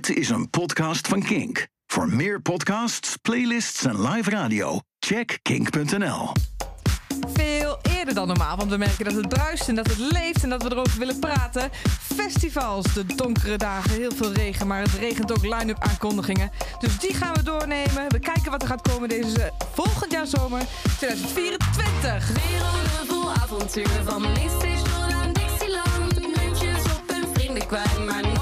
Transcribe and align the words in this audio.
Dit 0.00 0.16
is 0.16 0.28
een 0.28 0.50
podcast 0.50 1.08
van 1.08 1.22
Kink. 1.22 1.66
Voor 1.86 2.08
meer 2.08 2.40
podcasts, 2.40 3.16
playlists 3.16 3.84
en 3.84 4.08
live 4.08 4.30
radio, 4.30 4.80
check 4.98 5.38
kink.nl. 5.42 6.32
Veel 7.32 7.78
eerder 7.82 8.14
dan 8.14 8.26
normaal, 8.26 8.56
want 8.56 8.70
we 8.70 8.76
merken 8.76 9.04
dat 9.04 9.14
het 9.14 9.28
bruist 9.28 9.68
en 9.68 9.74
dat 9.74 9.86
het 9.86 9.98
leeft 9.98 10.42
en 10.42 10.48
dat 10.48 10.62
we 10.62 10.70
erover 10.70 10.98
willen 10.98 11.18
praten. 11.18 11.70
Festivals, 12.14 12.94
de 12.94 13.06
donkere 13.14 13.56
dagen, 13.56 13.90
heel 13.90 14.12
veel 14.14 14.32
regen, 14.32 14.66
maar 14.66 14.80
het 14.80 14.94
regent 14.94 15.32
ook 15.32 15.42
line-up 15.42 15.78
aankondigingen. 15.80 16.50
Dus 16.78 16.98
die 16.98 17.14
gaan 17.14 17.34
we 17.34 17.42
doornemen. 17.42 18.08
We 18.08 18.18
kijken 18.18 18.50
wat 18.50 18.62
er 18.62 18.68
gaat 18.68 18.88
komen 18.88 19.08
deze 19.08 19.52
volgend 19.72 20.12
jaar 20.12 20.26
zomer 20.26 20.62
2024. 20.96 22.28
Werelden 22.28 23.06
vol 23.06 23.30
avonturen 23.32 24.04
van 24.04 24.22
Mainstation 24.22 25.12
aan 25.12 25.32
Dixieland. 25.32 26.36
Muntjes 26.36 26.84
op 26.84 27.02
hun 27.06 27.24
vrienden 27.34 27.66
kwijt, 27.66 28.04
maar 28.06 28.22
nog 28.22 28.39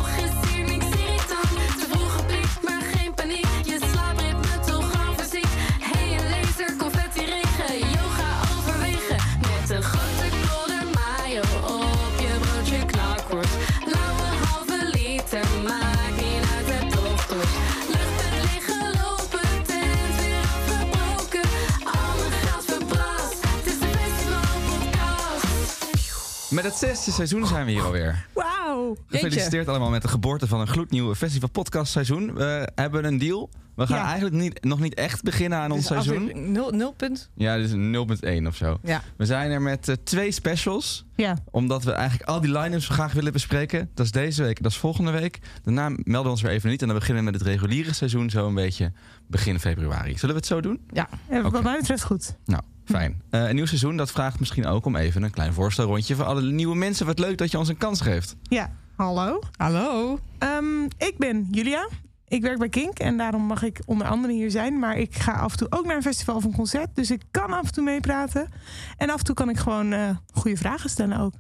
Met 26.63 26.67
het 26.67 26.77
zesde 26.77 27.11
seizoen 27.11 27.47
zijn 27.47 27.65
we 27.67 27.71
hier 27.71 27.83
alweer. 27.83 28.27
Wauw. 28.35 28.97
Gefeliciteerd 29.07 29.69
allemaal 29.69 29.91
met 29.91 30.03
de 30.03 30.09
geboorte 30.09 30.47
van 30.47 30.61
een 30.61 30.67
gloednieuwe 30.67 31.17
festival 31.17 31.49
podcast 31.49 31.93
seizoen. 31.93 32.35
We 32.35 32.69
hebben 32.75 33.05
een 33.05 33.19
deal. 33.19 33.51
We 33.75 33.87
gaan 33.87 33.97
Ja. 33.99 34.05
eigenlijk 34.05 34.35
niet, 34.35 34.65
nog 34.65 34.81
niet 34.81 34.95
echt 34.95 35.23
beginnen 35.23 35.59
aan 35.59 35.71
ons 35.71 35.87
seizoen. 35.87 36.53
Nul, 36.53 36.71
nul 36.71 36.93
punt. 36.93 37.31
Ja, 37.35 37.57
een 37.57 37.91
0.1 37.91 38.47
of 38.47 38.57
zo. 38.57 38.79
Ja. 38.83 39.03
We 39.17 39.27
zijn 39.27 39.51
er 39.51 39.63
met 39.63 39.89
eh, 39.89 39.95
twee 40.05 40.33
specials. 40.33 41.05
Ja. 41.17 41.37
Omdat 41.51 41.85
we 41.85 41.93
eigenlijk 41.93 42.29
al 42.31 42.41
die 42.41 42.59
line-ups 42.59 42.89
graag 42.89 43.13
willen 43.13 43.33
bespreken. 43.33 43.91
Dat 43.95 44.07
is 44.07 44.13
deze 44.13 44.43
week, 44.43 44.63
dat 44.63 44.71
is 44.71 44.77
volgende 44.79 45.11
week. 45.11 45.39
Daarna 45.63 45.89
melden 45.89 46.23
we 46.23 46.29
ons 46.29 46.43
weer 46.43 46.51
even 46.53 46.71
niet. 46.71 46.81
En 46.81 46.89
dan 46.89 46.97
beginnen 46.99 47.25
we 47.25 47.31
met 47.31 47.41
het 47.41 47.49
reguliere 47.49 47.93
seizoen 47.93 48.31
zo 48.31 48.47
een 48.47 48.55
beetje 48.55 48.93
begin 49.27 49.61
februari. 49.61 50.19
Zullen 50.19 50.35
we 50.35 50.41
het 50.41 50.47
zo 50.51 50.61
doen? 50.61 50.81
Ja. 50.93 51.09
Ja. 51.31 51.51
Wat 51.51 51.63
mij 51.63 51.77
betreft 51.79 52.03
goed. 52.05 52.37
Nou, 52.45 52.63
fijn. 52.91 53.23
Eh, 53.31 53.49
een 53.49 53.55
nieuw 53.55 53.67
seizoen, 53.67 53.97
dat 53.97 54.11
vraagt 54.11 54.39
misschien 54.39 54.67
ook 54.67 54.85
om 54.85 54.97
even 54.97 55.23
een 55.23 55.31
klein 55.31 55.53
voorstelrondje 55.53 56.15
voor 56.15 56.25
alle 56.25 56.43
nieuwe 56.43 56.77
mensen. 56.77 57.07
Wat 57.07 57.19
leuk 57.19 57.39
dat 57.39 57.51
je 57.51 57.59
ons 57.59 57.69
een 57.69 57.77
kans 57.77 58.01
geeft. 58.01 58.37
Ja, 58.43 58.71
hallo. 58.97 59.41
Hallo. 59.57 60.19
Ehm, 60.39 60.85
ik 60.85 61.15
ben 61.19 61.49
Julia. 61.51 61.89
Ik 62.29 62.43
werk 62.43 62.59
bij 62.59 62.69
Kink 62.69 62.99
en 62.99 63.17
daarom 63.17 63.43
mag 63.43 63.63
ik 63.63 63.81
onder 63.85 64.07
andere 64.07 64.33
hier 64.33 64.51
zijn. 64.51 64.79
Maar 64.79 64.97
ik 64.97 65.15
ga 65.15 65.33
af 65.33 65.53
en 65.53 65.59
toe 65.59 65.67
ook 65.71 65.87
naar 65.87 65.97
een 65.97 66.03
festival 66.03 66.37
of 66.37 66.45
een 66.45 66.55
concert. 66.55 66.89
Dus 66.95 67.11
ik 67.11 67.23
kan 67.31 67.53
af 67.53 67.67
en 67.67 67.73
toe 67.73 67.85
meepraten. 67.85 68.49
En 68.97 69.11
af 69.11 69.19
en 69.19 69.25
toe 69.25 69.35
kan 69.35 69.49
ik 69.49 69.57
gewoon 69.57 69.93
eh, 69.93 70.11
goede 70.33 70.57
vragen 70.57 70.91
stellen 70.91 71.19
ook. 71.19 71.35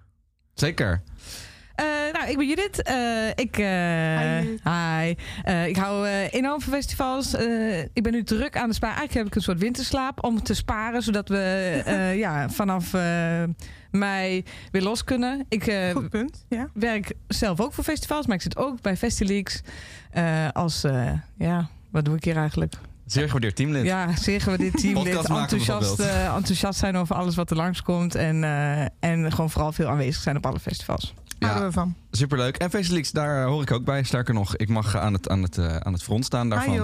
Zeker. 0.54 1.02
Eh, 1.79 1.84
nou, 2.12 2.31
ik 2.31 2.37
ben 2.37 2.47
Judith. 2.48 2.83
Eh, 2.83 3.29
ik, 3.34 3.59
eh, 3.59 4.39
Hi. 4.39 4.59
hi. 4.65 5.15
Eh, 5.43 5.67
ik 5.67 5.77
hou 5.77 6.07
eh, 6.09 6.33
enorm 6.33 6.61
van 6.61 6.73
festivals. 6.73 7.34
Eh, 7.34 7.79
ik 7.79 8.03
ben 8.03 8.12
nu 8.12 8.23
druk 8.25 8.57
aan 8.57 8.69
de 8.69 8.75
sparen. 8.75 8.97
Eigenlijk 8.97 9.15
heb 9.19 9.27
ik 9.27 9.34
een 9.34 9.43
soort 9.43 9.59
winterslaap 9.59 10.25
om 10.25 10.43
te 10.43 10.55
sparen, 10.55 11.03
zodat 11.03 11.29
we 11.29 11.39
eh, 11.84 12.17
ja, 12.19 12.49
vanaf 12.51 12.95
eh, 12.95 13.43
mei 13.91 14.45
weer 14.71 14.83
los 14.83 15.05
kunnen. 15.05 15.45
Ik 15.49 15.67
eh, 15.67 15.91
Goed 15.91 16.09
punt. 16.11 16.45
Ja. 16.49 16.69
werk 16.75 17.12
zelf 17.29 17.61
ook 17.61 17.73
voor 17.73 17.84
festivals, 17.84 18.27
maar 18.27 18.37
ik 18.37 18.43
zit 18.43 18.56
ook 18.56 18.81
bij 18.83 18.97
Festileaks 18.97 19.61
eh, 20.11 20.49
als 20.53 20.84
eh, 20.84 21.12
ja, 21.39 21.69
wat 21.91 22.05
doe 22.05 22.17
ik 22.17 22.25
hier 22.25 22.37
eigenlijk? 22.37 22.75
Zeer 23.06 23.25
gewaardeerd 23.27 23.56
teamlid. 23.56 23.84
Ja, 23.84 24.17
zeggen 24.17 24.53
we 24.53 24.59
dit 24.59 24.77
team 24.81 24.95
dit 24.95 25.03
Podcast 25.05 25.29
maken 25.29 25.43
enthousiast, 25.59 26.01
eh, 26.01 26.34
enthousiast 26.34 26.79
zijn 26.79 26.97
over 26.97 27.17
alles 27.17 27.34
wat 27.34 27.51
er 27.51 27.56
langskomt 27.56 28.15
en, 28.15 28.44
eh, 28.44 28.81
en 29.00 29.31
gewoon 29.33 29.50
vooral 29.50 29.72
veel 29.72 29.88
aanwezig 29.88 30.22
zijn 30.22 30.37
op 30.37 30.47
alle 30.47 30.59
festivals. 30.61 31.15
Houden 31.38 31.66
we 31.66 31.72
van. 31.72 31.94
Superleuk. 32.10 32.56
En 32.56 32.71
Festileaks, 32.71 33.10
daar 33.10 33.44
hoor 33.44 33.62
ik 33.62 33.71
ook 33.71 33.84
bij. 33.84 34.03
Sterker 34.03 34.34
nog, 34.34 34.56
ik 34.56 34.69
mag 34.69 34.97
aan 34.97 35.12
het, 35.12 35.28
aan 35.28 35.43
het, 35.43 35.59
eh, 35.59 35.76
aan 35.76 35.93
het 35.93 36.03
front 36.03 36.25
staan 36.25 36.49
daarvan. 36.49 36.81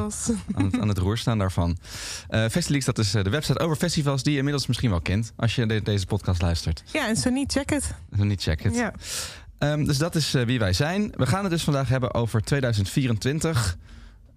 Aan, 0.55 0.65
het, 0.65 0.79
aan 0.81 0.89
het 0.89 0.99
roer 0.99 1.19
staan 1.19 1.39
daarvan. 1.39 1.77
Eh 2.29 2.45
Festileaks, 2.51 2.85
dat 2.85 2.99
is 2.99 3.15
eh, 3.15 3.25
de 3.25 3.31
website 3.31 3.59
over 3.61 3.77
festivals 3.77 4.23
die 4.23 4.33
je 4.33 4.39
inmiddels 4.39 4.67
misschien 4.67 4.91
wel 4.91 5.01
kent. 5.01 5.33
Als 5.37 5.55
je 5.55 5.67
de- 5.67 5.83
deze 5.83 6.07
podcast 6.07 6.43
luistert. 6.43 6.83
Ja, 6.93 7.09
en 7.09 7.17
zo 7.17 7.31
niet, 7.31 7.53
check 7.53 7.71
het. 7.71 7.95
Dan 8.11 8.27
niet 8.27 8.43
check 8.43 8.63
het. 8.63 8.75
Ja. 8.75 8.93
Ehm, 9.59 9.85
dus 9.85 9.99
dat 9.99 10.15
is 10.15 10.35
eh, 10.35 10.45
wie 10.45 10.59
wij 10.59 10.73
zijn. 10.73 11.13
We 11.17 11.27
gaan 11.27 11.43
het 11.43 11.51
dus 11.53 11.63
vandaag 11.65 11.89
hebben 11.89 12.15
over 12.15 12.41
2024. 12.43 13.77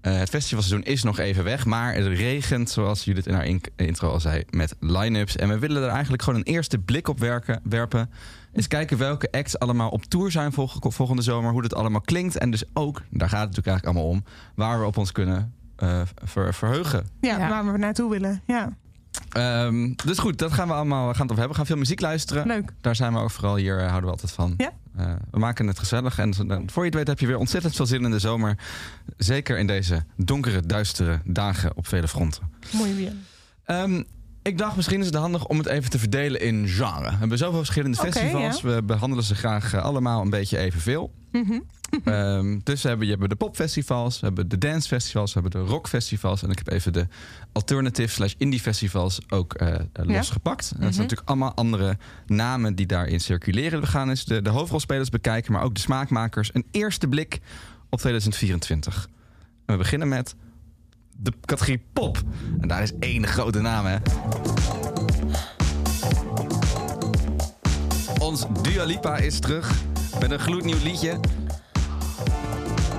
Eh, 0.02 0.18
het 0.18 0.30
festivalseizoen 0.30 0.84
is 0.84 1.04
nog 1.04 1.20
even 1.20 1.44
weg, 1.44 1.66
maar 1.66 1.94
het 1.94 2.06
regent, 2.06 2.70
zoals 2.70 3.04
Judith 3.04 3.28
in 3.28 3.34
haar 3.34 3.46
in- 3.46 3.62
intro 3.76 4.12
al 4.12 4.20
zei, 4.20 4.44
met 4.50 4.76
line-ups. 4.80 5.36
En 5.36 5.50
we 5.50 5.60
willen 5.60 5.84
er 5.84 5.90
eigenlijk 5.90 6.24
gewoon 6.24 6.40
een 6.40 6.46
eerste 6.46 6.78
blik 6.80 7.08
op 7.08 7.20
werken, 7.20 7.60
werpen. 7.64 8.10
Eens 8.58 8.68
kijken 8.68 8.98
welke 8.98 9.32
acts 9.32 9.60
allemaal 9.60 9.90
op 9.90 10.04
tour 10.06 10.32
zijn 10.32 10.52
volg- 10.54 10.78
volgende 10.82 11.22
zomer, 11.22 11.52
hoe 11.52 11.62
dit 11.62 11.74
allemaal 11.74 12.02
klinkt. 12.02 12.38
En 12.38 12.52
dus 12.52 12.64
ook, 12.74 13.02
daar 13.10 13.30
gaat 13.30 13.48
het 13.48 13.50
natuurlijk 13.56 13.68
eigenlijk 13.68 13.86
allemaal 13.98 14.12
om, 14.12 14.24
waar 14.56 14.80
we 14.80 14.86
op 14.86 14.98
ons 14.98 15.12
kunnen 15.12 15.54
eh, 15.76 16.02
ver- 16.24 16.54
verheugen. 16.54 17.08
Ja, 17.22 17.38
Ja. 17.38 17.50
waar 17.50 17.72
we 17.72 17.78
naartoe 17.78 18.10
willen. 18.10 18.42
Ja, 18.46 18.74
Ehm, 19.32 19.94
dus 20.06 20.18
goed, 20.18 20.38
dat 20.38 20.52
gaan 20.54 20.68
we 20.68 20.74
allemaal 20.74 21.02
gaan 21.02 21.12
het 21.12 21.22
over 21.22 21.28
hebben. 21.38 21.48
We 21.50 21.56
gaan 21.56 21.66
veel 21.66 21.78
muziek 21.78 22.02
luisteren. 22.02 22.48
leuk. 22.48 22.74
Daar 22.82 22.96
zijn 22.96 23.14
we 23.14 23.20
ook 23.20 23.32
vooral 23.32 23.56
hier, 23.56 23.78
eh, 23.80 23.86
houden 23.88 24.04
we 24.06 24.12
altijd 24.12 24.32
van. 24.32 24.54
Ja. 24.58 24.72
Eh, 24.98 25.14
we 25.32 25.40
maken 25.40 25.68
het 25.68 25.80
gezellig. 25.80 26.20
En 26.20 26.34
voor 26.66 26.84
je 26.84 26.90
het 26.90 26.94
weet 26.94 27.08
heb 27.08 27.20
je 27.20 27.28
weer 27.28 27.38
ontzettend 27.38 27.76
veel 27.76 27.86
zin 27.86 28.04
in 28.04 28.12
de 28.12 28.20
zomer. 28.20 28.58
Zeker 29.18 29.58
in 29.58 29.68
deze 29.68 30.04
donkere, 30.16 30.62
duistere 30.66 31.20
dagen 31.24 31.72
op 31.78 31.88
vele 31.88 32.08
fronten. 32.08 32.52
Mooi 32.72 32.96
weer. 32.96 33.14
Ehm, 33.64 34.04
ik 34.48 34.58
dacht 34.58 34.76
misschien 34.76 35.00
is 35.00 35.06
het 35.06 35.16
handig 35.16 35.46
om 35.46 35.58
het 35.58 35.68
even 35.68 35.90
te 35.90 36.00
verdelen 36.00 36.42
in 36.42 36.68
genre. 36.68 37.10
We 37.10 37.16
hebben 37.18 37.38
zoveel 37.38 37.58
verschillende 37.58 37.98
festivals. 37.98 38.62
We 38.62 38.84
behandelen 38.84 39.24
ze 39.24 39.36
graag 39.36 39.74
eh, 39.74 39.84
allemaal 39.84 40.22
een 40.22 40.30
beetje 40.30 40.58
evenveel. 40.58 41.12
Ehm, 42.04 42.60
dus 42.64 42.82
we 42.82 42.88
hebben, 42.88 43.06
je 43.06 43.12
hebben 43.12 43.30
de 43.30 43.36
popfestivals, 43.36 44.20
we 44.20 44.26
hebben 44.26 44.48
de 44.50 44.58
dancefestivals, 44.58 45.34
we 45.34 45.40
hebben 45.42 45.62
de 45.62 45.68
rockfestivals. 45.72 46.44
En 46.44 46.50
ik 46.50 46.58
heb 46.58 46.70
even 46.70 46.94
de 46.94 47.08
alternative 47.52 48.10
slash 48.10 48.34
indie 48.38 48.60
festivals 48.60 49.20
ook 49.30 49.54
eh, 49.54 49.74
eh, 49.76 49.80
Ja. 49.94 50.04
losgepakt. 50.04 50.62
Dat 50.70 50.78
zijn 50.78 50.90
Mhm. 50.90 51.00
natuurlijk 51.02 51.30
allemaal 51.30 51.54
andere 51.54 51.98
namen 52.26 52.76
die 52.76 52.86
daarin 52.86 53.20
circuleren. 53.20 53.80
We 53.82 53.88
gaan 53.88 54.10
eens 54.10 54.26
de, 54.26 54.42
de 54.42 54.50
hoofdrolspelers 54.50 55.10
bekijken, 55.10 55.52
maar 55.54 55.62
ook 55.64 55.76
de 55.76 55.82
smaakmakers. 55.82 56.50
Een 56.54 56.66
eerste 56.72 57.08
blik 57.08 57.40
op 57.90 58.00
2024. 58.00 59.08
En 59.66 59.74
we 59.74 59.78
beginnen 59.78 60.08
met 60.08 60.36
de 61.18 61.34
categorie 61.46 61.84
pop. 61.94 62.22
En 62.60 62.68
daar 62.68 62.82
is 62.82 62.92
één 63.00 63.28
grote 63.28 63.62
naam, 63.62 63.86
hè. 63.86 63.98
Ons 68.20 68.46
Dua 68.62 68.84
Lipa 68.84 69.18
is 69.18 69.40
terug 69.40 69.72
met 70.20 70.32
een 70.32 70.40
gloednieuw 70.40 70.82
liedje. 70.84 71.20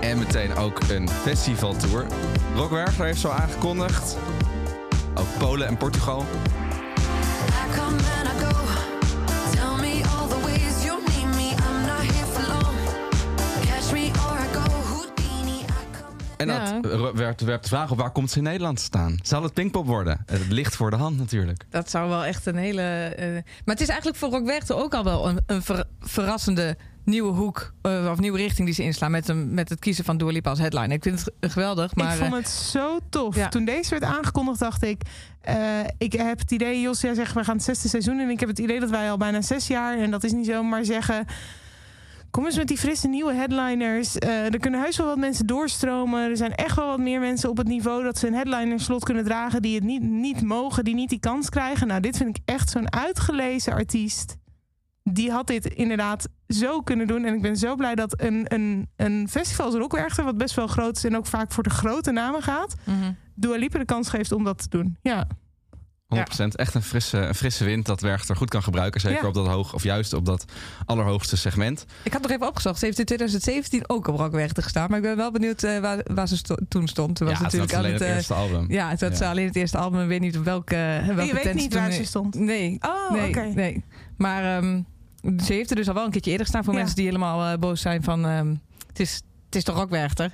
En 0.01 0.19
meteen 0.19 0.55
ook 0.55 0.81
een 0.91 1.09
festivaltour. 1.09 2.07
Rock 2.55 2.71
Werchter 2.71 3.05
heeft 3.05 3.21
zo 3.21 3.29
aangekondigd. 3.29 4.17
Ook 5.15 5.39
Polen 5.39 5.67
en 5.67 5.77
Portugal. 5.77 6.25
En 16.39 16.47
Ja. 16.47 16.81
dat 16.81 17.13
werpt, 17.15 17.41
werpt 17.41 17.63
de 17.63 17.69
vraag 17.69 17.91
op 17.91 17.99
waar 17.99 18.11
komt 18.11 18.31
ze 18.31 18.39
in 18.39 18.43
Nederland 18.45 18.77
te 18.77 18.83
staan? 18.83 19.19
Zal 19.23 19.43
het 19.43 19.53
Pinkpop 19.55 19.87
worden? 19.87 20.23
Het 20.27 20.49
ligt 20.49 20.77
voor 20.77 20.91
de 20.91 20.97
hand 20.97 21.17
natuurlijk. 21.19 21.65
Dat 21.71 21.91
zou 21.91 22.09
wel 22.09 22.25
echt 22.25 22.47
een 22.47 22.57
hele. 22.57 22.83
eh, 22.83 23.33
maar 23.33 23.75
het 23.75 23.81
is 23.81 23.89
eigenlijk 23.89 24.19
voor 24.19 24.31
Rock 24.31 24.47
Werchter 24.47 24.77
ook 24.77 24.95
al 24.95 25.05
wel 25.05 25.29
een, 25.29 25.41
een 25.47 25.63
ver- 25.63 25.85
verrassende 26.01 26.77
nieuwe 27.05 27.33
hoek 27.33 27.73
eh, 27.83 28.09
of 28.13 28.19
nieuwe 28.19 28.39
richting 28.39 28.67
die 28.67 28.75
ze 28.75 28.83
inslaan 28.83 29.11
met, 29.11 29.27
hem, 29.27 29.55
met 29.55 29.69
het 29.69 29.79
kiezen 29.79 30.05
van 30.05 30.17
Dua 30.17 30.31
Lipa 30.31 30.51
als 30.51 30.59
headline. 30.59 30.95
Ik 30.95 31.03
vind 31.03 31.25
het 31.41 31.53
geweldig, 31.53 31.95
maar 31.95 32.13
ik 32.13 32.19
vond 32.19 32.33
eh, 32.33 32.39
het 32.39 32.49
zo 32.49 32.99
tof. 33.11 33.37
ja. 33.37 33.49
Toen 33.49 33.65
deze 33.65 33.91
werd 33.91 34.03
aangekondigd, 34.03 34.59
dacht 34.59 34.83
ik... 34.83 35.03
eh, 35.41 35.57
ik 35.99 36.13
heb 36.13 36.39
het 36.39 36.53
idee, 36.53 36.81
Jos, 36.81 37.01
jij 37.01 37.15
zegt 37.15 37.35
we 37.35 37.45
gaan 37.45 37.55
het 37.57 37.65
zesde 37.65 37.89
seizoen... 37.89 38.19
en 38.19 38.29
ik 38.31 38.41
heb 38.41 38.49
het 38.49 38.59
idee 38.59 38.81
dat 38.81 38.91
wij 38.91 39.11
al 39.11 39.17
bijna 39.17 39.41
zes 39.43 39.67
jaar... 39.67 39.99
en 39.99 40.11
dat 40.11 40.25
is 40.25 40.33
niet 40.33 40.47
zo, 40.47 40.63
maar 40.63 40.85
zeggen... 40.85 41.27
Kom 42.39 42.47
eens 42.47 42.57
met 42.57 42.69
die 42.69 42.79
frisse 42.79 43.09
nieuwe 43.09 43.33
headliners. 43.33 44.19
Eh, 44.19 44.53
er 44.53 44.59
kunnen 44.59 44.81
heus 44.81 44.97
wel 44.97 45.07
wat 45.07 45.19
mensen 45.19 45.47
doorstromen. 45.47 46.31
Er 46.31 46.37
zijn 46.37 46.55
echt 46.55 46.77
wel 46.77 46.87
wat 46.87 46.99
meer 46.99 47.21
mensen 47.21 47.51
op 47.51 47.57
het 47.57 47.67
niveau 47.67 48.03
dat 48.03 48.19
ze 48.19 48.27
een 48.27 48.35
headliner 48.35 48.81
slot 48.81 49.05
kunnen 49.05 49.25
dragen. 49.25 49.63
die 49.63 49.75
het 49.75 49.85
niet, 49.85 50.03
niet 50.03 50.43
mogen, 50.43 50.85
die 50.85 50.95
niet 50.95 51.09
die 51.09 51.21
kans 51.21 51.49
krijgen. 51.49 51.87
Nou, 51.87 52.01
dit 52.01 52.17
vind 52.17 52.37
ik 52.37 52.43
echt 52.45 52.71
zo'n 52.71 52.93
uitgelezen 52.93 53.73
artiest. 53.73 54.37
Die 55.03 55.31
had 55.31 55.47
dit 55.47 55.67
inderdaad 55.67 56.29
zo 56.49 56.81
kunnen 56.81 57.07
doen. 57.07 57.25
En 57.25 57.35
ik 57.35 57.43
ben 57.43 57.57
zo 57.57 57.75
blij 57.75 57.95
dat 57.95 58.21
een, 58.21 58.45
een, 58.49 58.89
een 58.97 59.29
festival 59.31 59.67
als 59.67 59.75
Rockwerchter, 59.75 60.25
wat 60.25 60.37
best 60.39 60.55
wel 60.55 60.67
groot 60.67 60.97
is 60.97 61.05
en 61.05 61.17
ook 61.17 61.27
vaak 61.27 61.53
voor 61.53 61.63
de 61.63 61.71
grote 61.71 62.11
namen 62.11 62.43
gaat, 62.43 62.75
mhm. 62.85 63.13
Dua 63.35 63.57
Lipa 63.57 63.79
de 63.79 63.85
kans 63.85 64.09
geeft 64.09 64.33
om 64.33 64.45
dat 64.45 64.59
te 64.59 64.69
doen. 64.69 64.97
Ja, 65.03 65.27
100%. 66.15 66.19
Echt 66.55 66.75
een 66.75 66.83
frisse, 66.83 67.19
een 67.19 67.35
frisse 67.35 67.65
wind 67.65 67.87
dat 67.87 68.01
Werchter 68.01 68.37
goed 68.37 68.49
kan 68.51 68.63
gebruiken. 68.63 69.01
Zeker 69.01 69.23
Ja. 69.23 69.29
op 69.29 69.35
dat 69.35 69.47
hoog, 69.47 69.75
of 69.75 69.83
juist 69.83 70.13
op 70.13 70.25
dat 70.25 70.45
allerhoogste 70.85 71.37
segment. 71.37 71.85
Ik 72.05 72.13
had 72.13 72.23
nog 72.23 72.31
even 72.31 72.47
opgezocht. 72.47 72.79
Ze 72.79 72.85
heeft 72.85 72.99
in 72.99 73.05
2017 73.05 73.89
ook 73.89 74.07
op 74.09 74.17
Rockwerchter 74.17 74.63
gestaan. 74.63 74.87
Maar 74.89 74.99
ik 74.99 75.05
ben 75.05 75.17
wel 75.17 75.31
benieuwd 75.33 75.63
eh, 75.63 75.79
waar, 75.79 75.99
waar 76.15 76.29
ze 76.29 76.37
sto- 76.37 76.57
toen 76.69 76.89
stond. 76.89 77.17
Toen 77.17 77.27
was 77.29 77.39
ja, 77.39 77.45
het 77.45 77.53
is 77.53 77.59
natuurlijk 77.61 77.79
alleen 77.87 77.87
aan 77.87 77.93
het 77.93 78.01
het, 78.03 78.11
eh, 78.11 78.17
eerste 78.17 78.35
album. 78.35 78.73
Ja, 78.73 78.89
het 78.89 79.01
was 79.01 79.19
Ja. 79.19 79.31
alleen 79.31 79.47
het 79.47 79.57
eerste 79.57 79.79
album. 79.79 80.01
Ik 80.01 80.09
weet 80.09 80.21
niet 80.21 80.39
op 80.39 80.45
welke, 80.45 81.03
welke 81.07 81.25
je 81.25 81.35
weet 81.45 81.55
niet 81.55 81.75
waar 81.75 81.93
ze 81.93 82.05
stond? 82.05 82.35
Nee. 82.35 82.77
Oh, 82.81 83.11
nee, 83.11 83.29
oké. 83.29 83.41
nee. 83.55 83.85
Maar 84.17 84.57
ehm, 84.57 84.83
ze 85.45 85.53
heeft 85.53 85.71
er 85.71 85.77
dus 85.77 85.89
al 85.89 85.95
wel 85.95 86.05
een 86.05 86.11
keertje 86.11 86.31
eerder 86.31 86.47
gestaan 86.47 86.65
voor 86.65 86.73
Ja. 86.73 86.79
mensen 86.79 86.97
die 86.97 87.07
helemaal 87.07 87.53
eh, 87.53 87.59
boos 87.59 87.81
zijn 87.81 88.03
van... 88.03 88.27
ehm, 88.27 88.55
het, 88.87 89.01
is, 89.01 89.23
het 89.49 89.57
is 89.57 89.65
toch 89.65 89.77
Rockwerchter? 89.77 90.33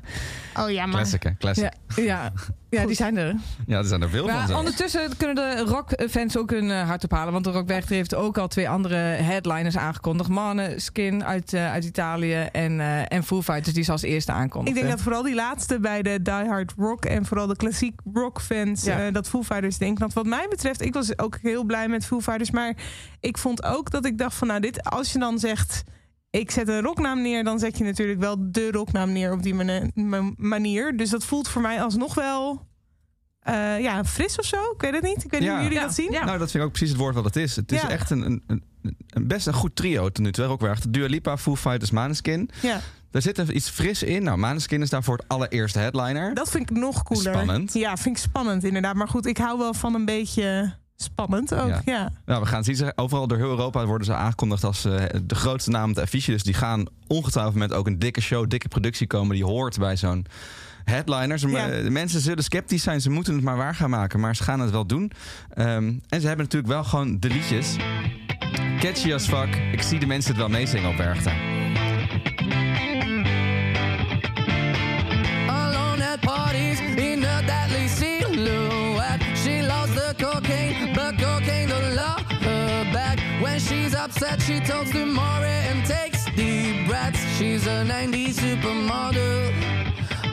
Oh 0.60 0.70
ja, 0.70 0.86
maar... 0.86 0.94
Classic, 0.94 1.22
hè? 1.22 1.30
Classic. 1.38 1.72
Ja, 1.96 2.02
ja, 2.02 2.32
ja 2.70 2.86
die 2.86 2.96
zijn 2.96 3.16
er. 3.16 3.34
Ja, 3.66 3.78
er 3.78 3.84
zijn 3.84 4.02
er 4.02 4.08
veel 4.10 4.28
van. 4.28 4.36
Zelfs. 4.46 4.52
ondertussen 4.52 5.16
kunnen 5.16 5.34
de 5.34 5.64
rockfans 5.66 6.36
ook 6.36 6.50
hun 6.50 6.70
eh, 6.70 6.82
hart 6.88 7.04
ophalen. 7.04 7.32
Want 7.32 7.44
de 7.44 7.50
Rockwerchter 7.50 7.94
heeft 7.96 8.14
ook 8.14 8.38
al 8.38 8.48
twee 8.48 8.68
andere 8.68 8.96
headliners 8.96 9.76
aangekondigd. 9.76 10.28
Maneskin 10.28 11.24
uit, 11.24 11.52
eh, 11.52 11.70
uit 11.72 11.84
Italië 11.84 12.34
en, 12.52 12.80
eh, 12.80 13.12
en 13.12 13.24
Foo 13.24 13.42
Fighters 13.42 13.74
die 13.74 13.84
ze 13.84 13.92
als 13.92 14.02
eerste 14.02 14.32
Ik 14.32 14.38
aankondigden. 14.38 14.82
denk 14.82 14.94
dat 14.94 15.02
vooral 15.02 15.22
die 15.22 15.34
laatste 15.34 15.80
bij 15.80 16.02
de 16.02 16.22
Die 16.22 16.32
Hard 16.48 16.72
Rock 16.76 17.04
en 17.04 17.26
vooral 17.26 17.46
de 17.46 17.56
klassiek 17.56 18.00
rock 18.14 18.40
fans 18.40 18.84
Ja. 18.84 19.06
eh, 19.06 19.12
dat 19.12 19.28
Foo 19.28 19.42
Fighters 19.42 19.78
denken. 19.78 20.00
Want 20.00 20.12
wat 20.12 20.26
mij 20.26 20.46
betreft, 20.50 20.80
ik 20.80 20.94
was 20.94 21.18
ook 21.18 21.38
heel 21.42 21.64
blij 21.64 21.88
met 21.88 22.06
Foo 22.06 22.20
Fighters, 22.20 22.50
maar 22.50 22.74
ik 23.20 23.38
vond 23.38 23.64
ook 23.64 23.90
dat 23.90 24.04
ik 24.06 24.18
dacht 24.18 24.34
van 24.34 24.48
nou 24.48 24.60
dit, 24.60 24.84
als 24.84 25.12
je 25.12 25.18
dan 25.18 25.38
zegt 25.38 25.82
ik 26.40 26.50
zet 26.50 26.68
een 26.68 26.80
rocknaam 26.80 27.22
neer, 27.22 27.44
dan 27.44 27.58
zet 27.58 27.78
je 27.78 27.84
natuurlijk 27.84 28.20
wel 28.20 28.36
de 28.40 28.70
rocknaam 28.70 29.12
neer 29.12 29.32
op 29.32 29.42
die 29.42 29.54
manier. 30.36 30.96
Dus 30.96 31.10
dat 31.10 31.24
voelt 31.24 31.48
voor 31.48 31.62
mij 31.62 31.82
alsnog 31.82 32.14
wel 32.14 32.66
eh, 33.40 33.80
ja 33.80 34.04
fris 34.04 34.38
of 34.38 34.44
zo. 34.44 34.56
Ik 34.74 34.80
weet 34.80 34.92
het 34.92 35.02
niet. 35.02 35.24
Ik 35.24 35.30
weet 35.30 35.40
niet 35.40 35.48
Ja. 35.48 35.54
hoe 35.54 35.62
jullie 35.62 35.78
Ja. 35.78 35.84
dat 35.84 35.94
zien. 35.94 36.12
Ja. 36.12 36.24
Nou, 36.24 36.38
dat 36.38 36.50
vind 36.50 36.62
ik 36.62 36.68
ook 36.68 36.74
precies 36.74 36.88
het 36.90 36.98
woord 36.98 37.14
wat 37.14 37.24
het 37.24 37.36
is. 37.36 37.56
Het 37.56 37.72
is 37.72 37.80
Ja. 37.82 37.88
echt 37.90 38.10
een, 38.10 38.22
een, 38.22 38.42
een, 38.46 38.96
een 39.08 39.26
best 39.26 39.46
een 39.46 39.52
goed 39.52 39.76
trio 39.76 40.02
tot 40.10 40.24
nu 40.24 40.32
toe. 40.32 40.44
Ook 40.44 40.60
weer 40.60 40.78
Dua 40.88 41.06
Lipa, 41.06 41.36
Foo 41.38 41.56
Fighters, 41.56 41.90
Maneskin. 41.90 42.50
Ja. 42.62 42.80
Daar 43.10 43.22
zit 43.22 43.38
even 43.38 43.56
iets 43.56 43.68
fris 43.68 44.02
in. 44.02 44.22
Nou, 44.22 44.38
Maneskin 44.38 44.82
is 44.82 44.90
daarvoor 44.90 45.16
het 45.16 45.28
allereerste 45.28 45.78
headliner. 45.78 46.34
Dat 46.34 46.50
vind 46.50 46.70
ik 46.70 46.76
nog 46.76 47.02
cooler. 47.02 47.32
Spannend. 47.34 47.72
Ja, 47.72 47.96
vind 47.96 48.16
ik 48.16 48.22
spannend 48.22 48.64
inderdaad. 48.64 48.94
Maar 48.94 49.08
goed, 49.08 49.26
ik 49.26 49.38
hou 49.38 49.58
wel 49.58 49.74
van 49.74 49.94
een 49.94 50.04
beetje 50.04 50.74
spannend 50.96 51.54
ook. 51.54 51.68
Ja. 51.68 51.82
Ja. 51.84 52.10
Nou, 52.26 52.40
we 52.42 52.46
gaan 52.46 52.64
zien. 52.64 52.92
Overal 52.96 53.26
door 53.26 53.38
heel 53.38 53.48
Europa 53.48 53.86
worden 53.86 54.06
ze 54.06 54.14
aangekondigd 54.14 54.64
als 54.64 54.84
eh, 54.84 55.02
de 55.22 55.34
grootste 55.34 55.70
naam 55.70 55.88
op 55.88 55.94
de 55.94 56.02
affiche. 56.02 56.30
Dus 56.30 56.42
die 56.42 56.54
gaan 56.54 56.84
ongetwijfeld 57.06 57.54
met 57.54 57.72
ook 57.72 57.86
een 57.86 57.98
dikke 57.98 58.20
show, 58.20 58.48
dikke 58.48 58.68
productie 58.68 59.06
komen. 59.06 59.34
Die 59.34 59.44
hoort 59.44 59.78
bij 59.78 59.96
zo'n 59.96 60.26
headliner. 60.84 61.38
Ze- 61.38 61.48
Ja. 61.48 61.66
De 61.68 61.90
mensen 61.90 62.20
zullen 62.20 62.44
sceptisch 62.44 62.82
zijn. 62.82 63.00
Ze 63.00 63.10
moeten 63.10 63.34
het 63.34 63.42
maar 63.44 63.56
waar 63.56 63.74
gaan 63.74 63.90
maken. 63.90 64.20
Maar 64.20 64.36
ze 64.36 64.42
gaan 64.42 64.60
het 64.60 64.70
wel 64.70 64.86
doen. 64.86 65.12
Ehm, 65.54 65.92
en 66.08 66.20
ze 66.20 66.26
hebben 66.26 66.44
natuurlijk 66.44 66.72
wel 66.72 66.84
gewoon 66.84 67.20
de 67.20 67.28
liedjes. 67.28 67.76
Catchy 68.80 69.12
as 69.14 69.26
fuck. 69.26 69.54
Ik 69.72 69.82
zie 69.82 69.98
de 69.98 70.06
mensen 70.06 70.30
het 70.30 70.40
wel 70.40 70.48
meezingen 70.48 70.90
op 70.90 70.96
Werchter. 70.96 71.32
alone 75.48 76.06
at 76.12 76.20
parties 76.20 76.80
in 76.96 77.24
a 77.24 77.42
deadly 77.42 77.88
upset, 84.04 84.42
she 84.42 84.60
talks 84.60 84.90
to 84.90 85.06
Maury 85.06 85.48
and 85.48 85.82
takes 85.86 86.26
deep 86.36 86.86
breaths. 86.86 87.20
She's 87.38 87.66
a 87.66 87.82
90s 87.88 88.34
supermodel. 88.34 89.50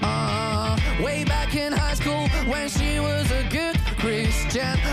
Uh, 0.03 0.77
way 1.01 1.23
back 1.23 1.55
in 1.55 1.71
high 1.71 1.93
school 1.93 2.27
when 2.51 2.67
she 2.67 2.99
was 2.99 3.31
a 3.31 3.43
good 3.49 3.77
Christian. 3.97 4.90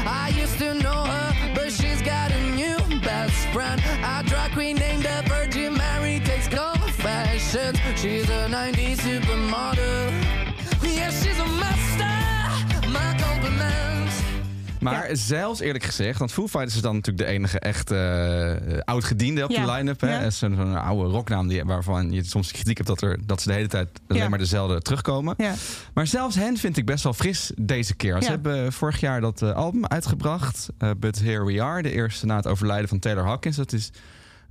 Maar 14.81 15.09
zelfs 15.13 15.61
eerlijk 15.61 15.85
gezegd, 15.85 16.19
want 16.19 16.33
Foo 16.33 16.49
Fighters 16.49 16.75
is 16.75 16.81
dan 16.81 16.95
natuurlijk 16.95 17.27
de 17.27 17.33
enige 17.35 17.59
echt 17.59 17.91
eh 17.91 18.79
oud-gediende 18.85 19.45
op 19.45 19.51
Ja. 19.51 19.67
de 19.67 19.73
line-up. 19.73 20.01
Hè? 20.01 20.11
Ja. 20.11 20.21
Is 20.21 20.39
Zo'n 20.39 20.77
oude 20.77 21.11
rocknaam 21.11 21.49
die, 21.49 21.65
waarvan 21.65 22.13
je 22.13 22.25
soms 22.25 22.53
kritiek 22.53 22.77
hebt 22.77 22.89
dat, 22.89 23.03
er, 23.03 23.19
dat 23.27 23.41
ze 23.43 23.49
de 23.49 23.55
hele 23.55 23.69
tijd 23.69 23.89
alleen 24.09 24.31
maar 24.31 24.39
dezelfde 24.39 24.81
terugkomen. 24.83 25.35
Ja. 25.37 25.55
Maar 25.95 26.07
zelfs 26.07 26.37
hen 26.37 26.57
vind 26.57 26.77
ik 26.77 26.85
best 26.87 27.05
wel 27.05 27.13
fris 27.13 27.53
deze 27.57 27.95
keer. 27.95 28.23
Ze 28.23 28.29
hebben 28.29 28.73
vorig 28.73 29.01
jaar 29.01 29.21
dat 29.21 29.43
eh, 29.43 29.53
album 29.53 29.87
uitgebracht, 29.87 30.69
eh, 30.79 30.91
But 30.99 31.21
Here 31.21 31.45
We 31.45 31.63
Are. 31.63 31.83
De 31.83 31.93
eerste 31.93 32.27
na 32.27 32.37
het 32.37 32.47
overlijden 32.47 32.89
van 32.89 32.99
Taylor 32.99 33.25
Hawkins. 33.25 33.57
Dat 33.57 33.73
is 33.73 33.91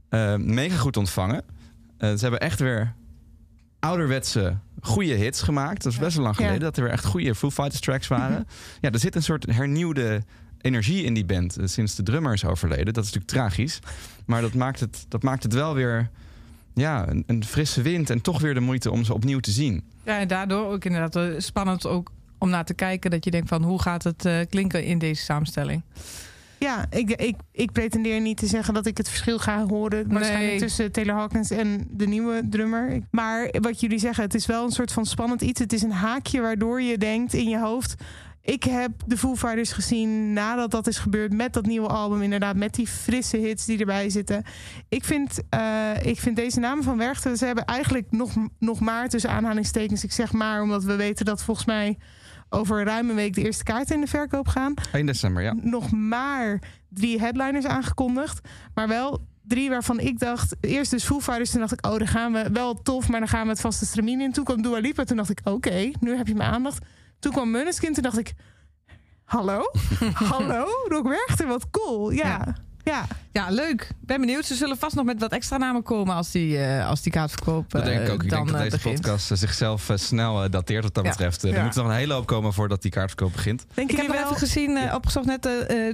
eh, 0.09 0.35
mega 0.35 0.75
goed 0.75 0.97
ontvangen. 0.97 1.43
Eh, 1.97 2.09
ze 2.13 2.17
hebben 2.21 2.39
echt 2.39 2.59
weer 2.59 2.93
ouderwetse 3.87 4.57
goede 4.81 5.13
hits 5.13 5.41
gemaakt. 5.41 5.83
Dat 5.83 5.91
is 5.91 5.97
best 5.99 6.15
wel 6.15 6.23
lang 6.25 6.37
Ja. 6.37 6.43
geleden 6.43 6.63
dat 6.63 6.77
er 6.77 6.83
weer 6.83 6.91
echt 6.91 7.05
goede 7.05 7.35
Foo 7.35 7.51
Fighters 7.51 7.79
tracks 7.79 8.07
waren. 8.07 8.47
ja, 8.81 8.91
er 8.91 8.99
zit 8.99 9.15
een 9.15 9.23
soort 9.23 9.45
hernieuwde 9.51 10.23
energie 10.61 11.03
in 11.03 11.13
die 11.13 11.25
band 11.25 11.57
eh, 11.57 11.65
sinds 11.67 11.95
de 11.95 12.03
drummer 12.03 12.33
is 12.33 12.45
overleden. 12.45 12.93
Dat 12.93 13.03
is 13.05 13.11
natuurlijk 13.13 13.27
tragisch. 13.39 13.79
Maar 14.25 14.41
dat 14.41 14.53
maakt 14.53 14.79
het, 14.79 15.05
dat 15.07 15.23
maakt 15.23 15.43
het 15.43 15.53
wel 15.53 15.73
weer 15.73 16.09
ja, 16.73 17.07
een, 17.09 17.23
een 17.27 17.43
frisse 17.45 17.81
wind 17.81 18.09
en 18.09 18.21
toch 18.21 18.41
weer 18.41 18.53
de 18.53 18.59
moeite 18.59 18.91
om 18.91 19.03
ze 19.03 19.13
opnieuw 19.13 19.39
te 19.39 19.51
zien. 19.51 19.83
Ja, 20.05 20.19
en 20.19 20.27
daardoor 20.27 20.71
ook 20.71 20.85
inderdaad 20.85 21.43
spannend 21.43 21.85
ook 21.85 22.11
om 22.37 22.49
naar 22.49 22.65
te 22.65 22.73
kijken. 22.73 23.11
Dat 23.11 23.23
je 23.25 23.31
denkt 23.31 23.47
van 23.49 23.63
hoe 23.63 23.81
gaat 23.81 24.03
het 24.03 24.25
eh, 24.25 24.39
klinken 24.49 24.83
in 24.83 24.99
deze 24.99 25.23
samenstelling. 25.23 25.83
Ja, 26.59 26.85
ik, 26.89 27.11
ik, 27.11 27.35
ik 27.51 27.71
pretendeer 27.71 28.21
niet 28.21 28.37
te 28.37 28.47
zeggen 28.47 28.73
dat 28.73 28.85
ik 28.85 28.97
het 28.97 29.09
verschil 29.09 29.39
ga 29.39 29.65
horen 29.65 30.13
waarschijnlijk 30.13 30.57
tussen 30.57 30.91
Taylor 30.91 31.15
Hawkins 31.15 31.51
en 31.51 31.87
de 31.89 32.07
nieuwe 32.07 32.41
drummer. 32.49 33.01
Maar 33.11 33.53
wat 33.61 33.79
jullie 33.79 33.99
zeggen, 33.99 34.23
het 34.23 34.33
is 34.33 34.45
wel 34.45 34.63
een 34.63 34.71
soort 34.71 34.91
van 34.91 35.05
spannend 35.05 35.41
iets. 35.41 35.59
Het 35.59 35.73
is 35.73 35.81
een 35.81 35.91
haakje 35.91 36.41
waardoor 36.41 36.81
je 36.81 36.97
denkt 36.97 37.33
in 37.33 37.49
je 37.49 37.59
hoofd. 37.59 37.95
Ik 38.47 38.63
heb 38.63 38.91
de 39.05 39.17
Foo 39.17 39.35
Fighters 39.35 39.71
gezien 39.71 40.33
nadat 40.33 40.71
dat 40.71 40.87
is 40.87 40.97
gebeurd 40.97 41.33
met 41.33 41.53
dat 41.53 41.65
nieuwe 41.65 41.87
album. 41.87 42.21
Inderdaad, 42.21 42.55
met 42.55 42.73
die 42.73 42.87
frisse 42.87 43.37
hits 43.37 43.65
die 43.65 43.79
erbij 43.79 44.09
zitten. 44.09 44.43
Ik 44.89 45.03
vind, 45.03 45.39
eh, 45.49 45.91
ik 46.01 46.19
vind 46.19 46.35
deze 46.35 46.59
namen 46.59 46.83
van 46.83 46.97
Werchter, 46.97 47.37
ze 47.37 47.45
hebben 47.45 47.65
eigenlijk 47.65 48.11
nog, 48.11 48.33
nog 48.59 48.79
maar 48.79 49.09
tussen 49.09 49.29
aanhalingstekens. 49.29 50.03
Ik 50.03 50.11
zeg 50.11 50.31
maar, 50.31 50.61
omdat 50.61 50.83
we 50.83 50.95
weten 50.95 51.25
dat 51.25 51.43
volgens 51.43 51.65
mij 51.65 51.97
over 52.49 52.83
ruim 52.83 53.09
een 53.09 53.15
week 53.15 53.33
de 53.33 53.43
eerste 53.43 53.63
kaarten 53.63 53.95
in 53.95 54.01
de 54.01 54.07
verkoop 54.07 54.47
gaan 54.47 54.73
1 54.91 55.05
december, 55.05 55.43
ja. 55.43 55.55
nog 55.61 55.91
maar 55.91 56.61
drie 56.89 57.19
headliners 57.19 57.65
aangekondigd. 57.65 58.47
Maar 58.73 58.87
wel 58.87 59.25
drie 59.47 59.69
waarvan 59.69 59.99
ik 59.99 60.19
dacht... 60.19 60.55
Eerst 60.59 60.91
dus 60.91 61.03
Foo 61.03 61.19
Fighters, 61.19 61.51
toen 61.51 61.59
dacht 61.59 61.71
ik... 61.71 61.85
oh, 61.85 61.97
dan 61.97 62.07
gaan 62.07 62.33
we 62.33 62.49
wel 62.51 62.73
tof, 62.73 63.09
maar 63.09 63.19
dan 63.19 63.29
gaan 63.29 63.43
we 63.43 63.49
het 63.49 63.61
vaste 63.61 63.85
stramien 63.85 64.21
in. 64.21 64.31
Toen 64.31 64.43
kwam 64.43 64.61
Dua 64.61 64.79
Lipa, 64.79 65.03
toen 65.03 65.17
dacht 65.17 65.29
ik... 65.29 65.39
oké, 65.43 65.91
nu 65.99 66.15
heb 66.15 66.27
je 66.27 66.35
mijn 66.35 66.51
aandacht. 66.51 66.85
Toen 67.19 67.31
kwam 67.31 67.51
Munneskin, 67.51 67.93
toen 67.93 68.03
dacht 68.03 68.17
ik... 68.17 68.33
hallo? 69.23 69.61
hallo? 70.31 70.65
Rock 70.87 71.07
Werchter, 71.07 71.47
wat 71.47 71.69
cool. 71.69 72.11
Ja, 72.11 72.27
Ja. 72.27 72.55
Ja. 72.87 73.07
Ja, 73.31 73.49
leuk. 73.49 73.87
Ben 73.99 74.19
benieuwd. 74.19 74.45
Ze 74.45 74.55
zullen 74.55 74.77
vast 74.77 74.95
nog 74.95 75.05
met 75.05 75.19
wat 75.19 75.31
extra 75.31 75.57
namen 75.57 75.83
komen 75.83 76.15
als 76.15 76.31
die, 76.31 76.57
eh, 76.63 76.87
als 76.89 77.01
die 77.01 77.11
kaartverkoop 77.11 77.71
Dat 77.71 77.85
denk 77.85 78.01
ik 78.01 78.07
eh, 78.07 78.13
ook. 78.13 78.23
Ik 78.23 78.29
dan 78.29 78.37
denk 78.45 78.51
dat 78.51 78.55
eh, 78.65 78.71
deze 78.71 78.75
begint. 78.83 79.01
podcast 79.01 79.31
zichzelf 79.39 79.89
snel 79.95 80.49
dateert 80.49 80.83
wat 80.83 80.93
dat 80.93 81.03
Ja. 81.03 81.09
betreft. 81.09 81.43
Er 81.43 81.53
Ja. 81.53 81.63
moet 81.63 81.75
nog 81.75 81.85
een 81.85 81.91
hele 81.93 82.13
hoop 82.13 82.25
komen 82.25 82.53
voordat 82.53 82.81
die 82.81 82.91
kaartverkoop 82.91 83.31
begint. 83.31 83.65
Denk 83.73 83.91
Ik 83.91 83.97
heb 83.97 84.07
wel... 84.07 84.23
even 84.23 84.35
gezien, 84.35 84.77
eh, 84.77 84.93
opgezocht 84.93 85.25
net, 85.25 85.41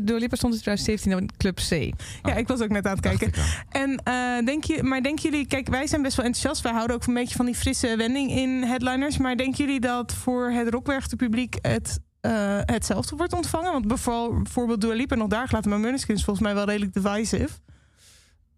Dua 0.04 0.18
Lipa 0.18 0.36
stond 0.36 0.54
in 0.54 0.60
2017 0.62 1.12
in 1.12 1.30
Club 1.38 1.56
C. 1.70 1.94
Ja, 2.28 2.36
ik 2.36 2.48
was 2.48 2.62
ook 2.62 2.70
net 2.70 2.86
aan 2.86 2.92
het 2.98 3.02
kijken. 3.02 3.32
En 3.70 4.02
eh, 4.04 4.46
denk 4.46 4.64
je, 4.64 4.84
maar 4.84 5.02
denken 5.04 5.30
jullie, 5.32 5.48
kijk, 5.48 5.68
wij 5.70 5.88
zijn 5.88 6.02
best 6.02 6.16
wel 6.16 6.26
enthousiast. 6.26 6.62
Wij 6.62 6.72
houden 6.74 6.96
ook 6.96 7.06
een 7.06 7.14
beetje 7.14 7.36
van 7.36 7.46
die 7.46 7.56
frisse 7.56 7.96
wending 7.98 8.32
in 8.32 8.64
headliners. 8.64 9.18
Maar 9.18 9.38
denken 9.38 9.66
jullie 9.66 9.80
dat 9.80 10.14
voor 10.14 10.50
het 10.52 10.70
Rockwerchter 10.70 11.18
publiek 11.18 11.56
het 11.62 12.00
eh, 12.24 12.60
hetzelfde 12.66 13.16
wordt 13.16 13.34
ontvangen? 13.34 13.72
Want 13.72 13.88
bijvoorbeeld, 13.88 14.82
Dua 14.82 14.94
Lipa 14.94 15.16
nog 15.16 15.28
daar 15.28 15.48
gelaten, 15.48 15.70
maar 15.70 15.80
Måneskin 15.80 16.16
is 16.16 16.24
volgens 16.24 16.46
mij 16.46 16.56
wel 16.56 16.66
redelijk 16.66 16.94
divisive. 16.94 17.50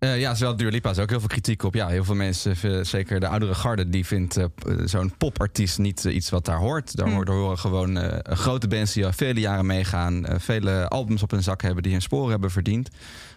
Eh, 0.06 0.20
ja, 0.20 0.36
zowel 0.36 0.56
Dua 0.56 0.70
Lipa 0.70 0.90
is 0.90 1.00
ook 1.00 1.10
heel 1.10 1.20
veel 1.20 1.28
kritiek 1.28 1.64
op. 1.64 1.74
Ja, 1.74 1.88
heel 1.88 2.04
veel 2.04 2.16
mensen, 2.16 2.56
eh, 2.62 2.80
zeker 2.84 3.20
de 3.20 3.28
oudere 3.28 3.54
garde, 3.56 3.90
die 3.90 4.06
vindt 4.06 4.38
eh, 4.38 4.46
zo'n 4.86 5.14
popartiest 5.18 5.78
niet 5.78 6.04
iets 6.04 6.30
wat 6.30 6.46
daar 6.46 6.58
hoort. 6.58 6.96
Daar 6.96 7.08
Hmm. 7.08 7.26
daar 7.26 7.36
horen 7.36 7.58
gewoon 7.60 7.98
eh, 7.98 8.36
grote 8.36 8.68
bands 8.68 8.94
die 8.94 9.06
al 9.06 9.12
vele 9.14 9.40
jaren 9.40 9.66
meegaan, 9.66 10.26
vele 10.38 10.88
albums 10.88 11.24
op 11.24 11.32
hun 11.32 11.44
zak 11.44 11.62
hebben, 11.62 11.84
die 11.84 11.92
hun 11.92 12.02
sporen 12.02 12.30
hebben 12.32 12.52
verdiend. 12.52 12.90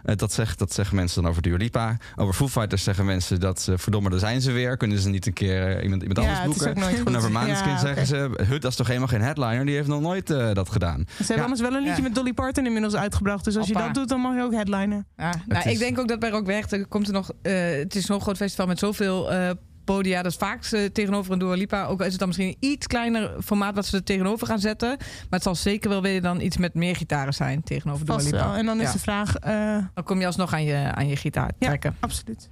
Eh, 0.02 0.16
dat, 0.16 0.32
zegt, 0.32 0.58
dat 0.58 0.72
zeggen 0.72 0.96
mensen 0.96 1.22
dan 1.22 1.30
over 1.30 1.42
Dua 1.42 1.56
Lipa. 1.56 1.96
Over 2.16 2.34
Foo 2.34 2.48
Fighters 2.48 2.82
zeggen 2.82 3.04
mensen 3.04 3.40
dat 3.40 3.60
ze, 3.60 3.78
verdomme, 3.78 4.10
daar 4.10 4.18
zijn 4.18 4.40
ze 4.40 4.52
weer. 4.52 4.76
Kunnen 4.76 4.98
ze 4.98 5.08
niet 5.08 5.26
een 5.26 5.32
keer 5.32 5.82
iemand, 5.82 6.02
iemand 6.02 6.18
Ja, 6.26 6.32
anders 6.32 6.40
is 6.48 6.54
boeken? 6.54 6.68
ook 6.70 6.88
nooit 6.88 6.98
goed. 6.98 7.08
En 7.08 7.16
over 7.16 7.32
Maneskin 7.32 7.70
Ja, 7.70 7.78
zeggen 7.78 8.06
ze, 8.06 8.30
Hut, 8.48 8.62
dat 8.62 8.70
is 8.70 8.76
toch 8.76 8.86
helemaal 8.86 9.08
geen 9.08 9.20
headliner? 9.22 9.66
Die 9.66 9.74
heeft 9.74 9.88
nog 9.88 10.00
nooit 10.00 10.26
dat 10.26 10.70
gedaan. 10.70 11.04
Ze 11.06 11.14
hebben 11.16 11.36
Ja. 11.36 11.42
anders 11.42 11.60
wel 11.60 11.72
een 11.72 11.82
liedje 11.82 11.96
Ja. 11.96 12.02
met 12.02 12.14
Dolly 12.14 12.32
Parton 12.32 12.66
inmiddels 12.66 12.94
uitgebracht. 12.94 13.44
Dus 13.44 13.56
als 13.56 13.66
je 13.66 13.72
dat 13.72 13.94
doet, 13.94 14.08
dan 14.08 14.20
mag 14.20 14.34
je 14.34 14.42
ook 14.42 14.52
headlinen. 14.52 15.06
Ja, 15.16 15.34
nou, 15.46 15.64
is- 15.64 15.72
Ik 15.72 15.78
denk 15.78 15.98
ook 15.98 16.08
dat 16.08 16.18
bij 16.18 16.30
Rock 16.30 16.46
Werchter 16.58 16.86
komt 16.86 17.06
er 17.06 17.12
nog... 17.12 17.30
eh, 17.42 17.52
het 17.70 17.94
is 17.94 18.06
zo'n 18.06 18.20
groot 18.20 18.36
festival 18.36 18.66
met 18.66 18.78
zoveel 18.78 19.32
eh, 19.32 19.50
podia. 19.84 20.22
Dat 20.22 20.32
is 20.32 20.38
vaak 20.38 20.62
tegenover 20.92 21.32
een 21.32 21.38
Dua 21.38 21.54
Lipa. 21.54 21.84
Ook 21.84 22.00
is 22.00 22.08
het 22.10 22.18
dan 22.18 22.26
misschien 22.28 22.48
een 22.48 22.56
iets 22.70 22.86
kleiner 22.86 23.30
formaat 23.42 23.74
wat 23.74 23.86
ze 23.86 23.96
er 23.96 24.02
tegenover 24.04 24.46
gaan 24.46 24.58
zetten. 24.58 24.88
Maar 24.98 25.26
het 25.30 25.42
zal 25.42 25.54
zeker 25.54 25.90
wel 25.90 26.02
weer 26.02 26.22
dan 26.22 26.40
iets 26.40 26.56
met 26.56 26.74
meer 26.74 26.96
gitaren 26.96 27.34
zijn 27.34 27.62
tegenover 27.62 28.06
Dua 28.06 28.16
Lipa. 28.16 28.30
wel. 28.48 28.54
En 28.54 28.66
dan 28.66 28.80
is 28.80 28.86
Ja. 28.86 28.92
de 28.92 28.98
vraag... 28.98 29.34
eh, 29.36 29.78
Dan 29.94 30.04
kom 30.04 30.20
je 30.20 30.26
alsnog 30.26 30.52
aan 30.52 30.64
je, 30.64 30.92
aan 30.94 31.08
je 31.08 31.16
gitaar 31.16 31.50
ja, 31.58 31.66
trekken. 31.66 31.96
absoluut. 32.00 32.50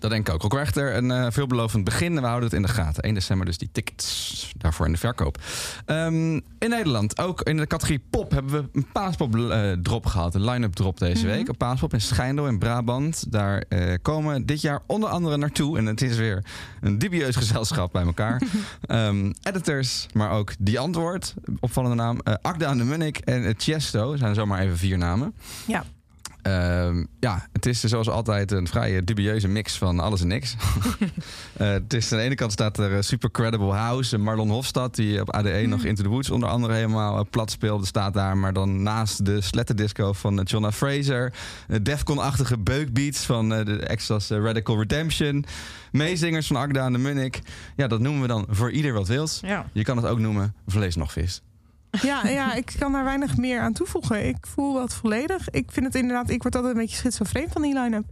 Dat 0.00 0.10
denk 0.10 0.28
ik 0.28 0.34
ook. 0.34 0.44
Ook 0.44 0.58
echt 0.58 0.76
er 0.76 0.96
een 0.96 1.10
eh, 1.10 1.26
veelbelovend 1.30 1.84
begin. 1.84 2.14
We 2.14 2.20
houden 2.20 2.44
het 2.44 2.52
in 2.52 2.62
de 2.62 2.68
gaten. 2.68 3.02
1 3.02 3.14
december 3.14 3.46
dus 3.46 3.58
die 3.58 3.68
tickets 3.72 4.52
daarvoor 4.56 4.86
in 4.86 4.92
de 4.92 4.98
verkoop. 4.98 5.38
Ehm, 5.86 6.32
in 6.34 6.68
Nederland, 6.68 7.18
ook 7.18 7.40
in 7.42 7.56
de 7.56 7.66
categorie 7.66 8.02
pop, 8.10 8.30
hebben 8.30 8.52
we 8.52 8.68
een 8.72 8.86
paaspop 8.92 9.36
eh, 9.36 9.72
drop 9.72 10.06
gehad. 10.06 10.34
Een 10.34 10.44
line-up 10.44 10.72
drop 10.74 10.98
deze 10.98 11.26
Mhm. 11.26 11.34
week. 11.36 11.48
Op 11.48 11.58
paaspop 11.58 11.92
in 11.92 12.00
Schijndel 12.00 12.46
in 12.48 12.58
Brabant. 12.58 13.32
Daar 13.32 13.64
eh, 13.68 13.94
komen 14.02 14.46
dit 14.46 14.60
jaar 14.60 14.80
onder 14.86 15.08
andere 15.08 15.36
naartoe. 15.36 15.78
En 15.78 15.86
het 15.86 16.02
is 16.02 16.16
weer 16.16 16.44
een 16.80 16.98
dubieus 16.98 17.36
gezelschap 17.36 17.92
bij 17.92 18.04
elkaar. 18.04 18.42
Ehm, 18.86 19.32
editors, 19.42 20.06
maar 20.12 20.30
ook 20.30 20.52
Die 20.58 20.78
Antwoord. 20.78 21.34
Opvallende 21.60 21.96
naam. 21.96 22.18
Akda 22.42 22.70
en 22.70 22.78
de 22.78 22.84
Munnik 22.84 23.16
en 23.18 23.54
Chesto. 23.58 24.16
Zijn 24.16 24.34
zomaar 24.34 24.60
even 24.60 24.76
vier 24.78 24.98
namen. 24.98 25.34
Ja. 25.66 25.84
Ehm, 26.42 27.04
ja, 27.20 27.46
het 27.52 27.66
is 27.66 27.80
zoals 27.80 28.08
altijd 28.08 28.52
een 28.52 28.66
vrij 28.66 29.04
dubieuze 29.04 29.48
mix 29.48 29.78
van 29.78 30.00
alles 30.00 30.20
en 30.20 30.26
niks. 30.28 30.56
Eh, 31.56 31.68
het 31.70 31.94
is 31.94 32.12
aan 32.12 32.18
de 32.18 32.24
ene 32.24 32.34
kant 32.34 32.52
staat 32.52 32.78
er 32.78 32.96
eh, 32.96 33.02
Super 33.02 33.30
Credible 33.30 33.72
House. 33.72 34.18
Marlon 34.18 34.50
Hofstad, 34.50 34.94
die 34.94 35.20
op 35.20 35.30
ADE 35.30 35.66
nog 35.66 35.84
Into 35.84 36.02
the 36.02 36.08
Woods 36.08 36.30
onder 36.30 36.48
andere 36.48 36.74
helemaal 36.74 37.18
eh, 37.18 37.24
plat 37.30 37.50
speelde, 37.50 37.86
staat 37.86 38.14
daar. 38.14 38.36
Maar 38.36 38.52
dan 38.52 38.82
naast 38.82 39.24
de 39.24 39.40
sletterdisco 39.40 40.12
van 40.12 40.40
Jonna 40.44 40.72
Fraser. 40.72 41.32
eh, 41.68 41.78
Defcon-achtige 41.82 42.58
beukbeats 42.58 43.24
van 43.24 43.48
de 43.48 43.76
Extras 43.86 44.30
eh, 44.30 44.38
Radical 44.38 44.78
Redemption. 44.78 45.44
Meezingers 45.92 46.46
van 46.46 46.56
Agda 46.56 46.84
en 46.86 46.92
de 46.92 46.98
Munnik. 46.98 47.40
Ja, 47.76 47.86
dat 47.86 48.00
noemen 48.00 48.22
we 48.22 48.28
dan 48.28 48.46
voor 48.48 48.70
ieder 48.70 48.92
wat 48.92 49.08
wils. 49.08 49.40
Ja. 49.42 49.66
Je 49.72 49.82
kan 49.82 49.96
het 49.96 50.06
ook 50.06 50.18
noemen 50.18 50.54
vlees 50.66 50.96
nog 50.96 51.12
vis. 51.12 51.42
Ja, 52.02 52.26
ja, 52.28 52.54
ik 52.54 52.74
kan 52.78 52.92
daar 52.92 53.04
weinig 53.04 53.36
meer 53.36 53.60
aan 53.60 53.72
toevoegen. 53.72 54.26
Ik 54.28 54.46
voel 54.46 54.74
dat 54.74 54.94
volledig. 54.94 55.50
Ik 55.50 55.70
vind 55.72 55.86
het 55.86 55.94
inderdaad, 55.94 56.30
ik 56.30 56.42
word 56.42 56.56
altijd 56.56 56.74
een 56.74 56.80
beetje 56.80 56.96
schizofreen 56.96 57.48
van 57.50 57.62
die 57.62 57.78
line-up. 57.78 58.04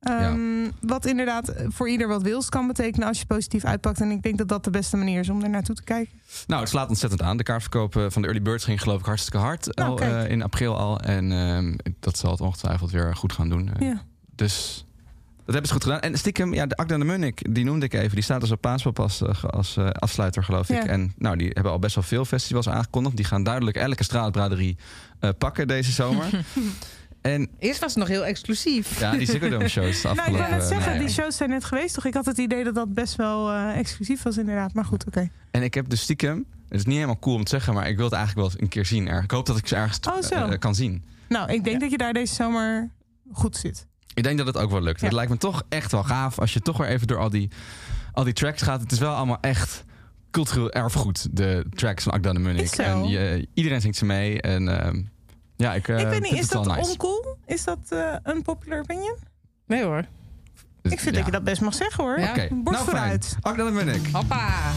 Ehm, 0.00 0.70
Wat 0.80 1.06
inderdaad 1.06 1.52
voor 1.68 1.88
ieder 1.88 2.08
wat 2.08 2.22
wils 2.22 2.48
kan 2.48 2.66
betekenen 2.66 3.08
als 3.08 3.18
je 3.18 3.26
positief 3.26 3.64
uitpakt. 3.64 4.00
En 4.00 4.10
ik 4.10 4.22
denk 4.22 4.38
dat 4.38 4.48
dat 4.48 4.64
de 4.64 4.70
beste 4.70 4.96
manier 4.96 5.20
is 5.20 5.28
om 5.28 5.42
er 5.42 5.50
naartoe 5.50 5.74
te 5.74 5.82
kijken. 5.84 6.12
Nou, 6.46 6.60
het 6.60 6.70
slaat 6.70 6.88
ontzettend 6.88 7.22
aan. 7.22 7.36
De 7.36 7.42
kaartverkoop 7.42 7.96
eh, 7.96 8.06
van 8.08 8.22
de 8.22 8.28
Early 8.28 8.42
Birds 8.42 8.64
ging 8.64 8.82
geloof 8.82 9.00
ik 9.00 9.06
hartstikke 9.06 9.38
hard. 9.38 9.76
Nou, 9.76 9.90
al, 9.90 9.98
eh, 10.00 10.30
in 10.30 10.42
april 10.42 10.76
al. 10.78 11.00
En 11.00 11.32
ehm, 11.32 11.76
dat 12.00 12.18
zal 12.18 12.30
het 12.30 12.40
ongetwijfeld 12.40 12.90
weer 12.90 13.16
goed 13.16 13.32
gaan 13.32 13.48
doen. 13.48 13.70
Eh, 13.74 13.88
Ja. 13.88 14.02
Dus 14.34 14.86
dat 15.44 15.54
hebben 15.54 15.66
ze 15.66 15.72
goed 15.72 15.82
gedaan. 15.82 16.00
En 16.00 16.18
stiekem, 16.18 16.54
ja, 16.54 16.66
de 16.66 16.76
Akda 16.76 16.98
de 16.98 17.04
Munnik, 17.04 17.54
die 17.54 17.64
noemde 17.64 17.86
ik 17.86 17.92
even. 17.94 18.14
Die 18.14 18.22
staat 18.22 18.40
dus 18.40 18.50
op 18.50 18.60
Paaspop 18.60 19.00
als, 19.00 19.22
eh, 19.22 19.44
als 19.44 19.76
eh, 19.76 19.88
afsluiter, 19.90 20.44
geloof 20.44 20.68
ik. 20.70 20.76
Ja. 20.76 20.86
En 20.86 21.12
nou, 21.18 21.36
die 21.36 21.50
hebben 21.52 21.72
al 21.72 21.78
best 21.78 21.94
wel 21.94 22.04
veel 22.04 22.24
festivals 22.24 22.68
aangekondigd. 22.68 23.16
Die 23.16 23.24
gaan 23.24 23.42
duidelijk 23.42 23.76
elke 23.76 24.02
straatbraderie 24.04 24.76
eh, 25.20 25.30
pakken 25.38 25.68
deze 25.68 25.92
zomer. 25.92 26.26
en 27.20 27.48
Eerst 27.58 27.80
was 27.80 27.90
het 27.90 27.98
nog 27.98 28.08
heel 28.08 28.24
exclusief. 28.24 29.00
ja, 29.00 29.12
die 29.12 29.26
Ziggo 29.26 29.48
Dome 29.48 29.68
shows 29.68 30.00
de 30.02 30.08
Nou, 30.08 30.14
ik 30.14 30.20
afgelopen... 30.20 30.48
wou 30.48 30.58
net 30.60 30.68
zeggen, 30.68 30.86
najaar. 30.92 31.04
die 31.06 31.14
shows 31.14 31.36
zijn 31.36 31.50
net 31.50 31.64
geweest, 31.64 31.94
toch? 31.94 32.04
Ik 32.04 32.14
had 32.14 32.26
het 32.26 32.38
idee 32.38 32.64
dat 32.64 32.74
dat 32.74 32.94
best 32.94 33.16
wel 33.16 33.50
eh, 33.50 33.78
exclusief 33.78 34.22
was, 34.22 34.36
inderdaad. 34.36 34.72
Maar 34.74 34.84
goed, 34.84 35.06
oké. 35.06 35.30
En 35.50 35.62
ik 35.62 35.74
heb 35.74 35.88
dus 35.88 36.00
stiekem... 36.00 36.44
Het 36.68 36.78
is 36.82 36.84
niet 36.88 36.94
helemaal 36.94 37.18
cool 37.18 37.36
om 37.36 37.44
te 37.44 37.50
zeggen, 37.50 37.74
maar 37.74 37.88
ik 37.88 37.96
wil 37.96 38.04
het 38.04 38.14
eigenlijk 38.14 38.46
wel 38.46 38.52
eens 38.54 38.62
een 38.62 38.68
keer 38.68 38.86
zien. 38.86 39.08
Er. 39.08 39.22
Ik 39.22 39.30
hoop 39.30 39.46
dat 39.46 39.58
ik 39.58 39.66
ze 39.68 39.76
ergens 39.76 40.00
Oh, 40.08 40.22
zo. 40.22 40.34
eh, 40.34 40.58
kan 40.58 40.74
zien. 40.74 41.04
Nou, 41.28 41.52
ik 41.52 41.64
denk 41.64 41.80
dat 41.80 41.90
je 41.90 41.96
daar 41.98 42.12
deze 42.12 42.34
zomer 42.34 42.90
goed 43.32 43.56
zit. 43.56 43.86
Ik 44.14 44.22
denk 44.22 44.38
dat 44.38 44.46
het 44.46 44.56
ook 44.56 44.70
wel 44.70 44.82
lukt. 44.82 45.00
Ja. 45.00 45.06
Het 45.06 45.14
lijkt 45.14 45.30
me 45.30 45.36
toch 45.36 45.62
echt 45.68 45.92
wel 45.92 46.02
gaaf 46.02 46.38
als 46.38 46.52
je 46.52 46.60
toch 46.60 46.76
weer 46.76 46.88
even 46.88 47.06
door 47.06 47.18
al 47.18 47.30
die, 47.30 47.50
al 48.12 48.24
die 48.24 48.32
tracks 48.32 48.62
gaat. 48.62 48.80
Het 48.80 48.92
is 48.92 48.98
wel 48.98 49.14
allemaal 49.14 49.38
echt 49.40 49.84
cultureel 50.30 50.70
erfgoed, 50.70 51.36
de 51.36 51.64
tracks 51.70 52.02
van 52.02 52.12
Akda 52.12 52.30
en 52.32 52.56
de 52.56 52.66
zo. 52.66 52.82
En 52.82 53.08
je, 53.08 53.48
iedereen 53.54 53.80
zingt 53.80 53.96
ze 53.96 54.04
mee. 54.04 54.40
En 54.40 54.80
ehm, 54.80 55.02
ja, 55.56 55.74
ik, 55.74 55.88
eh, 55.88 56.00
ik 56.00 56.06
weet 56.06 56.22
niet, 56.22 56.32
is 56.32 56.48
dat 56.48 56.66
nice. 56.66 56.90
oncool? 56.90 57.36
Is 57.46 57.64
dat 57.64 57.78
eh 57.88 58.14
een 58.22 58.42
popular 58.42 58.78
opinion? 58.78 59.16
Nee 59.66 59.82
hoor. 59.82 60.04
Ik 60.82 61.00
vind 61.00 61.14
dat 61.14 61.24
je 61.24 61.30
dat 61.30 61.44
best 61.44 61.60
mag 61.60 61.74
zeggen, 61.74 62.04
hoor. 62.04 62.20
Ja. 62.20 62.34
Borst 62.34 62.50
nou 62.50 62.74
fijn. 62.74 62.84
vooruit. 62.84 63.36
Akda 63.40 63.66
en 63.66 63.74
de 63.74 63.84
Munnik. 63.84 64.06
Hoppa. 64.12 64.72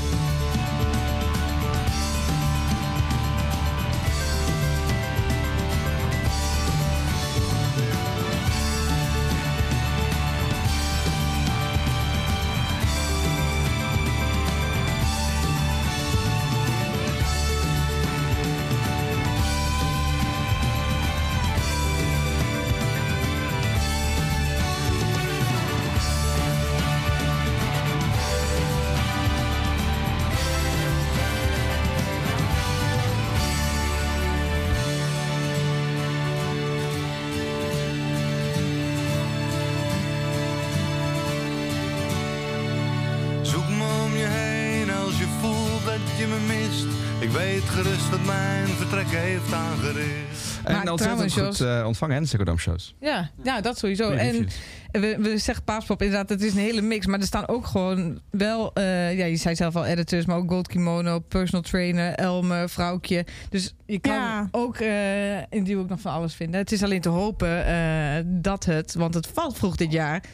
Weet 47.38 47.64
gerust 47.64 48.10
wat 48.10 48.26
mijn 48.26 48.68
vertrek 48.68 49.08
heeft 49.08 49.54
aangericht. 49.54 50.60
En 50.64 50.74
Maar 50.74 50.92
ontzettend 50.92 51.30
trouwens, 51.32 51.58
goed 51.58 51.68
eh, 51.68 51.84
ontvangen, 51.86 52.16
hè, 52.16 52.44
de 52.44 52.58
shows. 52.58 52.96
Ja, 53.00 53.30
ja, 53.44 53.62
dat 53.62 53.78
sowieso. 53.78 54.10
En 54.12 54.48
we, 54.92 55.18
we 55.20 55.38
zeggen 55.38 55.64
paaspop 55.64 56.02
inderdaad, 56.02 56.30
het 56.30 56.42
is 56.42 56.54
een 56.54 56.60
hele 56.60 56.82
mix. 56.82 57.06
Maar 57.06 57.20
er 57.20 57.26
staan 57.26 57.48
ook 57.48 57.66
gewoon 57.66 58.20
wel, 58.32 58.74
eh, 58.74 59.18
ja, 59.18 59.26
je 59.26 59.36
zei 59.36 59.56
zelf 59.56 59.76
al 59.76 59.86
editors, 59.86 60.26
maar 60.26 60.38
ook 60.38 60.50
Gold 60.50 60.68
Kimono, 60.68 61.20
personal 61.20 61.62
trainer, 61.62 62.14
Elme, 62.14 62.70
vrouwtje. 62.70 63.26
Dus 63.50 63.74
je 63.86 64.00
kan 64.00 64.14
Ja. 64.14 64.48
ook 64.52 64.78
eh, 64.78 65.38
in 65.38 65.64
die 65.64 65.78
ook 65.78 65.90
nog 65.90 66.00
van 66.02 66.12
alles 66.14 66.34
vinden. 66.34 66.60
Het 66.60 66.72
is 66.72 66.84
alleen 66.84 67.02
te 67.02 67.10
hopen 67.10 67.66
eh, 67.66 68.24
dat 68.26 68.66
het, 68.66 68.94
want 68.94 69.14
het 69.14 69.28
valt 69.34 69.58
vroeg 69.58 69.76
dit 69.76 69.92
jaar, 69.92 70.14
Ja, 70.14 70.30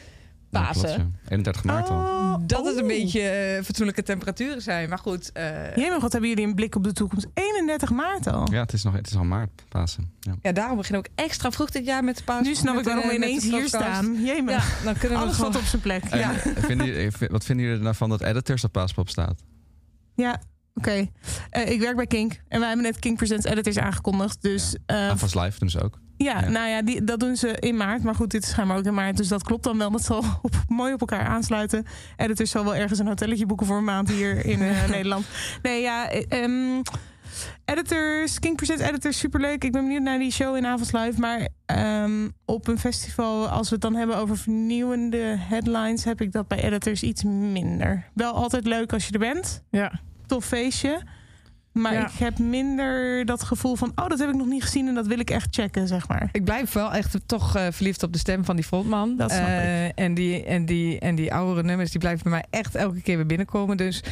Pasen. 0.62 0.82
klopt, 0.94 0.96
ja. 1.24 1.30
31 1.30 1.64
maart 1.64 1.88
al. 1.88 1.96
Oh, 1.96 2.34
dat 2.46 2.64
het 2.66 2.76
een 2.76 2.82
oh. 2.82 2.88
beetje 2.88 3.20
eh, 3.28 3.62
fatsoenlijke 3.64 4.02
temperaturen 4.02 4.62
zijn. 4.62 4.88
Maar 4.88 4.98
goed, 4.98 5.32
eh, 5.32 5.76
Jemig, 5.76 6.00
wat 6.00 6.12
hebben 6.12 6.30
jullie 6.30 6.46
een 6.46 6.54
blik 6.54 6.74
op 6.74 6.84
de 6.84 6.92
toekomst? 6.92 7.26
31 7.34 7.90
maart 7.90 8.26
al. 8.26 8.52
Ja, 8.52 8.60
het 8.60 8.72
is, 8.72 8.82
nog, 8.82 8.94
het 8.94 9.06
is 9.06 9.16
al 9.16 9.24
maart, 9.24 9.62
Pasen. 9.68 10.10
Ja. 10.20 10.34
ja, 10.42 10.52
daarom 10.52 10.76
beginnen 10.76 11.02
we 11.02 11.08
ook 11.08 11.24
extra 11.26 11.50
vroeg 11.50 11.70
dit 11.70 11.84
jaar 11.84 12.04
met 12.04 12.16
de 12.16 12.24
paas. 12.24 12.46
Nu 12.46 12.54
snap 12.54 12.78
ik 12.78 12.84
waarom 12.84 13.02
eh, 13.04 13.10
we 13.10 13.18
met 13.18 13.28
ineens 13.28 13.44
hier 13.44 13.66
staan. 13.68 14.24
Jemig. 14.24 14.78
Ja, 14.78 14.84
dan 14.84 14.94
kunnen 14.98 15.18
we 15.18 15.24
Alles 15.24 15.36
gewoon... 15.36 15.52
valt 15.52 15.64
op 15.64 15.68
zijn 15.70 15.82
plek. 15.82 16.04
En, 16.04 16.18
Ja, 16.18 16.32
eh, 16.32 16.38
vinden 16.56 16.86
jullie- 16.86 17.06
eh, 17.18 17.28
wat 17.28 17.44
vinden 17.44 17.64
jullie 17.64 17.78
er 17.78 17.84
nou 17.84 17.96
van 17.96 18.08
dat 18.08 18.20
editors 18.22 18.64
op 18.64 18.72
Paaspop 18.72 19.08
staat? 19.08 19.42
ja. 20.14 20.40
oké. 20.74 21.06
Eh, 21.50 21.70
ik 21.70 21.80
werk 21.80 21.96
bij 21.96 22.06
Kink. 22.06 22.40
En 22.48 22.58
wij 22.58 22.68
hebben 22.68 22.86
net 22.86 22.98
Kink 22.98 23.16
Presents 23.16 23.44
Editors 23.46 23.78
aangekondigd. 23.78 24.42
Dus 24.42 24.76
eh, 24.86 25.08
Avas 25.08 25.34
Live 25.34 25.58
doen 25.58 25.70
ze 25.70 25.82
ook. 25.82 25.98
Ja, 26.24 26.40
ja. 26.40 26.48
nou 26.48 26.68
ja, 26.68 26.82
die, 26.82 27.04
dat 27.04 27.20
doen 27.20 27.36
ze 27.36 27.48
in 27.48 27.76
maart. 27.76 28.02
Maar 28.02 28.14
goed, 28.14 28.30
dit 28.30 28.42
is 28.42 28.48
schijnbaar 28.48 28.76
ook 28.76 28.84
in 28.84 28.94
maart. 28.94 29.16
Dus 29.16 29.28
dat 29.28 29.42
klopt 29.42 29.64
dan 29.64 29.78
wel. 29.78 29.90
Dat 29.90 30.04
zal 30.04 30.18
op, 30.42 30.54
mooi 30.68 30.92
op 30.92 31.00
elkaar 31.00 31.26
aansluiten. 31.26 31.86
Editors 32.16 32.50
zal 32.50 32.64
wel 32.64 32.74
ergens 32.74 32.98
een 32.98 33.06
hotelletje 33.06 33.46
boeken 33.46 33.66
voor 33.66 33.76
een 33.76 33.84
maand 33.84 34.08
hier 34.08 34.46
in 34.46 34.62
eh, 34.62 34.88
Nederland. 34.90 35.26
Nee, 35.62 35.82
ja... 35.82 36.10
eh, 36.10 36.42
ehm, 36.42 36.82
editors, 37.64 38.38
King 38.38 38.56
Presents 38.56 38.82
Editors, 38.82 39.18
superleuk. 39.18 39.64
Ik 39.64 39.72
ben 39.72 39.82
benieuwd 39.82 40.02
naar 40.02 40.18
die 40.18 40.32
show 40.32 40.56
in 40.56 40.66
Avonds 40.66 40.92
Live. 40.92 41.20
Maar 41.20 41.48
ehm, 41.66 42.28
op 42.44 42.68
een 42.68 42.78
festival, 42.78 43.48
als 43.48 43.68
we 43.68 43.74
het 43.74 43.82
dan 43.82 43.94
hebben 43.94 44.16
over 44.16 44.36
vernieuwende 44.36 45.36
headlines... 45.38 46.04
heb 46.04 46.20
ik 46.20 46.32
dat 46.32 46.48
bij 46.48 46.62
editors 46.62 47.02
iets 47.02 47.22
minder. 47.24 48.10
Wel 48.14 48.32
altijd 48.32 48.66
leuk 48.66 48.92
als 48.92 49.06
je 49.06 49.12
er 49.12 49.18
bent. 49.18 49.62
Ja. 49.70 50.00
Tof 50.26 50.44
feestje. 50.44 51.02
Maar 51.74 51.92
Ja. 51.92 52.06
ik 52.06 52.12
heb 52.18 52.38
minder 52.38 53.24
dat 53.24 53.42
gevoel 53.42 53.76
van... 53.76 53.92
oh, 53.94 54.08
dat 54.08 54.18
heb 54.18 54.28
ik 54.28 54.34
nog 54.34 54.46
niet 54.46 54.62
gezien 54.62 54.88
en 54.88 54.94
dat 54.94 55.06
wil 55.06 55.18
ik 55.18 55.30
echt 55.30 55.46
checken, 55.50 55.88
zeg 55.88 56.08
maar. 56.08 56.28
Ik 56.32 56.44
blijf 56.44 56.72
wel 56.72 56.92
echt 56.92 57.16
toch 57.26 57.56
eh, 57.56 57.66
verliefd 57.70 58.02
op 58.02 58.12
de 58.12 58.18
stem 58.18 58.44
van 58.44 58.56
die 58.56 58.64
frontman. 58.64 59.16
Dat 59.16 59.30
snap 59.30 59.46
Eh, 59.46 59.98
En 59.98 60.14
die, 60.14 60.44
en, 60.44 60.64
die, 60.66 60.98
en 60.98 61.14
die 61.14 61.34
oudere 61.34 61.62
nummers 61.66 61.90
die 61.90 62.00
blijven 62.00 62.22
bij 62.22 62.32
mij 62.32 62.44
echt 62.60 62.74
elke 62.74 63.00
keer 63.00 63.16
weer 63.16 63.26
binnenkomen. 63.26 63.76
Dus 63.76 64.02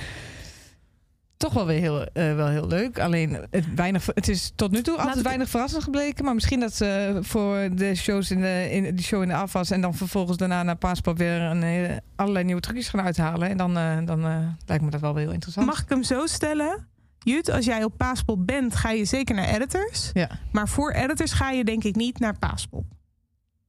toch 1.37 1.53
wel 1.53 1.67
weer 1.67 1.81
heel, 1.81 2.05
eh, 2.05 2.35
wel 2.35 2.49
heel 2.49 2.67
leuk. 2.67 2.99
Alleen 2.99 3.47
het, 3.51 3.75
weinig, 3.75 4.07
het 4.07 4.29
is 4.29 4.53
tot 4.57 4.71
nu 4.71 4.83
toe 4.83 4.97
altijd 4.97 5.23
weinig 5.23 5.49
verrassend 5.49 5.83
gebleken. 5.83 6.25
Maar 6.25 6.35
misschien 6.35 6.61
dat 6.61 6.75
ze 6.75 7.19
voor 7.21 7.69
de 7.75 7.95
shows 7.95 8.31
in 8.31 8.41
de, 8.41 8.69
in 8.71 8.95
die 8.95 9.05
show 9.05 9.23
in 9.23 9.29
de 9.29 9.35
afwas... 9.35 9.71
en 9.71 9.81
dan 9.81 9.95
vervolgens 9.95 10.37
daarna 10.37 10.63
naar 10.63 10.77
Paaspop 10.77 11.19
weer 11.19 11.41
een, 11.41 12.01
allerlei 12.17 12.45
nieuwe 12.45 12.61
trucjes 12.61 12.89
gaan 12.89 13.05
uithalen. 13.05 13.49
En 13.49 13.57
dan, 13.57 13.75
dan 14.07 14.21
lijkt 14.67 14.85
me 14.85 14.91
dat 14.91 15.01
wel 15.01 15.15
weer 15.15 15.23
heel 15.25 15.33
interessant. 15.33 15.67
Mag 15.67 15.83
ik 15.83 15.89
hem 15.89 16.03
zo 16.03 16.27
stellen? 16.27 16.91
Jut, 17.25 17.51
als 17.51 17.65
jij 17.65 17.85
op 17.85 17.93
Paaspop 17.97 18.47
bent, 18.47 18.77
ga 18.77 18.91
je 18.91 19.05
zeker 19.05 19.35
naar 19.35 19.49
editors. 19.49 20.11
Ja. 20.13 20.29
Maar 20.53 20.69
voor 20.69 20.93
editors 20.93 21.33
ga 21.33 21.51
je 21.51 21.65
denk 21.65 21.85
ik 21.85 21.97
niet 21.97 22.19
naar 22.19 22.39
Paaspop. 22.39 22.85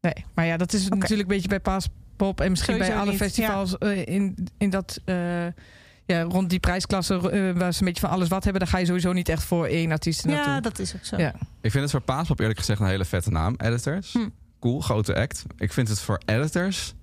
Nee, 0.02 0.26
maar 0.34 0.46
ja, 0.46 0.58
dat 0.58 0.74
is 0.74 0.88
natuurlijk 0.88 1.22
een 1.22 1.36
beetje 1.36 1.48
bij 1.48 1.60
Paas, 1.60 1.88
Pinkpop 2.24 2.42
en 2.42 2.50
misschien 2.50 2.78
bij 2.78 2.96
alle 2.96 3.10
niet, 3.10 3.20
festivals 3.20 3.78
eh, 3.78 4.06
in, 4.06 4.48
in 4.58 4.70
dat... 4.70 5.00
eh, 5.06 5.46
ja, 6.06 6.22
rond 6.22 6.50
die 6.50 6.60
prijsklasse 6.60 7.14
eh, 7.14 7.58
waar 7.58 7.74
ze 7.74 7.80
een 7.80 7.86
beetje 7.86 8.02
van 8.02 8.10
alles 8.10 8.28
wat 8.28 8.44
hebben... 8.44 8.62
daar 8.62 8.70
ga 8.70 8.78
je 8.78 8.86
sowieso 8.86 9.14
niet 9.14 9.30
echt 9.30 9.44
voor 9.44 9.66
één 9.66 9.92
artiest 9.92 10.26
naartoe. 10.26 10.54
Ja, 10.54 10.60
dat 10.60 10.80
is 10.80 10.96
ook 10.96 11.04
zo. 11.04 11.18
Ja. 11.18 11.34
Ik 11.62 11.72
vind 11.72 11.84
het 11.84 11.92
voor 11.92 12.02
Paaspop 12.02 12.40
eerlijk 12.40 12.60
gezegd 12.60 12.80
een 12.80 12.88
hele 12.88 13.06
vette 13.06 13.30
naam. 13.30 13.56
Editors. 13.58 14.14
Hm. 14.14 14.30
Cool, 14.60 14.80
grote 14.80 15.16
act. 15.16 15.44
Ik 15.58 15.74
vind 15.74 15.88
het 15.88 16.00
voor 16.00 16.22
editors 16.26 16.94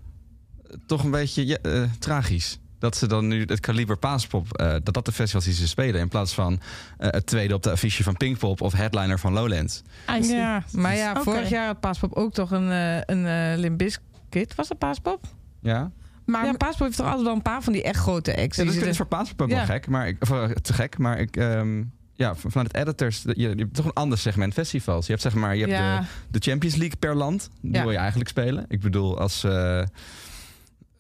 toch 0.87 1.05
een 1.05 1.11
beetje 1.11 1.47
ja, 1.47 1.57
eh, 1.57 1.83
tragisch. 1.99 2.59
Dat 2.81 2.97
ze 2.97 3.07
dan 3.07 3.27
nu 3.29 3.45
het 3.47 3.61
kaliber 3.61 3.97
Paaspop, 3.97 4.57
eh, 4.57 4.71
dat 4.83 4.95
dat 4.95 5.05
de 5.05 5.13
festivals 5.13 5.45
die 5.45 5.55
ze 5.55 5.69
spelen... 5.69 6.01
in 6.01 6.09
plaats 6.09 6.35
van 6.35 6.61
eh, 6.99 7.09
het 7.11 7.27
tweede 7.27 7.55
op 7.55 7.63
de 7.63 7.71
affiche 7.71 8.03
van 8.03 8.17
Pinkpop... 8.17 8.61
of 8.61 8.73
headliner 8.73 9.19
van 9.19 9.33
Lowlands. 9.33 9.83
See. 10.07 10.37
Ja, 10.37 10.63
maar 10.73 10.97
ja, 10.97 11.23
vorig 11.23 11.49
jaar 11.49 11.67
had 11.67 11.81
Paaspop 11.81 12.13
ook 12.15 12.33
toch 12.33 12.51
een, 12.51 12.71
eh 12.71 12.97
een 13.07 13.27
eh 13.27 13.59
Limp 13.59 13.79
Bizkit. 13.79 14.55
Was 14.55 14.69
dat 14.69 14.79
Paaspop? 14.79 15.25
Ja? 15.61 15.91
Maar 16.25 16.45
ja, 16.47 16.53
Paaspop 16.53 16.87
heeft 16.87 16.97
toch 16.97 17.07
altijd 17.07 17.25
wel 17.25 17.35
een 17.35 17.43
paar 17.43 17.63
van 17.63 17.73
die 17.73 17.83
echt 17.83 18.01
grote 18.01 18.37
acts. 18.37 18.57
Ja, 18.57 18.63
dat 18.65 18.73
is 18.73 18.79
zitten- 18.79 18.97
voor 18.97 19.07
Paaspop 19.07 19.43
ook 19.43 19.51
Ja. 19.51 19.57
wel 19.57 19.65
gek, 19.65 19.87
maar 19.87 20.09
ik, 20.09 20.17
of, 20.23 20.29
te 20.63 20.73
gek. 20.73 20.99
Maar 20.99 21.19
ik, 21.19 21.37
ehm, 21.37 21.83
ja, 22.15 22.35
van- 22.35 22.51
vanuit 22.51 22.73
het 22.73 22.87
editors, 22.87 23.23
je, 23.23 23.35
je 23.37 23.49
hebt 23.49 23.75
toch 23.75 23.85
een 23.85 23.93
ander 23.93 24.19
segment 24.19 24.53
festivals. 24.53 25.05
Je 25.07 25.11
hebt 25.13 25.23
zeg 25.25 25.35
maar, 25.35 25.55
je 25.57 25.61
hebt 25.61 25.73
Ja. 25.73 26.01
de, 26.01 26.07
de 26.31 26.51
Champions 26.51 26.77
League 26.77 26.97
per 26.99 27.15
land. 27.17 27.51
Die 27.61 27.73
Ja. 27.73 27.83
wil 27.83 27.91
je 27.91 27.97
eigenlijk 27.99 28.29
spelen. 28.31 28.65
Ik 28.69 28.81
bedoel, 28.81 29.19
als, 29.19 29.45
eh 29.45 29.83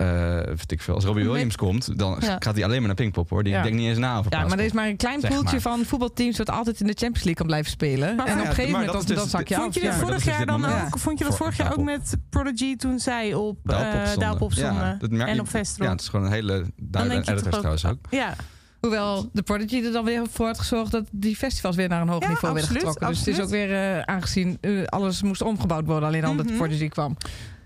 eh, 0.00 0.46
weet 0.46 0.72
ik 0.72 0.80
veel, 0.80 0.94
als 0.94 1.04
Robbie. 1.04 1.24
Williams 1.24 1.56
komt, 1.56 1.98
dan 1.98 2.16
Ja. 2.20 2.36
gaat 2.38 2.54
hij 2.54 2.64
alleen 2.64 2.78
maar 2.78 2.86
naar 2.86 2.94
Pinkpop 2.94 3.30
hoor. 3.30 3.42
Die 3.42 3.52
Ja. 3.52 3.62
denkt 3.62 3.78
niet 3.78 3.88
eens 3.88 3.98
na 3.98 4.18
over 4.18 4.32
Ja, 4.32 4.46
maar 4.46 4.58
er 4.58 4.64
is 4.64 4.72
maar 4.72 4.86
een 4.88 4.96
klein 4.96 5.20
Zeg 5.20 5.30
poeltje 5.30 5.50
maar. 5.50 5.60
van 5.60 5.84
voetbalteams... 5.84 6.36
dat 6.36 6.50
altijd 6.50 6.80
in 6.80 6.86
de 6.86 6.92
Champions 6.92 7.16
League 7.16 7.34
kan 7.34 7.46
blijven 7.46 7.70
spelen. 7.70 8.16
Maar 8.16 8.26
en 8.26 8.32
op 8.32 8.40
een 8.40 8.46
gegeven 8.46 8.70
moment 8.70 8.92
dat 8.92 8.92
dan, 8.92 9.02
is 9.10 9.14
dan 9.14 9.22
dus 9.22 9.30
zak 9.30 9.48
je 9.48 9.56
af. 9.56 9.62
Vond 9.62 9.74
je 9.74 9.80
dat 9.80 9.94
vorig 9.94 10.24
jaar 10.24 10.46
dan 10.46 10.64
ook? 10.64 10.98
Vond 10.98 11.18
je 11.18 11.24
dat 11.24 11.36
vorig 11.36 11.56
jaar 11.56 11.72
ook 11.78 11.84
met 11.84 12.16
Prodigy 12.30 12.76
toen 12.76 12.98
zij 12.98 13.34
op 13.34 13.58
Daalpop 13.62 14.50
eh 14.50 14.56
stonden. 14.56 14.96
Dat 14.98 15.10
merk 15.10 15.28
en 15.28 15.40
op 15.40 15.48
Festival? 15.48 15.86
Ja, 15.86 15.92
het 15.92 16.00
is 16.00 16.08
gewoon 16.08 16.26
een 16.26 16.32
hele 16.32 16.52
denk 16.52 16.72
duidelijke 16.76 17.30
editors 17.32 17.56
trouwens 17.56 17.84
ook. 17.86 17.98
Ja, 18.10 18.34
Hoewel 18.80 19.28
de 19.32 19.42
Prodigy 19.42 19.84
er 19.84 19.92
dan 19.92 20.04
weer 20.04 20.22
voor 20.30 20.46
had 20.46 20.58
gezorgd... 20.58 20.90
dat 20.90 21.04
die 21.10 21.36
festivals 21.36 21.76
weer 21.76 21.88
naar 21.88 22.00
een 22.00 22.08
hoog 22.08 22.22
Ja, 22.22 22.28
niveau 22.28 22.54
werden 22.54 22.70
absoluut, 22.76 22.94
getrokken. 22.96 23.08
Dus 23.08 23.18
het 23.18 23.38
is 23.38 23.44
ook 23.44 23.50
weer 23.50 23.96
eh, 23.96 24.00
aangezien 24.14 24.58
eh, 24.60 24.84
alles 24.84 25.22
moest 25.22 25.42
omgebouwd 25.42 25.86
worden... 25.86 26.08
alleen 26.08 26.24
al 26.24 26.30
omdat 26.30 26.48
de 26.48 26.54
Prodigy 26.54 26.88
kwam. 26.88 27.16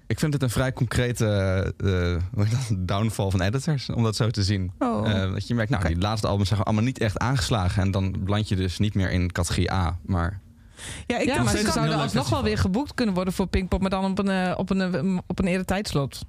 Ik 0.07 0.19
vind 0.19 0.33
het 0.33 0.43
een 0.43 0.51
vrij 0.51 0.73
concrete 0.73 1.27
eh, 2.35 2.45
dat, 2.51 2.77
downfall 2.89 3.31
van 3.31 3.41
editors, 3.41 3.91
om 3.91 4.03
dat 4.03 4.17
zo 4.17 4.31
te 4.31 4.43
zien. 4.43 4.73
Oh. 4.79 5.11
Eh, 5.11 5.33
dat 5.33 5.49
je 5.49 5.55
merkt, 5.55 5.71
nou, 5.71 5.87
die 5.87 5.99
laatste 5.99 6.27
albums 6.27 6.49
zijn 6.49 6.61
allemaal 6.63 6.85
niet 6.85 6.99
echt 6.99 7.19
aangeslagen. 7.19 7.83
En 7.83 7.91
dan 7.91 8.17
beland 8.25 8.49
je 8.49 8.57
dus 8.57 8.79
niet 8.79 8.95
meer 8.95 9.11
in 9.11 9.33
categorie 9.33 9.73
A. 9.73 9.99
Maar 10.07 10.41
ja, 11.07 11.19
ik 11.19 11.27
ja, 11.27 11.43
maar 11.43 11.57
ze 11.57 11.71
zouden 11.73 11.97
alsnog 11.99 12.29
wel 12.29 12.43
weer 12.43 12.59
geboekt 12.59 12.95
kunnen 12.95 13.15
worden 13.15 13.33
voor 13.35 13.47
Pinkpop... 13.47 13.81
maar 13.81 13.91
dan 13.91 14.05
op 14.05 14.19
een, 14.19 14.29
eh, 14.29 14.53
op 14.57 14.71
een, 14.71 14.81
eh, 14.95 15.19
op 15.27 15.39
een 15.39 15.47
eerder 15.47 15.67
tijdslot. 15.67 16.25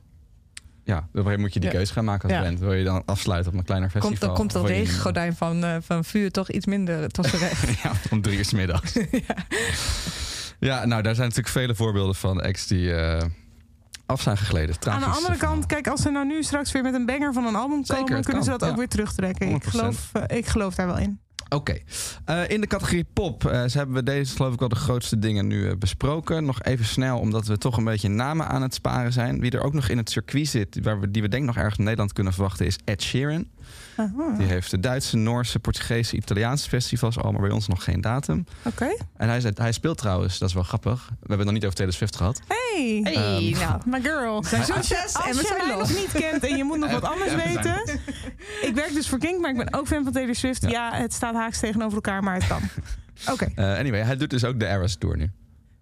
ja, 0.83 1.07
dan 1.13 1.39
moet 1.39 1.53
je 1.53 1.59
die 1.59 1.69
Ja. 1.69 1.75
keuze 1.75 1.93
gaan 1.93 2.05
maken 2.05 2.29
als 2.29 2.37
Ja. 2.37 2.43
band. 2.43 2.59
Wil 2.59 2.73
je 2.73 2.83
dan 2.83 3.01
afsluiten 3.05 3.51
op 3.51 3.57
een 3.57 3.63
kleiner 3.65 3.89
festival? 3.89 4.09
Komt, 4.17 4.21
dan 4.27 4.35
komt 4.39 4.51
dat 4.51 4.61
wil 4.61 4.71
je- 4.71 4.77
regengordijn 4.83 5.35
van, 5.35 5.63
eh, 5.63 5.75
van 5.81 6.03
vuur 6.03 6.31
toch 6.31 6.49
iets 6.51 6.65
minder 6.65 7.09
tot 7.09 7.25
z'n 7.25 7.35
recht. 7.37 7.69
Ja, 7.83 7.91
om 8.11 8.21
drie 8.21 8.37
uur 8.37 8.45
's 8.45 8.51
middags. 8.53 8.93
ja. 10.59 10.85
nou, 10.85 11.01
daar 11.01 11.15
zijn 11.15 11.27
natuurlijk 11.27 11.55
vele 11.55 11.75
voorbeelden 11.75 12.15
van 12.15 12.41
acts 12.41 12.67
die 12.67 12.93
eh, 12.93 13.21
af 14.05 14.21
zijn 14.21 14.37
gegleden. 14.37 14.75
Aan 14.79 14.99
de 14.99 15.05
andere 15.05 15.37
kant, 15.37 15.65
kijk, 15.65 15.87
als 15.87 16.01
ze 16.01 16.09
nou 16.09 16.25
nu 16.25 16.43
straks 16.43 16.71
weer 16.71 16.83
met 16.83 16.93
een 16.93 17.05
banger 17.05 17.33
van 17.33 17.45
een 17.45 17.55
album 17.55 17.85
komen, 17.85 18.23
kunnen 18.23 18.43
ze 18.43 18.49
dat 18.49 18.63
ook 18.63 18.75
weer 18.75 18.87
terugtrekken. 18.87 19.47
Ik 19.49 19.63
100%. 19.63 19.67
geloof, 19.69 20.09
eh, 20.13 20.37
ik 20.37 20.45
geloof 20.45 20.75
daar 20.75 20.87
wel 20.87 20.97
in. 20.97 21.19
Oké. 21.49 21.77
Eh, 22.25 22.49
in 22.49 22.61
de 22.61 22.67
categorie 22.67 23.05
pop 23.13 23.45
eh, 23.45 23.65
ze 23.65 23.77
hebben 23.77 23.95
we 23.95 24.03
deze 24.03 24.35
geloof 24.35 24.53
ik 24.53 24.59
wel 24.59 24.69
de 24.69 24.75
grootste 24.75 25.19
dingen 25.19 25.47
nu 25.47 25.75
besproken. 25.75 26.45
Nog 26.45 26.61
even 26.61 26.85
snel, 26.85 27.19
omdat 27.19 27.47
we 27.47 27.57
toch 27.57 27.77
een 27.77 27.83
beetje 27.83 28.09
namen 28.09 28.47
aan 28.47 28.61
het 28.61 28.73
sparen 28.73 29.13
zijn. 29.13 29.39
Wie 29.39 29.51
er 29.51 29.63
ook 29.63 29.73
nog 29.73 29.89
in 29.89 29.97
het 29.97 30.09
circuit 30.09 30.47
zit, 30.47 30.79
waar 30.81 30.99
we, 30.99 31.11
die 31.11 31.21
we 31.21 31.27
denk 31.27 31.41
ik 31.41 31.47
nog 31.47 31.57
ergens 31.57 31.77
in 31.77 31.83
Nederland 31.83 32.13
kunnen 32.13 32.33
verwachten, 32.33 32.65
is 32.65 32.79
Ed 32.85 33.01
Sheeran. 33.01 33.47
Aha. 33.95 34.37
Die 34.37 34.47
heeft 34.47 34.71
de 34.71 34.79
Duitse, 34.79 35.17
Noorse, 35.17 35.59
Portugese, 35.59 36.15
Italiaanse 36.15 36.69
festivals 36.69 37.17
al, 37.17 37.31
maar 37.31 37.41
bij 37.41 37.49
ons 37.51 37.67
nog 37.67 37.83
geen 37.83 38.01
datum. 38.01 38.45
Oké. 38.63 38.87
En 39.17 39.29
hij, 39.29 39.51
hij 39.55 39.71
speelt 39.71 39.97
trouwens, 39.97 40.37
dat 40.37 40.47
is 40.49 40.53
wel 40.55 40.63
grappig. 40.63 41.05
We 41.09 41.15
hebben 41.19 41.37
het 41.37 41.45
nog 41.45 41.53
niet 41.53 41.63
over 41.63 41.75
Taylor 41.75 41.93
Swift 41.95 42.15
gehad. 42.15 42.41
Hey, 42.47 42.99
Hey, 43.03 43.13
Ehm, 43.13 43.59
nou. 43.59 43.81
my 43.91 44.01
girl. 44.01 44.43
Zijn 44.43 44.61
als 44.61 44.87
je, 44.87 44.95
succes 44.95 45.13
en 45.13 45.21
als 45.21 45.35
we 45.35 45.41
je 45.41 45.47
zijn 45.47 45.67
mij 45.67 45.77
los. 45.77 45.89
nog 45.89 45.97
niet 45.97 46.11
kent 46.11 46.43
en 46.43 46.57
je 46.57 46.63
moet 46.63 46.77
nog 46.79 46.91
wat 46.99 47.03
anders 47.03 47.31
Ja, 47.31 47.37
we 47.37 47.41
zijn 47.41 47.55
weten. 47.85 47.99
Ik 48.61 48.75
werk 48.75 48.93
dus 48.93 49.07
voor 49.09 49.19
Kink, 49.19 49.41
maar 49.41 49.51
ik 49.51 49.57
ben 49.57 49.73
ook 49.73 49.87
fan 49.87 50.03
van 50.03 50.13
Taylor 50.13 50.35
Swift. 50.35 50.61
Ja. 50.61 50.69
Ja, 50.69 50.93
het 50.97 51.13
staat 51.13 51.33
haaks 51.35 51.59
tegenover 51.59 51.95
elkaar, 51.95 52.23
maar 52.23 52.35
het 52.35 52.47
kan. 52.47 52.61
Oké. 53.33 53.47
Eh, 53.55 53.77
anyway, 53.77 54.01
hij 54.01 54.17
doet 54.17 54.29
dus 54.29 54.43
ook 54.43 54.59
de 54.59 54.65
Eras 54.67 54.95
Tour 54.95 55.17
nu. 55.17 55.31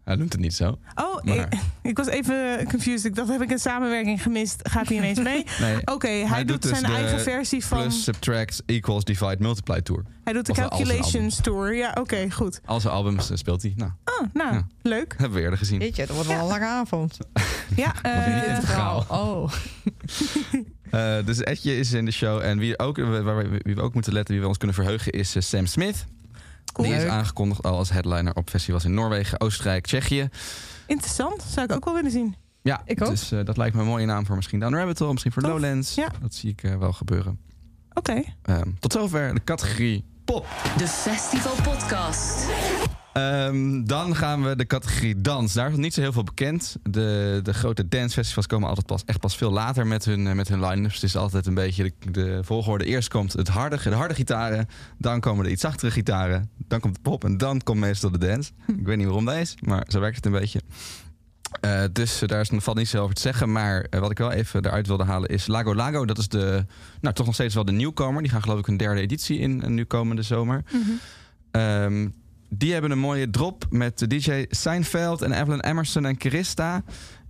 Hij 0.03 0.15
noemt 0.15 0.31
het 0.31 0.41
niet 0.41 0.53
zo. 0.53 0.77
Oh, 0.95 1.23
Maar- 1.23 1.35
ik, 1.35 1.47
ik 1.91 1.97
was 1.97 2.07
even 2.07 2.65
confused. 2.69 3.05
Ik 3.05 3.15
dacht, 3.15 3.29
heb 3.29 3.41
ik 3.41 3.51
een 3.51 3.59
samenwerking 3.59 4.21
gemist? 4.21 4.69
Gaat 4.69 4.87
hij 4.87 4.97
ineens 4.97 5.19
mee? 5.19 5.45
Nee, 5.59 5.77
Oké, 5.85 6.07
hij, 6.07 6.39
doet, 6.45 6.47
doet 6.47 6.61
dus 6.61 6.79
zijn 6.79 6.91
de 6.91 6.97
eigen 6.97 7.19
versie 7.19 7.65
van... 7.65 7.77
plus, 7.81 8.03
subtract, 8.03 8.63
equals, 8.65 9.03
divide, 9.03 9.35
multiply 9.39 9.81
tour. 9.81 10.03
hij 10.23 10.33
doet 10.33 10.45
de 10.45 10.51
of 10.51 10.57
Calculations 10.57 11.41
Tour. 11.41 11.75
Ja, 11.75 11.95
oké, 11.99 12.31
goed. 12.31 12.59
Al 12.65 12.79
zijn 12.79 12.93
albums 12.93 13.29
eh, 13.29 13.37
speelt 13.37 13.61
hij. 13.61 13.73
Nou, 13.75 13.91
Oh, 14.05 14.27
nou, 14.33 14.53
Ja. 14.53 14.67
leuk. 14.81 15.13
hebben 15.17 15.37
we 15.37 15.43
eerder 15.43 15.57
gezien. 15.59 15.79
Jeetje, 15.79 16.05
dat 16.05 16.15
wordt 16.15 16.29
wel 16.31 16.39
een 16.39 16.45
lange 16.47 16.65
avond. 16.65 17.17
Ja, 17.75 17.93
je 18.03 18.55
niet 18.59 18.69
eh. 18.69 18.99
Oh. 19.07 19.51
Eh, 20.89 21.15
dus 21.25 21.39
Edje 21.39 21.77
is 21.77 21.91
in 21.91 22.05
de 22.05 22.11
show. 22.11 22.41
En 22.41 22.57
wie, 22.59 22.79
ook, 22.79 22.97
waar 22.97 23.37
we, 23.37 23.59
wie 23.63 23.75
we 23.75 23.81
ook 23.81 23.93
moeten 23.93 24.13
letten, 24.13 24.33
wie 24.33 24.41
we 24.43 24.47
ons 24.49 24.57
kunnen 24.57 24.75
verheugen, 24.75 25.11
is 25.11 25.35
Sam 25.49 25.65
Smith. 25.65 26.05
Cool. 26.73 26.87
Die 26.87 26.97
is 26.97 27.05
aangekondigd 27.05 27.63
al 27.63 27.77
als 27.77 27.89
headliner 27.89 28.35
op 28.35 28.49
festivals 28.49 28.85
in 28.85 28.93
Noorwegen, 28.93 29.39
Oostenrijk, 29.39 29.85
Tsjechië. 29.85 30.29
Interessant. 30.87 31.41
Zou 31.41 31.65
ik 31.65 31.75
ook 31.75 31.85
wel 31.85 31.93
willen 31.93 32.11
zien. 32.11 32.35
Ja, 32.61 32.81
Ik 32.85 33.01
ook. 33.01 33.09
Dus 33.09 33.31
eh, 33.31 33.45
dat 33.45 33.57
lijkt 33.57 33.75
me 33.75 33.81
een 33.81 33.87
mooie 33.87 34.05
naam 34.05 34.25
voor 34.25 34.35
misschien 34.35 34.59
Down 34.59 34.75
Rabbit 34.75 34.99
Hole, 34.99 35.11
misschien 35.11 35.31
voor 35.31 35.41
Tof. 35.41 35.51
Lowlands. 35.51 35.95
Ja. 35.95 36.07
Dat 36.21 36.33
zie 36.33 36.49
ik 36.49 36.63
eh, 36.63 36.75
wel 36.77 36.93
gebeuren. 36.93 37.39
Oké. 37.93 38.21
Ehm, 38.41 38.69
tot 38.79 38.91
zover 38.93 39.33
de 39.33 39.43
categorie 39.43 40.03
pop. 40.33 40.47
De 40.77 40.87
Festival 40.87 41.55
Podcast. 41.63 42.47
Ehm, 43.13 43.83
dan 43.83 44.15
gaan 44.15 44.43
we 44.43 44.55
de 44.55 44.65
categorie 44.65 45.21
dans. 45.21 45.53
Daar 45.53 45.71
is 45.71 45.77
niet 45.77 45.93
zo 45.93 46.01
heel 46.01 46.11
veel 46.11 46.23
bekend. 46.23 46.75
De, 46.83 47.39
de 47.43 47.53
grote 47.53 47.87
dancefestivals 47.87 48.47
komen 48.47 48.67
altijd 48.67 48.85
pas, 48.85 49.03
echt 49.05 49.19
pas 49.19 49.37
veel 49.37 49.51
later 49.51 49.87
met 49.87 50.05
hun, 50.05 50.27
eh, 50.27 50.33
met 50.33 50.47
hun 50.47 50.65
line-ups. 50.65 50.93
Het 50.93 51.03
is 51.03 51.15
altijd 51.15 51.45
een 51.45 51.53
beetje 51.53 51.83
de, 51.83 52.11
de 52.11 52.39
volgorde. 52.43 52.85
Eerst 52.85 53.09
komt 53.09 53.33
het 53.33 53.47
harde, 53.47 53.77
de 53.83 53.95
harde 53.95 54.13
gitaren. 54.13 54.67
Dan 54.97 55.19
komen 55.19 55.43
de 55.43 55.51
iets 55.51 55.61
zachtere 55.61 55.91
gitaren. 55.91 56.49
Dan 56.67 56.79
komt 56.79 56.95
de 56.95 57.01
pop 57.01 57.23
en 57.23 57.37
dan 57.37 57.61
komt 57.61 57.79
meestal 57.79 58.11
de 58.11 58.17
dance. 58.17 58.51
Ik 58.67 58.85
weet 58.85 58.97
niet 58.97 59.05
waarom 59.05 59.25
dat 59.25 59.35
is, 59.35 59.55
maar 59.61 59.85
zo 59.87 59.99
werkt 59.99 60.15
het 60.15 60.25
een 60.25 60.31
beetje. 60.31 60.61
Eh, 61.61 61.83
dus 61.91 62.21
eh, 62.21 62.27
daar 62.27 62.39
is, 62.39 62.49
valt 62.53 62.77
niet 62.77 62.87
zo 62.87 63.01
over 63.01 63.15
te 63.15 63.21
zeggen. 63.21 63.51
Maar 63.51 63.85
eh, 63.89 63.99
wat 63.99 64.11
ik 64.11 64.17
wel 64.17 64.31
even 64.31 64.65
eruit 64.65 64.87
wilde 64.87 65.03
halen 65.03 65.29
is 65.29 65.47
Lago 65.47 65.75
Lago. 65.75 66.05
Dat 66.05 66.17
is 66.17 66.27
de, 66.27 66.65
nou, 67.01 67.15
toch 67.15 67.25
nog 67.25 67.35
steeds 67.35 67.55
wel 67.55 67.65
de 67.65 67.71
nieuwkomer. 67.71 68.21
Die 68.21 68.31
gaan 68.31 68.41
geloof 68.41 68.59
ik 68.59 68.67
een 68.67 68.77
derde 68.77 69.01
editie 69.01 69.39
in 69.39 69.73
nu 69.73 69.85
komende 69.85 70.21
zomer. 70.21 70.63
Ehm, 71.51 72.09
die 72.49 72.71
hebben 72.71 72.91
een 72.91 72.99
mooie 72.99 73.29
drop 73.29 73.65
met 73.69 73.99
de 73.99 74.07
DJ 74.07 74.45
Seinfeld 74.49 75.21
en 75.21 75.31
Evelyn 75.31 75.63
Emerson 75.63 76.05
en 76.05 76.15
Christa. 76.17 76.83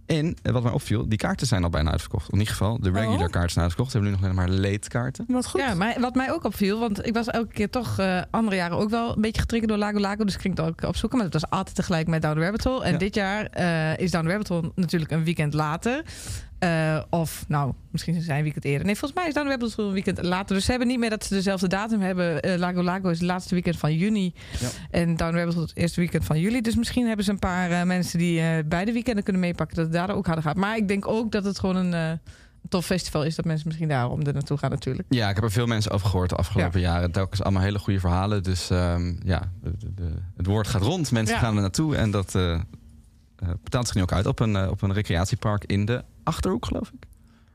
En 0.06 0.36
eh, 0.42 0.52
wat 0.54 0.63
mij 0.63 0.72
opviel, 0.72 1.10
die 1.10 1.18
kaarten 1.18 1.48
zijn 1.48 1.63
al 1.63 1.70
bijna 1.70 1.92
uitverkocht. 1.92 2.30
In 2.32 2.38
ieder 2.39 2.54
geval, 2.54 2.80
de 2.80 2.92
regular 2.92 3.13
Oh. 3.26 3.30
kaarten 3.30 3.52
zijn 3.52 3.66
uitverkocht. 3.66 3.92
Ze 3.92 3.98
hebben 3.98 4.16
nu 4.16 4.22
nog 4.22 4.22
alleen 4.32 4.36
maar 4.36 4.70
late 4.72 4.89
kaarten. 4.89 5.26
Wat 5.28 5.48
goed. 5.48 5.62
Ja, 5.62 5.74
maar 5.74 5.96
wat 6.00 6.16
mij 6.16 6.32
ook 6.32 6.44
opviel, 6.44 6.80
want 6.80 7.06
ik 7.08 7.13
was 7.13 7.28
elke 7.28 7.54
keer 7.54 7.70
toch 7.70 8.00
eh, 8.00 8.22
andere 8.32 8.56
jaren 8.56 8.78
ook 8.78 8.89
wel 8.89 9.16
een 9.16 9.22
beetje 9.22 9.42
getriggerd 9.42 9.72
door 9.72 9.80
Lago 9.82 10.00
Lago. 10.00 10.24
Dus 10.24 10.34
ik 10.36 10.42
ging 10.42 10.58
het 10.58 10.66
ook 10.68 10.84
opzoeken. 10.84 11.18
Maar 11.18 11.28
het 11.32 11.42
was 11.42 11.50
altijd 11.50 11.76
tegelijk 11.76 12.08
met 12.08 12.22
Down 12.22 12.36
the 12.36 12.42
Rabbit 12.44 12.63
Hole. 12.63 12.84
En 12.84 12.92
Ja. 12.92 12.98
dit 12.98 13.16
jaar 13.16 13.46
eh, 13.46 13.98
is 13.98 14.12
Down 14.12 14.24
the 14.26 14.30
Rabbit 14.32 14.48
Hole 14.48 14.72
natuurlijk 14.76 15.12
een 15.12 15.24
weekend 15.24 15.54
later. 15.54 16.02
Eh, 16.63 17.02
of 17.10 17.45
nou, 17.47 17.73
misschien 17.91 18.21
zijn 18.21 18.38
een 18.38 18.43
weekend 18.43 18.65
eerder. 18.65 18.86
Nee, 18.86 18.95
volgens 18.95 19.19
mij 19.19 19.30
is 19.30 19.49
Rabbit 19.49 19.73
Hole 19.76 19.88
een 19.88 19.93
weekend 19.93 20.21
later. 20.23 20.56
Dus 20.56 20.65
ze 20.65 20.69
hebben 20.69 20.88
niet 20.89 20.99
meer 20.99 21.10
dat 21.10 21.23
ze 21.26 21.34
dezelfde 21.34 21.67
datum 21.67 22.02
hebben. 22.02 22.41
Eh, 22.41 22.58
Lago 22.58 22.84
Lago 22.84 23.10
is 23.10 23.17
het 23.19 23.28
laatste 23.28 23.54
weekend 23.54 23.78
van 23.78 23.95
juni. 23.95 24.34
Ja. 24.60 24.67
En 24.91 25.17
Rabbit 25.17 25.54
Hole 25.54 25.65
het 25.65 25.76
eerste 25.78 25.99
weekend 25.99 26.26
van 26.26 26.39
juli. 26.39 26.62
Dus 26.62 26.76
misschien 26.76 27.08
hebben 27.08 27.26
ze 27.26 27.32
een 27.32 27.39
paar 27.39 27.71
eh, 27.71 27.84
mensen 27.84 28.19
die 28.19 28.63
beide 28.63 28.91
weekenden 28.91 29.23
kunnen 29.23 29.41
meepakken. 29.41 29.76
Dat 29.76 29.86
het 29.86 29.93
daar 29.93 30.15
ook 30.15 30.26
harder 30.26 30.43
gaat. 30.43 30.56
Maar 30.56 30.78
ik 30.78 30.88
denk 30.88 31.08
ook 31.08 31.32
dat 31.32 31.43
het 31.43 31.60
gewoon 31.60 31.76
een... 31.76 32.19
tof 32.69 32.86
festival 32.86 33.23
is 33.23 33.36
dat 33.36 33.45
mensen 33.45 33.67
misschien 33.67 33.88
daarom 33.89 34.21
er 34.21 34.34
naartoe 34.34 34.58
gaan 34.58 34.69
natuurlijk. 34.69 35.08
Ja, 35.10 35.30
ik 35.30 35.36
heb 35.36 35.43
er 35.43 35.52
veel 35.52 35.65
mensen 35.67 35.91
over 35.91 36.08
gehoord 36.10 36.30
de 36.30 36.36
afgelopen 36.36 36.80
jaren. 36.80 37.12
Telkens 37.12 37.43
allemaal 37.43 37.62
hele 37.62 37.80
goede 37.80 37.99
verhalen. 37.99 38.43
Dus 38.43 38.69
ehm, 38.69 39.13
ja, 39.23 39.52
de, 39.62 39.71
de- 39.78 39.93
de- 39.93 40.21
het 40.38 40.45
woord 40.45 40.67
gaat 40.67 40.82
rond. 40.82 41.12
Mensen 41.12 41.36
Ja. 41.36 41.41
gaan 41.41 41.56
er 41.56 41.62
naartoe. 41.62 41.95
En 41.95 42.12
dat 42.12 42.36
eh, 42.36 42.60
betaalt 43.63 43.86
zich 43.88 43.95
nu 43.95 44.02
ook 44.02 44.12
uit 44.12 44.26
op 44.26 44.39
een, 44.39 44.69
op 44.69 44.82
een 44.82 44.93
recreatiepark 44.93 45.63
in 45.65 45.86
de 45.86 46.04
Achterhoek, 46.24 46.66
geloof 46.66 46.88
ik. 46.88 47.06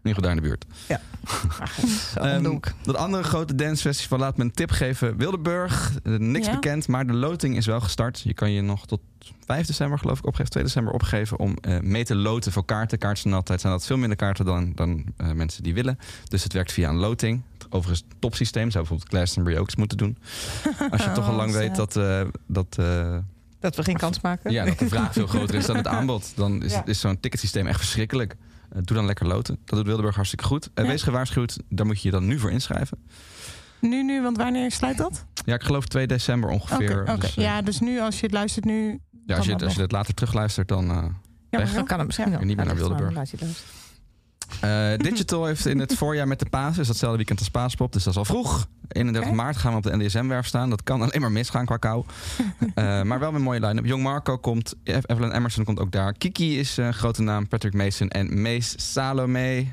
In 0.03 0.11
ieder 0.11 0.23
geval 0.23 0.23
daar 0.23 0.37
in 0.37 0.43
de 0.43 0.49
buurt. 0.49 0.65
Zo, 2.15 2.21
Ehm, 2.21 2.59
dat 2.83 2.97
andere 2.97 3.23
grote 3.23 3.55
dancefestival, 3.55 4.19
laat 4.19 4.37
me 4.37 4.45
een 4.45 4.51
tip 4.53 4.71
geven. 4.71 5.17
Wildeburg, 5.17 5.99
eh, 6.03 6.15
niks 6.17 6.47
Ja. 6.47 6.53
bekend, 6.53 6.89
maar 6.89 7.07
de 7.07 7.13
loting 7.13 7.57
is 7.57 7.67
wel 7.67 7.81
gestart. 7.81 8.21
Je 8.21 8.35
kan 8.35 8.51
je 8.51 8.61
nog 8.63 8.87
tot 8.87 9.01
5 9.47 9.67
december, 9.67 9.99
geloof 9.99 10.19
ik, 10.19 10.27
opgeven. 10.27 10.51
2 10.51 10.63
december 10.65 10.93
opgeven 10.93 11.39
om 11.39 11.57
eh, 11.61 11.79
mee 11.81 12.05
te 12.05 12.15
loten 12.15 12.53
voor 12.53 12.65
kaarten. 12.65 12.99
Kaarten 12.99 13.23
zijn 13.23 13.35
altijd 13.35 13.61
zijn 13.61 13.73
dat 13.73 13.87
veel 13.87 13.97
minder 13.97 14.17
kaarten 14.17 14.45
dan, 14.45 14.73
dan 14.75 15.05
eh, 15.17 15.33
mensen 15.33 15.63
die 15.63 15.75
willen. 15.75 15.99
Dus 16.29 16.43
het 16.43 16.53
werkt 16.53 16.73
via 16.73 16.89
een 16.89 16.97
loting. 16.97 17.43
Overigens, 17.71 18.09
topsysteem. 18.19 18.71
Zou 18.71 18.85
bijvoorbeeld 18.85 19.09
Glastonbury 19.09 19.57
ook 19.57 19.67
eens 19.67 19.77
moeten 19.77 19.97
doen. 19.99 20.19
Als 20.91 21.05
je 21.05 21.13
toch 21.13 21.29
al 21.29 21.35
lang 21.35 21.51
Oh, 21.51 21.57
weet 21.57 21.75
dat... 21.77 21.97
eh, 21.97 22.21
dat 22.47 22.77
eh, 22.79 23.17
Dat 23.61 23.77
we 23.77 23.83
geen 23.85 23.97
kans 23.97 24.21
maken. 24.21 24.53
ja, 24.53 24.65
dat 24.65 24.79
de 24.79 24.89
vraag 24.89 25.13
veel 25.13 25.27
groter 25.27 25.55
is 25.55 25.67
dan 25.67 25.77
het 25.77 25.87
aanbod. 25.97 26.33
Dan 26.37 26.63
is, 26.63 26.73
Ja. 26.73 26.87
is 26.87 27.01
zo'n 27.01 27.21
ticketsysteem 27.21 27.67
echt 27.67 27.79
verschrikkelijk. 27.79 28.37
Eh, 28.73 28.79
doe 28.83 28.97
dan 28.97 29.07
lekker 29.07 29.27
loten. 29.27 29.59
Dat 29.65 29.77
doet 29.79 29.87
Wildeburg 29.87 30.15
hartstikke 30.15 30.45
goed. 30.45 30.71
Eh, 30.75 30.85
Ja. 30.85 30.91
Wees 30.91 31.03
gewaarschuwd, 31.03 31.59
daar 31.69 31.87
moet 31.87 32.03
je 32.03 32.09
je 32.09 32.15
dan 32.15 32.27
nu 32.27 32.39
voor 32.39 32.51
inschrijven. 32.51 32.99
Nu, 33.81 34.03
nu, 34.03 34.23
want 34.23 34.37
wanneer 34.37 34.71
sluit 34.73 34.97
dat? 34.97 35.25
Ja, 35.45 35.55
ik 35.55 35.63
geloof 35.63 35.87
2 35.87 36.07
december 36.07 36.51
Oké, 36.51 36.61
ongeveer. 36.63 37.01
oké. 37.03 37.17
Dus, 37.21 37.37
eh, 37.37 37.45
ja, 37.45 37.63
dus 37.63 37.81
nu 37.81 38.01
als 38.01 38.17
je 38.21 38.23
het 38.27 38.35
luistert 38.35 38.65
nu... 38.65 39.01
ja, 39.27 39.37
als, 39.37 39.47
je, 39.47 39.53
dat 39.53 39.63
als 39.63 39.75
je 39.75 39.81
het 39.81 39.93
later 39.93 40.15
terugluistert, 40.15 40.69
dan... 40.69 40.87
Ja. 41.51 41.65
Dan 41.65 41.85
kan 41.85 41.99
het 41.99 42.07
misschien 42.07 42.31
Ja. 42.31 42.37
wel. 42.39 42.47
Niet 42.47 42.57
meer 42.57 42.67
naar 42.67 42.77
Wildeburg. 42.77 43.15
Eh, 44.61 44.91
Digital 44.97 45.45
heeft 45.45 45.67
in 45.67 45.79
het 45.79 45.95
voorjaar 45.95 46.29
met 46.29 46.39
de 46.39 46.47
paas, 46.49 46.77
dus 46.77 46.87
datzelfde 46.87 47.17
weekend 47.17 47.39
als 47.39 47.49
paaspop, 47.51 47.93
dus 47.93 48.03
dat 48.05 48.13
is 48.13 48.19
al 48.19 48.25
vroeg. 48.25 48.67
31 48.89 49.31
Oké. 49.31 49.41
maart 49.43 49.57
gaan 49.57 49.71
we 49.71 49.77
op 49.77 49.83
de 49.83 49.97
NDSM-werf 49.97 50.47
staan. 50.47 50.71
Dat 50.71 50.83
kan 50.83 51.03
alleen 51.03 51.21
maar 51.21 51.33
misgaan 51.33 51.65
qua 51.67 51.77
kou. 51.77 52.05
Eh, 52.75 53.03
maar 53.03 53.19
wel 53.19 53.31
met 53.31 53.39
een 53.41 53.47
mooie 53.47 53.61
line-up. 53.61 53.87
Jong 53.87 54.03
Marco 54.03 54.37
komt, 54.39 54.75
Eve- 54.85 55.07
Evelyn 55.07 55.33
Emerson 55.33 55.65
komt 55.65 55.81
ook 55.81 55.91
daar. 55.93 56.13
Kiki 56.13 56.59
is 56.59 56.77
een 56.77 56.95
grote 56.95 57.23
naam, 57.23 57.49
Patrick 57.49 57.75
Mason 57.75 58.09
en 58.09 58.43
Mees 58.43 58.93
Salome. 58.93 59.67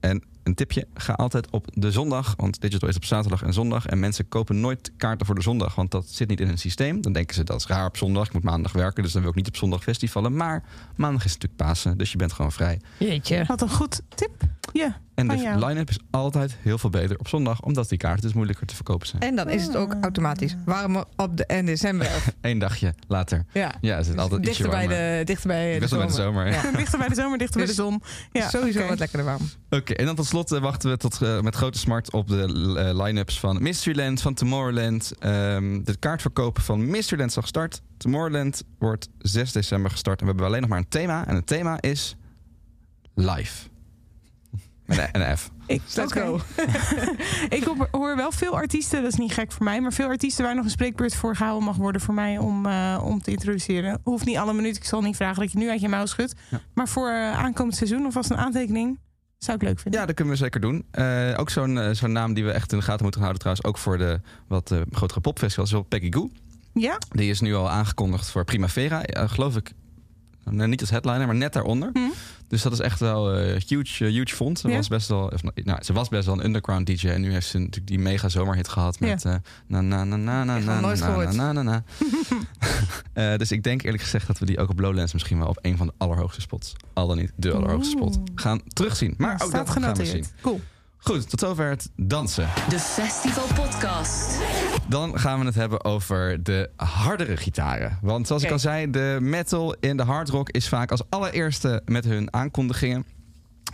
En 0.00 0.22
een 0.42 0.54
tipje, 0.54 0.86
ga 0.94 1.12
altijd 1.12 1.50
op 1.50 1.66
de 1.72 1.90
zondag, 1.90 2.34
want 2.36 2.60
Digital 2.60 2.88
is 2.88 2.96
op 2.96 3.04
zaterdag 3.04 3.42
en 3.42 3.52
zondag. 3.52 3.86
En 3.86 4.00
mensen 4.00 4.28
kopen 4.28 4.60
nooit 4.60 4.92
kaarten 4.96 5.26
voor 5.26 5.34
de 5.34 5.42
zondag, 5.42 5.74
want 5.74 5.90
dat 5.90 6.08
zit 6.08 6.28
niet 6.28 6.40
in 6.40 6.46
hun 6.46 6.58
systeem. 6.58 7.00
Dan 7.00 7.12
denken 7.12 7.34
ze, 7.34 7.44
dat 7.44 7.60
is 7.60 7.66
raar 7.66 7.86
op 7.86 7.96
zondag, 7.96 8.26
ik 8.26 8.32
moet 8.32 8.42
maandag 8.42 8.72
werken, 8.72 9.02
dus 9.02 9.12
dan 9.12 9.22
wil 9.22 9.30
ik 9.30 9.36
niet 9.36 9.48
op 9.48 9.56
zondag 9.56 9.82
festivalen. 9.82 10.36
Maar 10.36 10.64
maandag 10.96 11.24
is 11.24 11.32
natuurlijk 11.32 11.62
Pasen, 11.62 11.98
dus 11.98 12.10
je 12.12 12.16
bent 12.16 12.32
gewoon 12.32 12.52
vrij. 12.52 12.80
Jeetje. 12.98 13.44
Wat 13.46 13.62
een 13.62 13.70
goed 13.70 14.02
tip. 14.14 14.51
Ja. 14.72 15.00
En 15.14 15.28
de 15.28 15.36
jou. 15.36 15.66
line-up 15.66 15.88
is 15.88 15.98
altijd 16.10 16.56
heel 16.60 16.78
veel 16.78 16.90
beter 16.90 17.18
op 17.18 17.28
zondag, 17.28 17.60
omdat 17.60 17.88
die 17.88 17.98
kaarten 17.98 18.22
dus 18.22 18.32
moeilijker 18.32 18.66
te 18.66 18.74
verkopen 18.74 19.06
zijn. 19.06 19.22
En 19.22 19.36
dan 19.36 19.48
is 19.48 19.66
het 19.66 19.76
ook 19.76 19.96
automatisch 20.00 20.56
warmer 20.64 21.04
op 21.16 21.36
de 21.36 21.44
NDSM-werf. 21.48 22.32
Eén 22.40 22.58
dagje 22.58 22.94
later. 23.08 23.44
Ja. 23.52 23.74
Ja, 23.80 23.98
is 23.98 24.08
het 24.08 24.18
altijd 24.18 24.42
dichter 24.42 24.70
bij 24.70 24.88
warmer. 24.88 25.18
de, 25.18 25.24
dichter 25.24 25.48
bij 25.48 25.72
de 25.74 25.80
Dichter 25.80 25.98
bij 25.98 26.06
de 26.06 26.12
zomer, 26.12 26.46
ja. 26.46 26.52
Ja. 26.52 26.70
dichter 26.76 26.98
bij 26.98 27.08
de 27.08 27.14
zomer, 27.14 27.38
dichter 27.38 27.56
bij 27.56 27.66
de 27.66 27.74
Dus 27.74 27.84
zon. 27.84 28.02
Ja, 28.32 28.48
Sowieso 28.48 28.86
wat 28.86 28.98
lekkerder 28.98 29.26
warm. 29.26 29.48
Oké, 29.70 29.92
en 29.92 30.06
dan 30.06 30.14
tot 30.14 30.26
slot 30.26 30.52
eh, 30.52 30.60
wachten 30.60 30.90
we 30.90 30.96
tot, 30.96 31.22
eh, 31.22 31.40
met 31.40 31.54
grote 31.54 31.78
smart 31.78 32.12
op 32.12 32.28
de 32.28 32.74
eh, 32.76 33.04
line-ups 33.04 33.40
van 33.40 33.62
Mysteryland, 33.62 34.20
van 34.22 34.34
Tomorrowland. 34.34 35.12
Ehm, 35.18 35.82
de 35.82 35.96
kaartverkopen 35.96 36.62
van 36.62 36.90
Mysteryland 36.90 37.30
is 37.30 37.36
al 37.36 37.42
gestart. 37.42 37.82
Tomorrowland 37.96 38.62
wordt 38.78 39.08
6 39.18 39.52
december 39.52 39.90
gestart. 39.90 40.18
En 40.20 40.24
we 40.24 40.30
hebben 40.30 40.46
alleen 40.48 40.60
nog 40.60 40.70
maar 40.70 40.78
een 40.78 40.88
thema. 40.88 41.26
En 41.26 41.34
het 41.34 41.46
thema 41.46 41.80
is 41.80 42.16
live. 43.14 43.70
Met 44.96 45.08
een, 45.12 45.30
een 45.30 45.36
F. 45.36 45.50
Ik, 45.66 45.80
Let's 45.94 46.12
oké. 46.12 46.20
go. 46.26 46.40
ik 47.56 47.64
hoor- 47.64 47.88
hoor 47.90 48.16
wel 48.16 48.32
veel 48.32 48.54
artiesten, 48.56 49.02
dat 49.02 49.12
is 49.12 49.18
niet 49.18 49.32
gek 49.32 49.52
voor 49.52 49.64
mij, 49.64 49.80
maar 49.80 49.92
veel 49.92 50.06
artiesten 50.06 50.44
waar 50.44 50.54
nog 50.54 50.64
een 50.64 50.70
spreekbeurt 50.70 51.14
voor 51.14 51.36
gehouden 51.36 51.64
mag 51.64 51.76
worden 51.76 52.00
voor 52.00 52.14
mij 52.14 52.38
om, 52.38 52.66
eh, 52.66 53.00
om 53.04 53.22
te 53.22 53.30
introduceren. 53.30 54.00
Hoeft 54.02 54.24
niet 54.24 54.36
alle 54.36 54.52
minuten, 54.52 54.82
ik 54.82 54.88
zal 54.88 55.00
niet 55.00 55.16
vragen 55.16 55.40
dat 55.42 55.52
je 55.52 55.58
nu 55.58 55.68
uit 55.70 55.80
je 55.80 55.88
mouw 55.88 56.06
schudt. 56.06 56.34
Ja. 56.50 56.60
Maar 56.74 56.88
voor 56.88 57.08
eh, 57.08 57.38
aankomend 57.38 57.76
seizoen 57.76 58.06
of 58.06 58.16
als 58.16 58.30
een 58.30 58.36
aantekening, 58.36 58.98
zou 59.38 59.56
ik 59.56 59.62
leuk 59.62 59.78
vinden. 59.80 60.00
Ja, 60.00 60.06
dat 60.06 60.14
kunnen 60.14 60.32
we 60.34 60.38
zeker 60.38 60.60
doen. 60.60 60.84
Eh, 60.90 61.34
ook 61.36 61.50
zo'n 61.50 61.88
zo'n 61.94 62.12
naam 62.12 62.34
die 62.34 62.44
we 62.44 62.50
echt 62.50 62.72
in 62.72 62.78
de 62.78 62.84
gaten 62.84 63.02
moeten 63.02 63.20
houden 63.20 63.40
trouwens. 63.40 63.66
Ook 63.68 63.78
voor 63.78 63.98
de 63.98 64.20
wat 64.48 64.70
eh, 64.70 64.78
grotere 64.90 65.20
popfestivals. 65.20 65.68
Is 65.68 65.74
wel 65.74 65.84
Peggy 65.84 66.12
Goo. 66.12 66.30
Ja? 66.74 66.98
Die 67.08 67.30
is 67.30 67.40
nu 67.40 67.54
al 67.54 67.70
aangekondigd 67.70 68.30
voor 68.30 68.44
Primavera. 68.44 69.02
Geloof 69.12 69.56
ik, 69.56 69.72
nou, 70.44 70.68
niet 70.68 70.80
als 70.80 70.90
headliner, 70.90 71.26
maar 71.26 71.36
net 71.36 71.52
daaronder. 71.52 71.90
Hm. 71.92 71.98
Dus 72.52 72.62
dat 72.62 72.72
is 72.72 72.80
echt 72.80 73.00
wel 73.00 73.32
eh 73.34 73.60
huge, 73.66 74.04
eh, 74.06 74.12
huge 74.12 74.34
font. 74.34 74.58
Ze, 74.58 74.68
Ja. 74.68 74.76
was 74.76 74.88
best 74.88 75.08
wel, 75.08 75.28
of, 75.32 75.42
nou, 75.54 75.82
ze 75.82 75.92
was 75.92 76.08
best 76.08 76.26
wel 76.26 76.34
een 76.38 76.44
underground 76.44 76.86
DJ. 76.86 77.08
En 77.08 77.20
nu 77.20 77.32
heeft 77.32 77.46
ze 77.46 77.58
natuurlijk 77.58 77.86
die 77.86 77.98
mega 77.98 78.28
zomerhit 78.28 78.68
gehad 78.68 79.00
met... 79.00 79.24
eh, 79.24 79.34
na 79.66 79.80
na 79.80 80.04
na 80.04 80.16
na 80.16 80.44
na 80.44 80.58
na 80.58 80.80
na 80.80 81.32
na 81.32 81.52
na 81.52 81.62
na. 83.12 83.36
Dus 83.36 83.52
ik 83.52 83.62
denk 83.62 83.82
eerlijk 83.82 84.02
gezegd 84.02 84.26
dat 84.26 84.38
we 84.38 84.46
die 84.46 84.58
ook 84.58 84.70
op 84.70 84.80
Lowlands 84.80 85.12
misschien 85.12 85.38
wel 85.38 85.48
op 85.48 85.58
een 85.62 85.76
van 85.76 85.86
de 85.86 85.92
allerhoogste 85.98 86.40
spots, 86.40 86.72
al 86.92 87.06
dan 87.06 87.16
niet 87.16 87.32
de 87.36 87.52
allerhoogste 87.52 87.90
spot, 87.90 88.18
gaan 88.34 88.60
terugzien. 88.68 89.14
Maar 89.18 89.40
ook 89.44 89.52
dat 89.52 89.70
gaan 89.70 89.94
we 89.94 90.06
zien. 90.06 90.24
Cool. 90.40 90.60
Goed, 91.04 91.30
tot 91.30 91.40
zover 91.40 91.68
het 91.68 91.90
dansen. 91.96 92.48
De 92.68 92.78
Festival 92.78 93.46
Podcast. 93.54 94.40
Dan 94.88 95.18
gaan 95.18 95.38
we 95.38 95.44
het 95.44 95.54
hebben 95.54 95.84
over 95.84 96.42
de 96.42 96.70
hardere 96.76 97.36
gitaren. 97.36 97.98
Want 98.02 98.26
zoals 98.26 98.42
ik 98.42 98.50
al 98.50 98.58
zei, 98.58 98.90
de 98.90 99.18
metal 99.20 99.74
en 99.74 99.96
de 99.96 100.02
hard 100.02 100.28
rock 100.28 100.50
is 100.50 100.68
vaak 100.68 100.90
als 100.90 101.02
allereerste 101.08 101.82
met 101.84 102.04
hun 102.04 102.32
aankondigingen. 102.32 103.04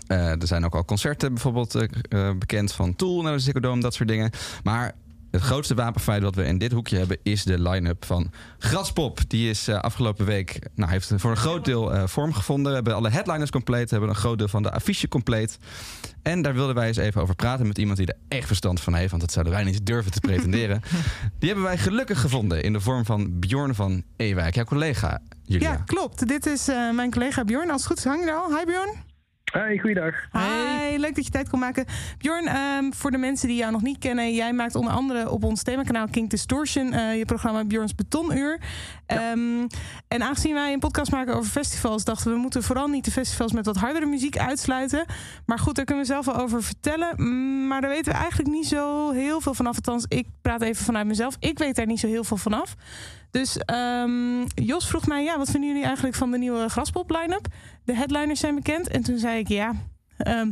Eh, 0.07 0.41
er 0.41 0.47
zijn 0.47 0.65
ook 0.65 0.75
al 0.75 0.85
concerten 0.85 1.33
bijvoorbeeld 1.35 1.75
eh, 1.75 1.83
eh, 2.09 2.39
bekend 2.39 2.73
van 2.73 2.97
Tool 2.97 3.23
naar 3.23 3.33
de 3.33 3.39
Ziggo 3.39 3.61
Dome, 3.61 3.81
dat 3.81 3.95
soort 3.95 4.09
dingen. 4.09 4.31
Maar 4.63 4.95
het 5.31 5.43
grootste 5.43 5.75
wapenfeit 5.75 6.23
wat 6.23 6.35
we 6.35 6.45
in 6.45 6.59
dit 6.59 6.73
hoekje 6.73 6.97
hebben 6.97 7.19
is 7.23 7.45
de 7.45 7.61
line-up 7.61 8.05
van 8.05 8.31
Graspop. 8.59 9.21
Die 9.29 9.51
is 9.51 9.69
eh, 9.69 9.79
afgelopen 9.79 10.27
week, 10.27 10.59
nou, 10.75 10.91
heeft 10.91 11.13
voor 11.17 11.31
een 11.31 11.37
groot 11.37 11.65
deel 11.65 11.95
eh, 11.95 12.07
vorm 12.07 12.33
gevonden. 12.33 12.69
We 12.69 12.75
hebben 12.75 12.95
alle 12.95 13.11
headliners 13.11 13.51
compleet, 13.51 13.85
we 13.85 13.91
hebben 13.91 14.09
een 14.09 14.21
groot 14.21 14.39
deel 14.39 14.49
van 14.49 14.63
de 14.63 14.71
affiche 14.71 15.09
compleet. 15.09 15.59
En 16.23 16.43
daar 16.43 16.55
wilden 16.55 16.75
wij 16.75 16.87
eens 16.87 16.97
even 16.97 17.23
over 17.23 17.35
praten 17.35 17.67
met 17.67 17.79
iemand 17.79 17.99
die 17.99 18.07
er 18.07 18.17
echt 18.29 18.47
verstand 18.47 18.81
van 18.81 18.95
heeft. 18.95 19.11
Want 19.11 19.23
dat 19.23 19.33
zouden 19.33 19.55
wij 19.55 19.65
niet 19.65 19.87
durven 19.87 20.13
te 20.13 20.21
pretenderen. 20.21 20.83
die 21.39 21.49
hebben 21.49 21.67
wij 21.67 21.79
gelukkig 21.79 22.21
gevonden 22.21 22.63
in 22.63 22.73
de 22.73 22.81
vorm 22.81 23.05
van 23.05 23.39
Bjorn 23.39 23.75
van 23.75 24.03
Ewijk. 24.17 24.55
Jouw 24.55 24.65
collega, 24.65 25.21
Julia. 25.45 25.71
Ja, 25.71 25.77
klopt. 25.77 26.29
Dit 26.29 26.47
is 26.47 26.69
eh, 26.69 26.91
mijn 26.91 27.11
collega 27.11 27.45
Bjorn. 27.45 27.71
Als 27.71 27.81
het 27.81 27.91
goed 27.91 27.99
is, 27.99 28.05
hang 28.05 28.25
je 28.25 28.31
er 28.31 28.37
al. 28.37 28.57
Hi 28.57 28.65
Bjorn. 28.65 29.18
Hey, 29.53 29.79
goeiedag. 29.79 30.15
Hi, 30.33 30.97
leuk 30.99 31.15
dat 31.15 31.25
je 31.25 31.31
tijd 31.31 31.49
kon 31.49 31.59
maken. 31.59 31.85
Bjorn, 32.19 32.47
ehm, 32.47 32.93
voor 32.93 33.11
de 33.11 33.19
mensen 33.19 33.49
die 33.49 33.57
jou 33.57 33.73
nog 33.73 33.83
niet 33.83 33.99
kennen, 33.99 34.35
jij 34.35 34.53
maakt 34.53 34.75
onder 34.75 34.93
andere 34.93 35.31
op 35.31 35.45
ons 35.45 35.63
themakanaal 35.63 36.09
King 36.11 36.31
Distortion 36.31 36.93
eh, 36.93 37.19
je 37.19 37.25
programma 37.25 37.65
Bjorns 37.65 37.95
Betonuur. 37.95 38.61
Ehm, 39.07 39.67
en 40.09 40.23
aangezien 40.23 40.55
wij 40.55 40.73
een 40.73 40.79
podcast 40.79 41.11
maken 41.11 41.35
over 41.35 41.51
festivals, 41.51 42.05
dachten 42.05 42.29
we 42.29 42.35
we 42.35 42.41
moeten 42.41 42.63
vooral 42.63 42.89
niet 42.89 43.05
de 43.05 43.11
festivals 43.11 43.53
met 43.53 43.67
wat 43.67 43.77
hardere 43.77 44.07
muziek 44.07 44.39
uitsluiten. 44.39 45.05
Maar 45.47 45.59
goed, 45.59 45.75
daar 45.75 45.85
kunnen 45.85 46.05
we 46.05 46.11
zelf 46.11 46.27
wel 46.27 46.37
over 46.37 46.63
vertellen. 46.63 47.13
Mm, 47.17 47.67
Maar 47.67 47.81
daar 47.81 47.91
weten 47.91 48.13
we 48.13 48.19
eigenlijk 48.19 48.51
niet 48.51 48.67
zo 48.67 49.13
heel 49.13 49.41
veel 49.41 49.55
vanaf. 49.55 49.75
Althans, 49.77 50.05
ik 50.09 50.27
praat 50.43 50.63
even 50.63 50.85
vanuit 50.85 51.07
mezelf. 51.07 51.37
Ik 51.41 51.59
weet 51.59 51.77
daar 51.77 51.87
niet 51.87 52.01
zo 52.01 52.07
heel 52.07 52.25
veel 52.25 52.37
vanaf. 52.37 52.75
Dus 53.31 53.59
ehm, 53.59 54.45
Jos 54.55 54.89
vroeg 54.89 55.07
mij, 55.07 55.25
ja, 55.25 55.39
wat 55.39 55.51
vinden 55.51 55.69
jullie 55.69 55.85
eigenlijk 55.85 56.17
van 56.17 56.31
de 56.31 56.39
nieuwe 56.39 56.69
Graspop 56.69 57.11
line-up? 57.11 57.47
De 57.85 57.95
headliners 57.95 58.41
zijn 58.41 58.55
bekend. 58.55 58.89
En 58.89 59.03
toen 59.03 59.19
zei 59.19 59.39
ik, 59.39 59.49
ja, 59.49 59.73
ehm, 60.19 60.49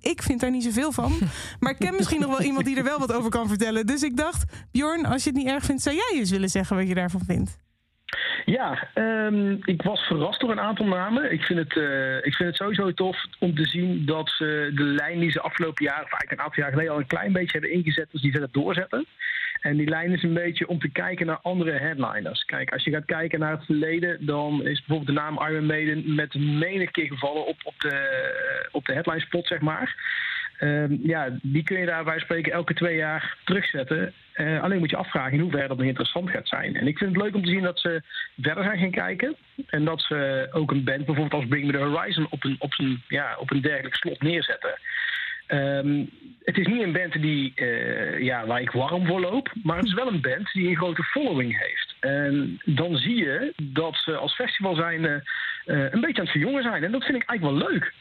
ik 0.00 0.22
vind 0.22 0.40
daar 0.40 0.50
niet 0.50 0.64
zoveel 0.64 0.92
van. 0.92 1.12
Maar 1.60 1.70
ik 1.70 1.78
ken 1.78 1.94
misschien 1.94 2.20
nog 2.20 2.30
wel 2.30 2.42
iemand 2.42 2.64
die 2.64 2.76
er 2.76 2.84
wel 2.84 2.98
wat 2.98 3.12
over 3.12 3.30
kan 3.30 3.48
vertellen. 3.48 3.86
Dus 3.86 4.02
ik 4.02 4.16
dacht, 4.16 4.66
Bjorn, 4.72 5.06
als 5.06 5.24
je 5.24 5.30
het 5.30 5.38
niet 5.38 5.48
erg 5.48 5.64
vindt, 5.64 5.82
zou 5.82 5.96
jij 5.96 6.18
eens 6.18 6.30
willen 6.30 6.48
zeggen 6.48 6.76
wat 6.76 6.88
je 6.88 6.94
daarvan 6.94 7.24
vindt? 7.26 7.58
Ja, 8.44 8.88
ehm, 8.94 9.56
ik 9.64 9.82
was 9.82 10.00
verrast 10.00 10.40
door 10.40 10.50
een 10.50 10.60
aantal 10.60 10.86
namen. 10.86 11.32
Ik 11.32 11.42
vind, 11.42 11.58
het, 11.58 11.76
eh, 11.76 12.16
ik 12.16 12.34
vind 12.34 12.48
het 12.48 12.56
sowieso 12.56 12.92
tof 12.92 13.16
om 13.38 13.54
te 13.54 13.66
zien 13.66 14.06
dat 14.06 14.28
ze 14.28 14.70
de 14.74 14.82
lijn 14.82 15.20
die 15.20 15.30
ze 15.30 15.40
afgelopen 15.40 15.84
jaar, 15.84 16.02
of 16.02 16.10
eigenlijk 16.10 16.32
een 16.32 16.40
aantal 16.40 16.62
jaar 16.62 16.72
geleden 16.72 16.92
al 16.92 16.98
een 16.98 17.06
klein 17.06 17.32
beetje 17.32 17.58
hebben 17.58 17.72
ingezet, 17.72 18.08
dus 18.10 18.20
die 18.20 18.30
verder 18.30 18.48
doorzetten. 18.52 19.06
En 19.60 19.76
die 19.76 19.88
lijn 19.88 20.12
is 20.12 20.22
een 20.22 20.34
beetje 20.34 20.68
om 20.68 20.78
te 20.78 20.88
kijken 20.88 21.26
naar 21.26 21.38
andere 21.42 21.72
headliners. 21.78 22.44
Kijk, 22.44 22.72
als 22.72 22.84
je 22.84 22.90
gaat 22.90 23.04
kijken 23.04 23.38
naar 23.38 23.52
het 23.52 23.64
verleden, 23.64 24.26
dan 24.26 24.66
is 24.66 24.78
bijvoorbeeld 24.78 25.16
de 25.16 25.22
naam 25.22 25.40
Iron 25.48 25.66
Maiden 25.66 26.14
met 26.14 26.34
menig 26.34 26.90
keer 26.90 27.06
gevallen 27.06 27.46
op, 27.46 27.56
op, 27.62 27.74
de, 27.78 28.68
op 28.72 28.84
de 28.84 28.92
headline 28.92 29.20
spot, 29.20 29.46
zeg 29.46 29.60
maar. 29.60 29.96
Ehm, 30.58 30.96
ja, 31.02 31.38
die 31.42 31.62
kun 31.62 31.78
je 31.78 31.86
daar 31.86 32.04
bij 32.04 32.18
spreken 32.18 32.52
elke 32.52 32.74
twee 32.74 32.96
jaar 32.96 33.36
terugzetten. 33.44 34.12
Eh, 34.32 34.62
alleen 34.62 34.78
moet 34.78 34.90
je 34.90 34.96
afvragen 34.96 35.32
in 35.32 35.40
hoeverre 35.40 35.68
dat 35.68 35.76
nog 35.76 35.86
interessant 35.86 36.30
gaat 36.30 36.48
zijn. 36.48 36.76
En 36.76 36.86
ik 36.86 36.98
vind 36.98 37.14
het 37.14 37.22
leuk 37.22 37.34
om 37.34 37.42
te 37.42 37.50
zien 37.50 37.62
dat 37.62 37.80
ze 37.80 38.02
verder 38.40 38.64
zijn 38.64 38.78
gaan 38.78 38.90
kijken. 38.90 39.36
En 39.66 39.84
dat 39.84 40.00
ze 40.00 40.48
ook 40.52 40.70
een 40.70 40.84
band 40.84 41.04
bijvoorbeeld 41.04 41.34
als 41.34 41.46
Bring 41.48 41.66
Me 41.66 41.72
The 41.72 41.78
Horizon 41.78 42.26
op 42.30 42.44
een, 42.44 42.56
op 42.58 42.74
een, 42.78 43.02
ja, 43.08 43.36
op 43.38 43.50
een 43.50 43.60
dergelijk 43.60 43.94
slot 43.94 44.22
neerzetten. 44.22 44.78
Ehm, 45.50 46.04
het 46.42 46.58
is 46.58 46.66
niet 46.66 46.82
een 46.82 46.92
band 46.92 47.12
die, 47.12 47.52
eh, 47.54 48.18
ja, 48.18 48.46
waar 48.46 48.60
ik 48.60 48.70
warm 48.70 49.06
voor 49.06 49.20
loop, 49.20 49.52
maar 49.62 49.76
het 49.76 49.86
is 49.86 49.94
wel 49.94 50.06
een 50.06 50.20
band 50.20 50.52
die 50.52 50.68
een 50.68 50.76
grote 50.76 51.02
following 51.02 51.58
heeft. 51.58 51.94
En 52.00 52.60
dan 52.64 52.96
zie 52.96 53.16
je 53.16 53.52
dat 53.62 53.96
ze 53.96 54.16
als 54.16 54.34
festival 54.34 54.74
zijn 54.74 55.04
eh, 55.04 55.22
een 55.64 56.00
beetje 56.00 56.18
aan 56.18 56.24
het 56.24 56.30
verjongen 56.30 56.62
zijn. 56.62 56.84
En 56.84 56.92
dat 56.92 57.04
vind 57.04 57.22
ik 57.22 57.28
eigenlijk 57.28 57.58
wel 57.58 57.68
leuk. 57.70 57.94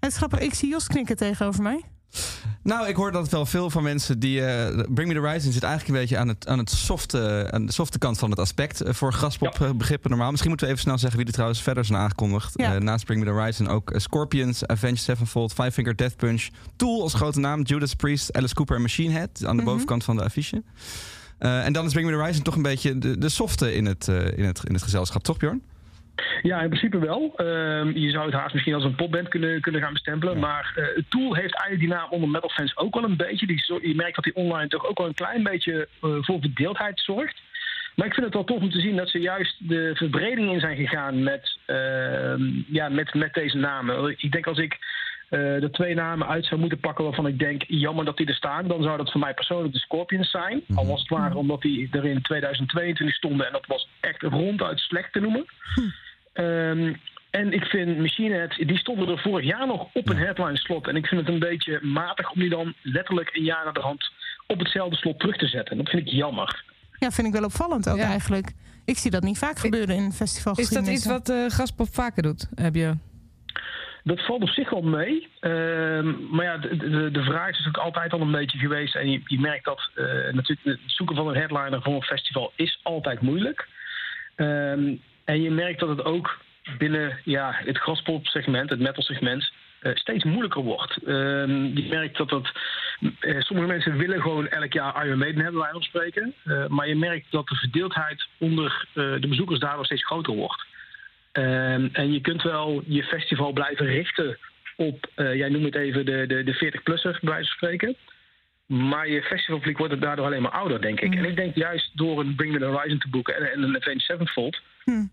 Het 0.00 0.12
is 0.12 0.40
ik 0.40 0.54
zie 0.54 0.68
Jos 0.68 0.86
knikken 0.86 1.16
tegenover 1.16 1.62
mij. 1.62 1.80
Nou, 2.66 2.88
ik 2.88 2.96
hoor 2.96 3.12
dat 3.12 3.28
wel 3.28 3.46
veel 3.46 3.70
van 3.70 3.82
mensen 3.82 4.18
die... 4.18 4.44
eh, 4.44 4.84
Bring 4.88 5.08
Me 5.08 5.14
The 5.14 5.20
Horizon 5.20 5.52
zit 5.52 5.62
eigenlijk 5.62 5.94
een 5.94 6.00
beetje 6.00 6.18
aan, 6.18 6.28
het, 6.28 6.48
aan, 6.48 6.58
het 6.58 6.70
softe, 6.70 7.48
aan 7.50 7.66
de 7.66 7.72
softe 7.72 7.98
kant 7.98 8.18
van 8.18 8.30
het 8.30 8.38
aspect. 8.38 8.80
eh, 8.80 8.92
voor 8.94 9.12
graspop 9.12 9.72
begrippen 9.76 10.10
normaal. 10.10 10.28
Misschien 10.30 10.48
moeten 10.50 10.66
we 10.66 10.72
even 10.72 10.84
snel 10.86 10.98
zeggen 10.98 11.18
wie 11.18 11.26
er 11.26 11.32
trouwens 11.32 11.62
verder 11.62 11.84
zijn 11.84 11.98
aangekondigd. 11.98 12.52
Ja. 12.56 12.74
Eh, 12.74 12.80
naast 12.80 13.04
Bring 13.04 13.20
Me 13.20 13.26
The 13.26 13.32
Horizon 13.32 13.68
ook 13.68 13.92
Scorpions, 13.96 14.66
Avenged 14.66 14.98
Sevenfold, 14.98 15.52
Five 15.52 15.70
Finger 15.72 15.96
Death 15.96 16.16
Punch. 16.16 16.48
Tool 16.76 17.02
als 17.02 17.14
grote 17.14 17.40
naam, 17.40 17.62
Judas 17.62 17.94
Priest, 17.94 18.32
Alice 18.32 18.54
Cooper 18.54 18.76
en 18.76 18.82
Machine 18.82 19.12
Head. 19.12 19.44
Aan 19.44 19.56
de 19.56 19.62
Mhm. 19.62 19.70
bovenkant 19.72 20.04
van 20.04 20.16
de 20.16 20.24
affiche. 20.24 20.62
En 21.38 21.72
dan 21.72 21.84
is 21.86 21.92
Bring 21.92 22.06
Me 22.06 22.12
The 22.12 22.18
Horizon 22.18 22.42
toch 22.42 22.56
een 22.56 22.62
beetje 22.62 22.98
de, 22.98 23.18
de 23.18 23.28
softe 23.28 23.74
in 23.74 23.86
het, 23.86 24.08
in, 24.36 24.44
het, 24.44 24.60
in 24.64 24.74
het 24.74 24.82
gezelschap, 24.82 25.22
toch 25.22 25.36
Bjorn? 25.36 25.62
Ja, 26.42 26.60
in 26.60 26.68
principe 26.68 26.98
wel. 26.98 27.32
Ehm, 27.36 27.90
je 27.98 28.10
zou 28.10 28.24
het 28.24 28.34
haast 28.34 28.52
misschien 28.52 28.74
als 28.74 28.84
een 28.84 28.94
popband 28.94 29.28
kunnen, 29.28 29.60
kunnen 29.60 29.80
gaan 29.80 29.92
bestempelen. 29.92 30.38
Maar 30.38 30.72
eh 30.76 31.02
Tool 31.08 31.34
heeft 31.34 31.54
eigenlijk 31.54 31.80
die 31.80 31.88
naam 31.88 32.10
onder 32.10 32.28
metalfans 32.28 32.76
ook 32.76 32.94
wel 32.94 33.04
een 33.04 33.16
beetje. 33.16 33.46
Die, 33.46 33.64
je 33.82 33.94
merkt 33.94 34.14
dat 34.14 34.24
hij 34.24 34.44
online 34.44 34.68
toch 34.68 34.86
ook 34.86 34.98
wel 34.98 35.06
een 35.06 35.14
klein 35.14 35.42
beetje 35.42 35.88
eh, 36.02 36.10
voor 36.20 36.40
verdeeldheid 36.40 37.00
zorgt. 37.00 37.40
Maar 37.94 38.06
ik 38.06 38.14
vind 38.14 38.26
het 38.26 38.34
wel 38.34 38.44
tof 38.44 38.60
om 38.60 38.70
te 38.70 38.80
zien 38.80 38.96
dat 38.96 39.08
ze 39.08 39.18
juist 39.18 39.68
de 39.68 39.90
verbreding 39.94 40.52
in 40.52 40.60
zijn 40.60 40.76
gegaan 40.76 41.22
met, 41.22 41.58
ehm, 41.66 42.42
ja, 42.66 42.88
met, 42.88 43.14
met 43.14 43.34
deze 43.34 43.56
namen. 43.56 44.14
Ik 44.16 44.32
denk 44.32 44.46
als 44.46 44.58
ik 44.58 44.78
eh, 45.28 45.62
er 45.62 45.70
twee 45.70 45.94
namen 45.94 46.28
uit 46.28 46.46
zou 46.46 46.60
moeten 46.60 46.80
pakken 46.80 47.04
waarvan 47.04 47.26
ik 47.26 47.38
denk, 47.38 47.62
jammer 47.66 48.04
dat 48.04 48.16
die 48.16 48.26
er 48.26 48.34
staan, 48.34 48.68
dan 48.68 48.82
zou 48.82 48.96
dat 48.96 49.10
voor 49.10 49.20
mij 49.20 49.34
persoonlijk 49.34 49.72
de 49.72 49.78
Scorpions 49.78 50.30
zijn. 50.30 50.62
Al 50.74 50.86
was 50.86 51.00
het 51.00 51.08
waar 51.08 51.34
omdat 51.34 51.62
die 51.62 51.88
er 51.90 52.04
in 52.04 52.22
2022 52.22 53.16
stonden 53.16 53.46
en 53.46 53.52
dat 53.52 53.66
was 53.66 53.88
echt 54.00 54.22
ronduit 54.22 54.78
slecht 54.78 55.12
te 55.12 55.20
noemen. 55.20 55.44
Ehm, 56.36 56.94
en 57.30 57.52
ik 57.52 57.64
vind 57.64 57.98
Machine 57.98 58.34
Head, 58.34 58.54
die 58.56 58.76
stonden 58.78 59.08
er 59.08 59.18
vorig 59.18 59.44
jaar 59.46 59.66
nog 59.66 59.88
op 59.92 60.08
een 60.08 60.16
headline 60.16 60.56
slot. 60.58 60.88
En 60.88 60.96
ik 60.96 61.06
vind 61.06 61.20
het 61.20 61.30
een 61.30 61.38
beetje 61.38 61.78
matig 61.82 62.30
om 62.30 62.40
die 62.40 62.50
dan 62.50 62.74
letterlijk 62.82 63.30
een 63.36 63.44
jaar 63.44 63.64
naar 63.64 63.72
de 63.72 63.80
hand 63.80 64.10
op 64.46 64.58
hetzelfde 64.58 64.96
slot 64.96 65.18
terug 65.18 65.36
te 65.36 65.46
zetten. 65.46 65.70
En 65.72 65.78
dat 65.84 65.88
vind 65.88 66.06
ik 66.06 66.12
jammer. 66.12 66.64
Ja, 66.98 67.10
vind 67.10 67.26
ik 67.26 67.32
wel 67.32 67.44
opvallend 67.44 67.88
ook 67.88 67.96
Ja. 67.96 68.04
eigenlijk. 68.08 68.52
Ik 68.84 68.96
zie 68.96 69.10
dat 69.10 69.22
niet 69.22 69.38
vaak 69.38 69.58
gebeuren 69.58 69.96
in 69.96 70.12
festival. 70.12 70.58
Is 70.58 70.68
dat 70.68 70.86
iets 70.88 71.06
wat 71.06 71.28
eh 71.28 71.46
Graspop 71.46 71.88
vaker 71.94 72.22
doet? 72.22 72.48
Heb 72.54 72.74
je... 72.74 72.94
Dat 74.04 74.24
valt 74.24 74.42
op 74.42 74.48
zich 74.48 74.70
wel 74.70 74.82
mee. 74.82 75.28
Ehm, 75.40 76.14
maar 76.30 76.44
ja, 76.44 76.56
de, 76.58 76.76
de, 76.76 77.10
de 77.10 77.22
vraag 77.22 77.48
is 77.50 77.56
natuurlijk 77.58 77.84
altijd 77.84 78.12
al 78.12 78.20
een 78.20 78.30
beetje 78.32 78.58
geweest. 78.58 78.94
En 78.96 79.10
je, 79.10 79.20
je 79.26 79.40
merkt 79.40 79.64
dat 79.64 79.90
eh, 79.94 80.04
natuurlijk 80.32 80.62
het 80.64 80.78
zoeken 80.86 81.16
van 81.16 81.28
een 81.28 81.34
headliner 81.36 81.82
voor 81.82 81.94
een 81.94 82.02
festival 82.02 82.52
is 82.56 82.80
altijd 82.82 83.20
moeilijk. 83.20 83.68
Ehm, 84.36 84.94
en 85.26 85.42
je 85.42 85.50
merkt 85.50 85.80
dat 85.80 85.88
het 85.88 86.04
ook 86.04 86.38
binnen 86.78 87.18
ja, 87.24 87.52
het 87.64 87.78
graspop 87.78 88.26
segment, 88.26 88.70
het 88.70 88.80
metal 88.80 89.02
segment, 89.02 89.52
eh, 89.80 89.94
steeds 89.94 90.24
moeilijker 90.24 90.62
wordt. 90.62 90.96
Ehm, 90.96 91.64
je 91.64 91.86
merkt 91.88 92.16
dat 92.16 92.28
dat. 92.28 92.52
eh, 93.20 93.40
sommige 93.40 93.68
mensen 93.68 93.96
willen 93.96 94.20
gewoon 94.20 94.48
elk 94.48 94.72
jaar 94.72 95.06
Iron 95.06 95.18
Maiden 95.18 95.42
hebben, 95.42 95.60
wij 95.60 95.70
van 95.70 95.82
spreken. 95.82 96.34
Eh, 96.44 96.66
maar 96.66 96.88
je 96.88 96.96
merkt 96.96 97.26
dat 97.30 97.46
de 97.48 97.54
verdeeldheid 97.54 98.28
onder 98.38 98.86
de 98.94 99.26
bezoekers 99.28 99.58
daardoor 99.58 99.84
steeds 99.84 100.04
groter 100.04 100.34
wordt. 100.34 100.64
Ehm, 101.32 101.88
en 101.92 102.12
je 102.12 102.20
kunt 102.20 102.42
wel 102.42 102.82
je 102.86 103.02
festival 103.02 103.52
blijven 103.52 103.86
richten 103.86 104.38
op, 104.76 105.06
jij 105.14 105.48
noemt 105.48 105.64
het 105.64 105.74
even 105.74 106.04
de, 106.04 106.26
de, 106.26 106.42
de 106.42 106.54
40-plusser, 106.54 107.18
bij 107.20 107.30
wijze 107.32 107.48
van 107.48 107.56
spreken. 107.56 107.96
Maar 108.66 109.08
je 109.08 109.22
festivalpubliek 109.22 109.78
wordt 109.78 110.00
daardoor 110.00 110.26
alleen 110.26 110.42
maar 110.42 110.50
ouder, 110.50 110.80
denk 110.80 111.00
ik. 111.00 111.14
En 111.14 111.24
ik 111.24 111.36
denk 111.36 111.54
juist 111.54 111.90
door 111.94 112.20
een 112.20 112.34
Bring 112.34 112.52
Me 112.52 112.58
The 112.58 112.64
Horizon 112.64 112.98
te 112.98 113.08
boeken 113.08 113.36
en, 113.36 113.52
en 113.52 113.62
een 113.62 113.76
Avenged 113.76 114.02
Sevenfold... 114.02 114.60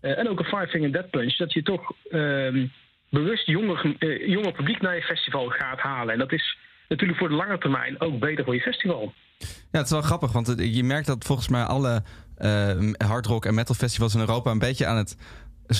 eh, 0.00 0.18
en 0.18 0.28
ook 0.28 0.38
een 0.38 0.44
Five 0.44 0.66
Finger 0.66 0.92
Death 0.92 1.10
Punch... 1.10 1.36
dat 1.36 1.52
je 1.52 1.62
toch 1.62 1.92
ehm, 2.10 2.66
bewust 3.10 3.46
jonger, 3.46 3.94
eh, 3.98 4.28
jonger 4.28 4.52
publiek 4.52 4.80
naar 4.80 4.94
je 4.94 5.02
festival 5.02 5.48
gaat 5.48 5.80
halen. 5.80 6.12
En 6.12 6.18
dat 6.18 6.32
is 6.32 6.56
natuurlijk 6.88 7.18
voor 7.18 7.28
de 7.28 7.34
lange 7.34 7.58
termijn 7.58 8.00
ook 8.00 8.18
beter 8.18 8.44
voor 8.44 8.54
je 8.54 8.60
festival. 8.60 9.12
Ja, 9.38 9.46
het 9.78 9.84
is 9.84 9.90
wel 9.90 10.00
grappig, 10.02 10.32
want 10.32 10.46
het- 10.46 10.74
je 10.76 10.84
merkt 10.84 11.06
dat 11.06 11.24
volgens 11.24 11.48
mij 11.48 11.62
alle 11.62 12.02
eh 12.36 12.70
hardrock 13.06 13.44
en 13.44 13.54
metal 13.54 13.74
festivals 13.74 14.14
in 14.14 14.20
Europa 14.20 14.50
een 14.50 14.58
beetje 14.58 14.86
aan 14.86 14.96
het, 14.96 15.16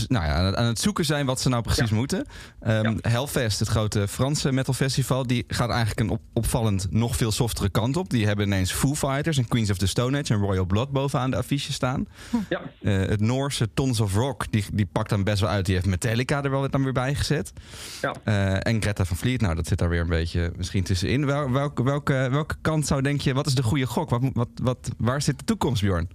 nou 0.09 0.25
ja, 0.25 0.55
aan 0.55 0.64
het, 0.66 0.79
zoeken 0.81 1.05
zijn 1.05 1.27
wat 1.27 1.40
ze 1.40 1.49
nou 1.49 1.62
precies 1.62 1.90
moeten. 1.90 2.27
Ehm, 2.61 2.97
Hellfest, 3.01 3.59
het 3.59 3.68
grote 3.68 4.09
Franse 4.09 4.53
metal 4.53 4.75
festival, 4.75 5.27
die 5.27 5.44
gaat 5.49 5.68
eigenlijk 5.70 6.01
een 6.01 6.09
op- 6.09 6.23
opvallend 6.33 6.87
nog 6.90 7.16
veel 7.16 7.33
softere 7.33 7.68
kant 7.68 7.97
op. 7.97 8.11
Die 8.11 8.27
hebben 8.27 8.47
ineens 8.47 8.73
Foo 8.73 8.94
Fighters 8.94 9.38
en 9.38 9.49
Queens 9.49 9.70
of 9.70 9.77
the 9.77 9.87
Stone 9.87 10.18
Age 10.18 10.35
en 10.35 10.40
Royal 10.40 10.64
Blood 10.64 10.90
bovenaan 10.90 11.31
de 11.31 11.37
affiche 11.37 11.73
staan. 11.73 12.07
Ja. 12.49 12.61
Eh, 12.83 12.97
het 12.97 13.20
Noorse 13.20 13.68
Tons 13.75 14.01
of 14.01 14.14
Rock, 14.14 14.44
die, 14.51 14.64
die 14.73 14.87
pakt 14.87 15.09
dan 15.09 15.25
best 15.25 15.40
wel 15.40 15.51
uit. 15.51 15.66
Die 15.66 15.75
heeft 15.75 15.87
Metallica 15.87 16.42
er 16.42 16.51
wel 16.51 16.70
dan 16.70 16.83
weer 16.85 16.92
bij 16.92 17.14
gezet. 17.14 17.53
Ja. 18.01 18.14
Eh, 18.25 18.73
en 18.73 18.83
Greta 18.83 19.05
van 19.05 19.16
Vliet, 19.16 19.40
nou, 19.40 19.55
dat 19.55 19.66
zit 19.66 19.79
daar 19.79 19.88
weer 19.88 20.01
een 20.01 20.09
beetje 20.09 20.53
misschien 20.57 20.83
tussenin. 20.85 21.27
Wel, 21.27 21.51
welke, 21.51 21.83
welke, 21.83 22.29
welke 22.31 22.55
kant 22.61 22.87
zou 22.87 23.03
denk 23.03 23.20
je, 23.20 23.35
wat 23.35 23.47
is 23.47 23.55
de 23.55 23.62
goede 23.62 23.87
gok? 23.87 24.11
Wat, 24.11 24.23
wat, 24.33 24.49
wat, 24.62 24.90
waar 24.99 25.23
zit 25.23 25.38
de 25.38 25.44
toekomst, 25.44 25.83
Bjorn? 25.83 26.09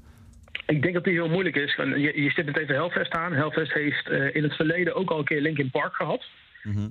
Ik 0.70 0.82
denk 0.82 0.94
dat 0.94 1.04
die 1.04 1.14
heel 1.14 1.30
moeilijk 1.30 1.56
is. 1.56 1.76
Je, 1.76 2.22
je 2.22 2.30
zit 2.30 2.46
het 2.46 2.58
even 2.58 2.76
Hellfest 2.76 3.12
aan. 3.12 3.34
Hellfest 3.34 3.74
heeft 3.74 4.10
eh, 4.10 4.36
in 4.36 4.44
het 4.44 4.56
verleden 4.56 4.96
ook 4.96 5.10
al 5.10 5.18
een 5.18 5.26
keer 5.26 5.42
Linkin 5.42 5.70
Park 5.70 5.94
gehad. 5.94 6.26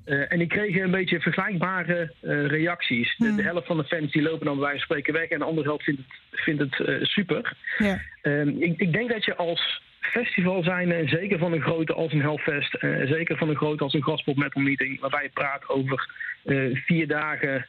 Eh, 0.04 0.32
en 0.32 0.38
die 0.38 0.46
kregen 0.46 0.82
een 0.82 0.90
beetje 0.90 1.20
vergelijkbare 1.20 2.12
eh, 2.20 2.46
reacties. 2.46 3.16
De, 3.16 3.34
de 3.34 3.42
helft 3.42 3.66
van 3.66 3.76
de 3.76 3.84
fans 3.84 4.12
die 4.12 4.22
lopen 4.22 4.46
dan 4.46 4.54
bij 4.54 4.64
wijze 4.64 4.78
van 4.78 4.86
spreken 4.86 5.12
weg... 5.12 5.28
en 5.28 5.38
de 5.38 5.44
andere 5.44 5.66
helft 5.66 5.84
vindt 5.84 6.00
het, 6.00 6.40
vindt 6.40 6.60
het 6.60 7.08
super. 7.08 7.52
Ja. 7.78 8.00
Ehm, 8.22 8.48
ik, 8.48 8.80
ik 8.80 8.92
denk 8.92 9.10
dat 9.10 9.24
je 9.24 9.36
als 9.36 9.82
festival 10.00 10.62
zijn, 10.62 11.08
zeker 11.08 11.38
van 11.38 11.52
een 11.52 11.62
grote 11.62 11.94
als 11.94 12.12
een 12.12 12.20
Hellfest... 12.20 12.76
zeker 13.04 13.36
van 13.36 13.48
een 13.48 13.56
grote 13.56 13.82
als 13.82 13.94
een 13.94 14.02
Graspop 14.02 14.36
Metal 14.36 14.62
Meeting... 14.62 15.00
waarbij 15.00 15.22
je 15.22 15.30
praat 15.34 15.68
over 15.68 16.10
vier 16.72 17.06
dagen 17.06 17.66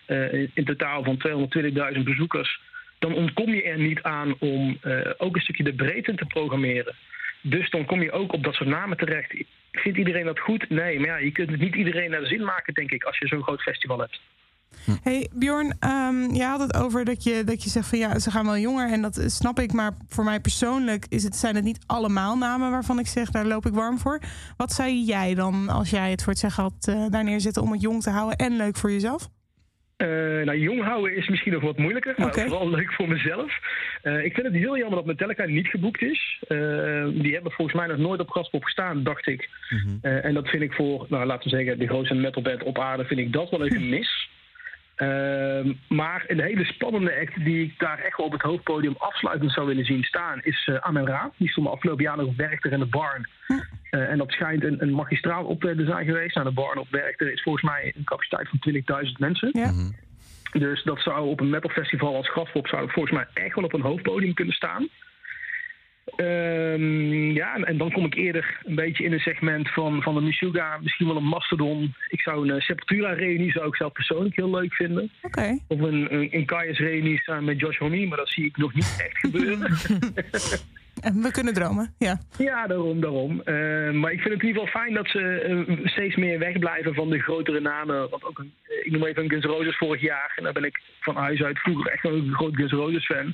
in 0.53 0.65
totaal 0.65 1.03
van 1.03 1.49
220.000 1.97 2.03
bezoekers... 2.03 2.59
dan 2.99 3.13
ontkom 3.13 3.53
je 3.53 3.63
er 3.63 3.79
niet 3.79 4.01
aan 4.01 4.35
om 4.39 4.77
eh, 4.81 5.11
ook 5.17 5.35
een 5.35 5.41
stukje 5.41 5.63
de 5.63 5.75
breedte 5.75 6.15
te 6.15 6.25
programmeren. 6.25 6.95
Dus 7.41 7.69
dan 7.69 7.85
kom 7.85 8.01
je 8.01 8.11
ook 8.11 8.33
op 8.33 8.43
dat 8.43 8.53
soort 8.53 8.69
namen 8.69 8.97
terecht. 8.97 9.43
Vindt 9.71 9.97
iedereen 9.97 10.25
dat 10.25 10.39
goed? 10.39 10.69
Nee, 10.69 10.99
maar 10.99 11.07
ja, 11.07 11.17
je 11.17 11.31
kunt 11.31 11.49
het 11.49 11.59
niet 11.59 11.75
iedereen 11.75 12.09
naar 12.09 12.19
de 12.19 12.27
zin 12.27 12.43
maken, 12.43 12.73
denk 12.73 12.91
ik... 12.91 13.03
als 13.03 13.17
je 13.17 13.27
zo'n 13.27 13.43
groot 13.43 13.61
festival 13.61 13.99
hebt. 13.99 14.19
Hey 15.03 15.29
Bjorn, 15.33 15.75
ehm 15.79 16.33
je 16.33 16.43
had 16.43 16.59
het 16.59 16.75
over 16.75 17.05
dat 17.05 17.23
je, 17.23 17.43
dat 17.43 17.63
je 17.63 17.69
zegt 17.69 17.87
van 17.87 17.97
ja, 17.97 18.19
ze 18.19 18.31
gaan 18.31 18.45
wel 18.45 18.57
jonger 18.57 18.91
en 18.91 19.01
dat 19.01 19.23
snap 19.25 19.59
ik. 19.59 19.73
Maar 19.73 19.97
voor 20.07 20.23
mij 20.23 20.39
persoonlijk 20.39 21.05
is 21.09 21.23
het, 21.23 21.35
zijn 21.35 21.55
het 21.55 21.63
niet 21.63 21.79
allemaal 21.85 22.37
namen 22.37 22.71
waarvan 22.71 22.99
ik 22.99 23.07
zeg, 23.07 23.29
daar 23.29 23.45
loop 23.45 23.65
ik 23.65 23.73
warm 23.73 23.99
voor. 23.99 24.21
Wat 24.57 24.71
zei 24.71 25.03
jij 25.03 25.35
dan 25.35 25.69
als 25.69 25.89
jij 25.89 26.11
het 26.11 26.23
voor 26.23 26.31
het 26.31 26.41
zeggen 26.41 26.63
had 26.63 26.87
eh, 26.87 27.05
daar 27.09 27.23
neerzetten 27.23 27.61
om 27.61 27.71
het 27.71 27.81
jong 27.81 28.01
te 28.01 28.09
houden 28.09 28.37
en 28.37 28.57
leuk 28.57 28.77
voor 28.77 28.91
jezelf? 28.91 29.29
Eh, 29.99 30.07
nou, 30.45 30.57
jong 30.57 30.83
houden 30.83 31.15
is 31.15 31.27
misschien 31.27 31.53
nog 31.53 31.61
wat 31.61 31.77
moeilijker, 31.77 32.13
maar 32.17 32.27
Oké. 32.27 32.41
vooral 32.41 32.69
leuk 32.69 32.93
voor 32.93 33.07
mezelf. 33.07 33.59
Eh, 34.01 34.23
ik 34.23 34.33
vind 34.33 34.45
het 34.47 34.55
heel 34.55 34.77
jammer 34.77 34.95
dat 34.95 35.05
Metallica 35.05 35.45
niet 35.45 35.67
geboekt 35.67 36.01
is. 36.01 36.43
Eh, 36.47 36.57
die 37.13 37.33
hebben 37.33 37.51
volgens 37.51 37.77
mij 37.77 37.87
nog 37.87 37.97
nooit 37.97 38.19
op 38.19 38.29
Graspop 38.29 38.63
gestaan, 38.63 39.03
dacht 39.03 39.27
ik. 39.27 39.49
Eh, 40.01 40.25
en 40.25 40.33
dat 40.33 40.47
vind 40.49 40.63
ik 40.63 40.73
voor, 40.73 41.05
nou, 41.09 41.25
laten 41.25 41.49
we 41.49 41.57
zeggen, 41.57 41.79
de 41.79 41.87
grootste 41.87 42.15
metalband 42.15 42.63
op 42.63 42.79
aarde, 42.79 43.05
vind 43.05 43.19
ik 43.19 43.33
dat 43.33 43.49
wel 43.49 43.65
even 43.65 43.89
mis. 43.95 44.29
Ehm, 44.99 45.73
maar 45.87 46.23
een 46.27 46.41
hele 46.41 46.65
spannende 46.65 47.19
act 47.19 47.43
die 47.43 47.63
ik 47.63 47.73
daar 47.77 47.99
echt 47.99 48.17
wel 48.17 48.25
op 48.25 48.31
het 48.31 48.41
hoofdpodium 48.41 48.95
afsluitend 48.97 49.51
zou 49.51 49.67
willen 49.67 49.85
zien 49.85 50.03
staan, 50.03 50.39
is 50.43 50.67
uh, 50.67 50.75
Amen 50.75 51.05
Ra. 51.05 51.31
Die 51.37 51.49
stond 51.49 51.67
afgelopen 51.67 52.03
jaar 52.03 52.17
nog 52.17 52.25
op 52.25 52.35
Werchter 52.35 52.71
in 52.71 52.79
de 52.79 52.85
Barn. 52.85 53.29
Eh, 53.89 54.09
en 54.11 54.17
dat 54.17 54.31
schijnt 54.31 54.63
een, 54.63 54.81
een 54.81 54.93
magistraal 54.93 55.45
optreden 55.45 55.85
te 55.85 55.91
zijn 55.91 56.05
geweest. 56.05 56.35
Nou, 56.35 56.47
de 56.47 56.53
Barn 56.53 56.77
op 56.77 56.87
Werchter 56.89 57.31
is 57.31 57.41
volgens 57.41 57.63
mij 57.63 57.93
een 57.95 58.03
capaciteit 58.03 58.49
van 58.49 58.59
20.000 59.05 59.11
mensen. 59.17 59.49
Ja. 59.53 59.71
Dus 60.51 60.83
dat 60.83 60.99
zou 60.99 61.27
op 61.27 61.39
een 61.39 61.49
metalfestival 61.49 62.15
als 62.15 62.29
Graspop 62.29 62.67
zou 62.67 62.83
ik 62.83 62.91
volgens 62.91 63.15
mij 63.15 63.27
echt 63.33 63.55
wel 63.55 63.63
op 63.63 63.73
een 63.73 63.81
hoofdpodium 63.81 64.33
kunnen 64.33 64.55
staan. 64.55 64.87
Ehm, 66.15 67.31
ja, 67.31 67.55
en, 67.55 67.63
en 67.63 67.77
dan 67.77 67.91
kom 67.91 68.05
ik 68.05 68.15
eerder 68.15 68.59
een 68.63 68.75
beetje 68.75 69.03
in 69.03 69.13
een 69.13 69.19
segment 69.19 69.69
van, 69.69 70.01
van 70.01 70.15
de 70.15 70.21
Meshuggah, 70.21 70.81
misschien 70.81 71.07
wel 71.07 71.15
een 71.15 71.23
Mastodon. 71.23 71.93
Ik 72.07 72.21
zou 72.21 72.49
een 72.49 72.55
eh, 72.55 72.61
Sepultura-reunie 72.61 73.51
zou 73.51 73.67
ik 73.67 73.75
zelf 73.75 73.91
persoonlijk 73.91 74.35
heel 74.35 74.49
leuk 74.49 74.73
vinden. 74.73 75.11
Oké. 75.21 75.59
Of 75.67 75.79
een, 75.79 76.13
een, 76.13 76.27
een 76.31 76.45
Kaius-reunie 76.45 77.21
samen 77.21 77.43
met 77.43 77.59
Josh 77.59 77.77
Homme, 77.77 78.07
maar 78.07 78.17
dat 78.17 78.29
zie 78.29 78.45
ik 78.45 78.57
nog 78.57 78.73
niet 78.73 79.03
echt 79.05 79.17
gebeuren. 79.17 79.77
En 81.01 81.21
we 81.21 81.31
kunnen 81.31 81.53
dromen, 81.53 81.93
ja. 81.97 82.19
Ja, 82.37 82.67
daarom, 82.67 83.01
daarom. 83.01 83.41
Eh, 83.41 83.91
maar 83.91 84.11
ik 84.11 84.19
vind 84.19 84.33
het 84.33 84.41
in 84.41 84.47
ieder 84.47 84.63
geval 84.63 84.81
fijn 84.81 84.93
dat 84.93 85.07
ze 85.07 85.19
eh, 85.19 85.85
steeds 85.85 86.15
meer 86.15 86.39
wegblijven 86.39 86.93
van 86.93 87.09
de 87.09 87.19
grotere 87.19 87.59
namen. 87.59 88.09
Want 88.09 88.23
ook 88.23 88.39
een, 88.39 88.53
eh, 88.63 88.85
ik 88.85 88.91
noem 88.91 89.03
even 89.03 89.23
een 89.23 89.29
Guns 89.29 89.45
Roses 89.45 89.77
vorig 89.77 90.01
jaar. 90.01 90.33
En 90.35 90.43
daar 90.43 90.53
ben 90.53 90.63
ik 90.63 90.79
van 90.99 91.15
huis 91.15 91.43
uit 91.43 91.59
vroeger 91.59 91.91
echt 91.91 92.03
wel 92.03 92.13
een 92.13 92.33
groot 92.33 92.55
Guns 92.55 92.71
Roses 92.71 93.05
fan. 93.05 93.33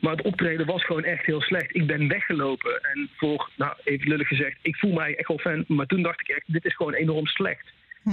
Maar 0.00 0.12
het 0.12 0.22
optreden 0.22 0.66
was 0.66 0.84
gewoon 0.84 1.04
echt 1.04 1.26
heel 1.26 1.40
slecht. 1.40 1.74
Ik 1.74 1.86
ben 1.86 2.08
weggelopen. 2.08 2.80
En 2.82 3.08
voor, 3.16 3.50
nou, 3.56 3.74
even 3.84 4.08
lullig 4.08 4.28
gezegd, 4.28 4.58
ik 4.62 4.76
voel 4.76 4.92
mij 4.92 5.16
echt 5.16 5.28
wel 5.28 5.38
fan. 5.38 5.64
Maar 5.68 5.86
toen 5.86 6.02
dacht 6.02 6.20
ik 6.20 6.28
echt, 6.28 6.42
dit 6.46 6.64
is 6.64 6.76
gewoon 6.76 6.94
enorm 6.94 7.26
slecht. 7.26 7.72
Hm. 8.02 8.10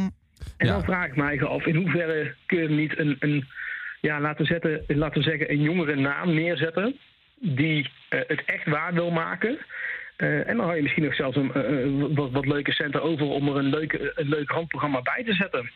En 0.58 0.68
Ja. 0.68 0.72
dan 0.74 0.84
vraag 0.84 1.06
ik 1.06 1.16
mij 1.16 1.44
af, 1.44 1.66
in 1.66 1.76
hoeverre 1.76 2.36
kun 2.46 2.62
je 2.62 2.70
niet 2.70 3.00
een, 3.00 3.16
een 3.20 3.48
ja, 4.02 4.20
laten, 4.20 4.46
zetten, 4.46 4.84
laten 4.88 5.22
we 5.22 5.30
zeggen, 5.30 5.52
een 5.52 5.62
jongere 5.62 5.96
naam 5.96 6.34
neerzetten 6.34 6.98
die 7.40 7.90
eh, 8.10 8.20
het 8.28 8.46
echt 8.46 8.66
waar 8.66 8.94
wil 8.94 9.12
maken. 9.12 9.58
Eh, 10.16 10.48
en 10.48 10.56
dan 10.58 10.66
hou 10.66 10.76
je 10.76 10.82
misschien 10.82 11.04
nog 11.04 11.16
zelfs 11.16 11.38
een, 11.38 11.54
eh, 11.54 12.16
wat, 12.16 12.32
wat 12.32 12.46
leuke 12.46 12.72
centen 12.72 13.02
over 13.02 13.26
om 13.26 13.48
er 13.48 13.56
een, 13.56 13.70
leuke, 13.70 14.12
een 14.16 14.30
leuk 14.30 14.52
randprogramma 14.52 15.02
bij 15.02 15.24
te 15.24 15.34
zetten. 15.34 15.72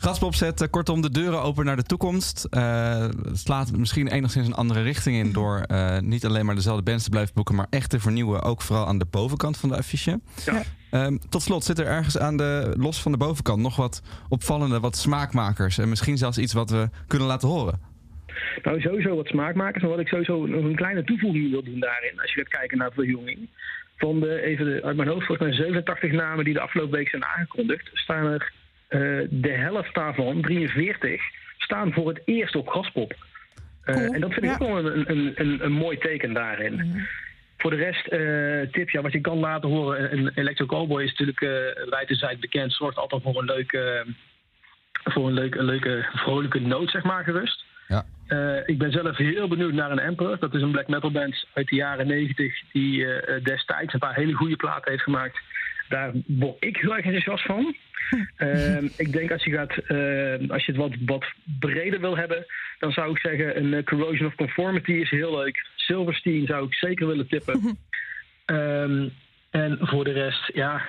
Gaspop 0.00 0.34
zet 0.34 0.70
kortom 0.70 1.02
de 1.02 1.10
deuren 1.10 1.42
open 1.42 1.64
naar 1.64 1.76
de 1.76 1.82
toekomst. 1.82 2.44
Eh, 2.50 3.00
het 3.00 3.38
slaat 3.38 3.76
misschien 3.76 4.08
enigszins 4.08 4.46
een 4.46 4.54
andere 4.54 4.82
richting 4.82 5.16
in 5.16 5.32
door 5.32 5.60
eh, 5.60 5.98
niet 5.98 6.24
alleen 6.24 6.46
maar 6.46 6.54
dezelfde 6.54 6.82
bands 6.82 7.04
te 7.04 7.10
blijven 7.10 7.34
boeken, 7.34 7.54
maar 7.54 7.66
echt 7.70 7.90
te 7.90 8.00
vernieuwen, 8.00 8.42
ook 8.42 8.62
vooral 8.62 8.86
aan 8.86 8.98
de 8.98 9.06
bovenkant 9.10 9.58
van 9.58 9.68
de 9.68 9.76
affiche. 9.76 10.20
Ja. 10.44 10.62
Ehm, 10.90 11.16
tot 11.28 11.42
slot 11.42 11.64
zit 11.64 11.78
er 11.78 11.86
ergens 11.86 12.18
aan 12.18 12.36
de, 12.36 12.74
los 12.76 13.02
van 13.02 13.12
de 13.12 13.18
bovenkant 13.18 13.62
nog 13.62 13.76
wat 13.76 14.02
opvallende, 14.28 14.80
wat 14.80 14.96
smaakmakers 14.96 15.78
en 15.78 15.88
misschien 15.88 16.16
zelfs 16.16 16.38
iets 16.38 16.52
wat 16.52 16.70
we 16.70 16.88
kunnen 17.06 17.28
laten 17.28 17.48
horen. 17.48 17.80
Nou, 18.62 18.80
sowieso 18.80 19.16
wat 19.16 19.26
smaakmakers. 19.26 19.82
Maar 19.82 19.90
wat 19.90 20.00
ik 20.00 20.08
sowieso 20.08 20.46
nog 20.46 20.64
een 20.64 20.76
kleine 20.76 21.04
toevoeging 21.04 21.50
wil 21.50 21.62
doen 21.62 21.80
daarin, 21.80 22.20
als 22.20 22.32
je 22.32 22.40
gaat 22.40 22.58
kijken 22.58 22.78
naar 22.78 22.92
verjonging. 22.92 23.48
Van 23.96 24.20
de, 24.20 24.42
even 24.42 24.64
de, 24.64 24.82
uit 24.82 24.96
mijn 24.96 25.08
hoofd, 25.08 25.26
volgens 25.26 25.48
mij 25.48 25.56
87 25.56 26.12
namen 26.12 26.44
die 26.44 26.54
de 26.54 26.60
afgelopen 26.60 26.96
week 26.96 27.08
zijn 27.08 27.24
aangekondigd, 27.24 27.90
staan 27.92 28.26
er 28.26 28.52
de 29.30 29.52
helft 29.52 29.94
daarvan, 29.94 30.42
43, 30.42 31.22
staan 31.58 31.92
voor 31.92 32.08
het 32.08 32.22
eerst 32.24 32.56
op 32.56 32.68
Graspop. 32.68 33.16
Eh, 33.82 33.94
Cool, 33.94 34.12
En 34.12 34.20
dat 34.20 34.32
vind 34.32 34.44
ik 34.44 34.50
ja. 34.50 34.66
ook 34.66 34.82
wel 34.82 34.92
een, 34.92 35.10
een, 35.10 35.32
een, 35.34 35.64
een 35.64 35.72
mooi 35.72 35.98
teken 35.98 36.32
daarin. 36.32 37.06
Voor 37.56 37.70
de 37.70 37.76
rest, 37.76 38.06
eh 38.06 38.72
tips, 38.72 38.92
ja, 38.92 39.00
wat 39.00 39.12
je 39.12 39.20
kan 39.20 39.38
laten 39.38 39.68
horen. 39.68 40.12
Een 40.12 40.30
Electro 40.34 40.66
Cowboy 40.66 41.02
is 41.02 41.10
natuurlijk 41.10 41.40
uh, 41.40 41.50
wijd 42.20 42.40
bekend. 42.40 42.72
Zorgt 42.72 42.96
altijd 42.96 43.22
voor 43.22 43.38
een 43.38 43.44
leuke, 43.44 44.06
voor 44.92 45.26
een 45.26 45.32
leuke, 45.32 45.58
een 45.58 45.64
leuke 45.64 46.06
vrolijke 46.12 46.60
noot, 46.60 46.90
zeg 46.90 47.02
maar, 47.02 47.24
gerust. 47.24 47.64
Ja. 47.88 48.04
Eh, 48.26 48.68
ik 48.68 48.78
ben 48.78 48.92
zelf 48.92 49.16
heel 49.16 49.48
benieuwd 49.48 49.72
naar 49.72 49.90
een 49.90 49.98
Emperor. 49.98 50.38
Dat 50.38 50.54
is 50.54 50.62
een 50.62 50.70
black 50.70 50.88
metal 50.88 51.10
band 51.10 51.46
uit 51.54 51.68
de 51.68 51.76
jaren 51.76 52.06
90 52.06 52.62
die 52.72 53.06
eh, 53.06 53.36
eh, 53.36 53.44
destijds 53.44 53.92
een 53.92 53.98
paar 53.98 54.14
hele 54.14 54.32
goede 54.32 54.56
platen 54.56 54.90
heeft 54.90 55.02
gemaakt. 55.02 55.38
Daar 55.88 56.12
word 56.26 56.64
ik 56.64 56.76
heel 56.76 56.96
erg 56.96 57.04
enthousiast 57.04 57.44
van. 57.44 57.74
Ehm, 58.36 58.88
ik 58.96 59.12
denk 59.12 59.30
als 59.30 59.44
je, 59.44 59.50
gaat, 59.50 59.76
eh, 59.76 60.50
als 60.50 60.64
je 60.64 60.72
het 60.72 60.76
wat, 60.76 60.94
wat 61.06 61.24
breder 61.58 62.00
wil 62.00 62.16
hebben, 62.16 62.46
dan 62.78 62.92
zou 62.92 63.10
ik 63.10 63.18
zeggen 63.18 63.56
een 63.56 63.74
eh, 63.74 63.84
Corrosion 63.84 64.26
of 64.26 64.34
Conformity 64.34 64.92
is 64.92 65.10
heel 65.10 65.36
leuk. 65.36 65.66
Silverstein 65.76 66.46
zou 66.46 66.66
ik 66.66 66.74
zeker 66.74 67.06
willen 67.06 67.28
tippen. 67.28 67.60
Ehm, 68.44 69.08
en 69.50 69.78
voor 69.80 70.04
de 70.04 70.12
rest, 70.12 70.50
ja, 70.54 70.82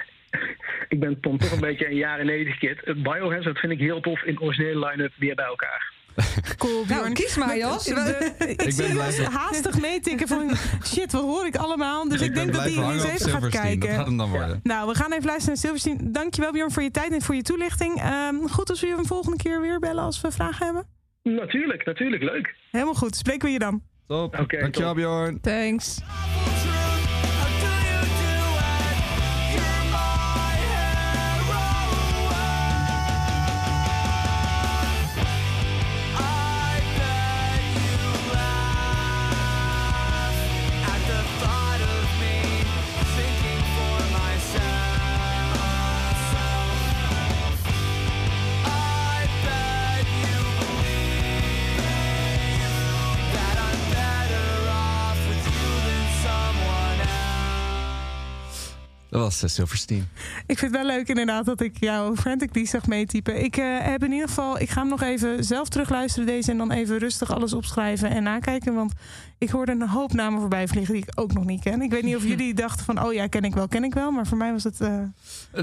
ik 0.89 0.99
ben 0.99 1.19
Tom 1.19 1.37
toch 1.37 1.51
een 1.51 1.59
beetje 1.59 1.87
een 1.87 1.95
jaren 1.95 2.25
90 2.25 2.57
kid. 2.57 3.03
Biohazard 3.03 3.59
vind 3.59 3.71
ik 3.71 3.79
heel 3.79 4.01
tof 4.01 4.23
in 4.23 4.41
originele 4.41 4.87
line-up 4.87 5.13
weer 5.15 5.35
bij 5.35 5.45
elkaar. 5.45 5.93
Cool, 6.57 6.73
Nou, 6.73 6.85
Bjorn. 6.87 7.13
kies 7.13 7.35
maar, 7.35 7.57
Jos. 7.57 7.83
De- 7.83 8.33
ik 8.47 8.57
ben 8.57 8.71
zie 8.71 8.91
blij 8.91 9.15
Jos 9.15 9.25
haastig 9.25 9.79
meetikken 9.79 10.27
van 10.27 10.51
shit, 10.93 11.11
wat 11.11 11.21
hoor 11.21 11.45
ik 11.45 11.55
allemaal? 11.55 12.09
Dus 12.09 12.21
ik, 12.21 12.35
denk 12.35 12.53
dat 12.53 12.61
hij 12.61 12.71
eens 12.93 13.03
even 13.03 13.29
gaat 13.29 13.49
kijken. 13.49 13.79
Dat 13.87 13.89
gaat 13.97 14.05
hem 14.05 14.17
dan 14.17 14.29
worden. 14.29 14.59
Nou, 14.63 14.87
we 14.87 14.95
gaan 14.95 15.11
even 15.11 15.25
luisteren 15.25 15.47
naar 15.47 15.57
Silverstein. 15.57 16.11
Dankjewel 16.11 16.51
Bjorn 16.51 16.71
voor 16.71 16.83
je 16.83 16.91
tijd 16.91 17.11
en 17.13 17.21
voor 17.21 17.35
je 17.35 17.41
toelichting. 17.41 18.01
Ehm, 18.01 18.35
goed 18.47 18.69
als 18.69 18.79
we 18.81 18.87
je 18.87 18.93
een 18.97 19.05
volgende 19.05 19.37
keer 19.37 19.61
weer 19.61 19.79
bellen 19.79 20.03
als 20.03 20.21
we 20.21 20.31
vragen 20.31 20.65
hebben. 20.65 20.85
Natuurlijk, 21.23 21.85
natuurlijk, 21.85 22.23
leuk. 22.23 22.55
Helemaal 22.71 22.93
goed. 22.93 23.15
Spreken 23.15 23.45
we 23.47 23.53
je 23.53 23.59
dan. 23.59 23.81
Top. 24.07 24.39
Oké, 24.39 24.59
Dankjewel, 24.59 24.89
top. 24.93 24.97
Bjorn. 24.97 25.39
Thanks. 25.41 25.97
Dat 59.09 59.21
was 59.21 59.43
uh, 59.43 59.49
Silverstein. 59.49 60.09
Ik 60.47 60.57
vind 60.57 60.71
het 60.75 60.81
wel 60.85 60.95
leuk 60.95 61.07
inderdaad 61.07 61.45
dat 61.45 61.61
ik 61.61 61.79
jou 61.79 62.15
frantically 62.15 62.65
zag 62.65 62.87
meetypen. 62.87 63.43
Ik 63.43 63.57
eh, 63.57 63.65
heb 63.79 64.03
in 64.03 64.11
ieder 64.11 64.27
geval, 64.27 64.59
ik 64.59 64.69
ga 64.69 64.79
hem 64.81 64.89
nog 64.89 65.01
even 65.01 65.43
zelf 65.43 65.69
terugluisteren 65.69 66.27
deze 66.27 66.51
en 66.51 66.57
dan 66.57 66.71
even 66.71 66.97
rustig 66.97 67.31
alles 67.33 67.53
opschrijven 67.53 68.09
en 68.09 68.23
nakijken. 68.23 68.73
Want 68.73 68.93
ik 69.37 69.49
hoorde 69.49 69.71
een 69.71 69.87
hoop 69.89 70.13
namen 70.13 70.39
voorbij 70.39 70.67
vliegen 70.67 70.93
die 70.93 71.03
ik 71.07 71.19
ook 71.19 71.33
nog 71.33 71.45
niet 71.45 71.61
ken. 71.61 71.81
Ik 71.81 71.91
weet 71.91 72.03
niet 72.03 72.15
of 72.15 72.23
jullie 72.23 72.53
dachten 72.63 72.85
van, 72.85 73.03
oh 73.05 73.13
ja, 73.13 73.27
ken 73.27 73.43
ik 73.43 73.53
wel, 73.53 73.67
ken 73.67 73.83
ik 73.83 73.93
wel. 73.93 74.11
Maar 74.11 74.27
voor 74.27 74.37
mij 74.37 74.51
was 74.51 74.63
het... 74.63 74.81
eh, 74.81 74.97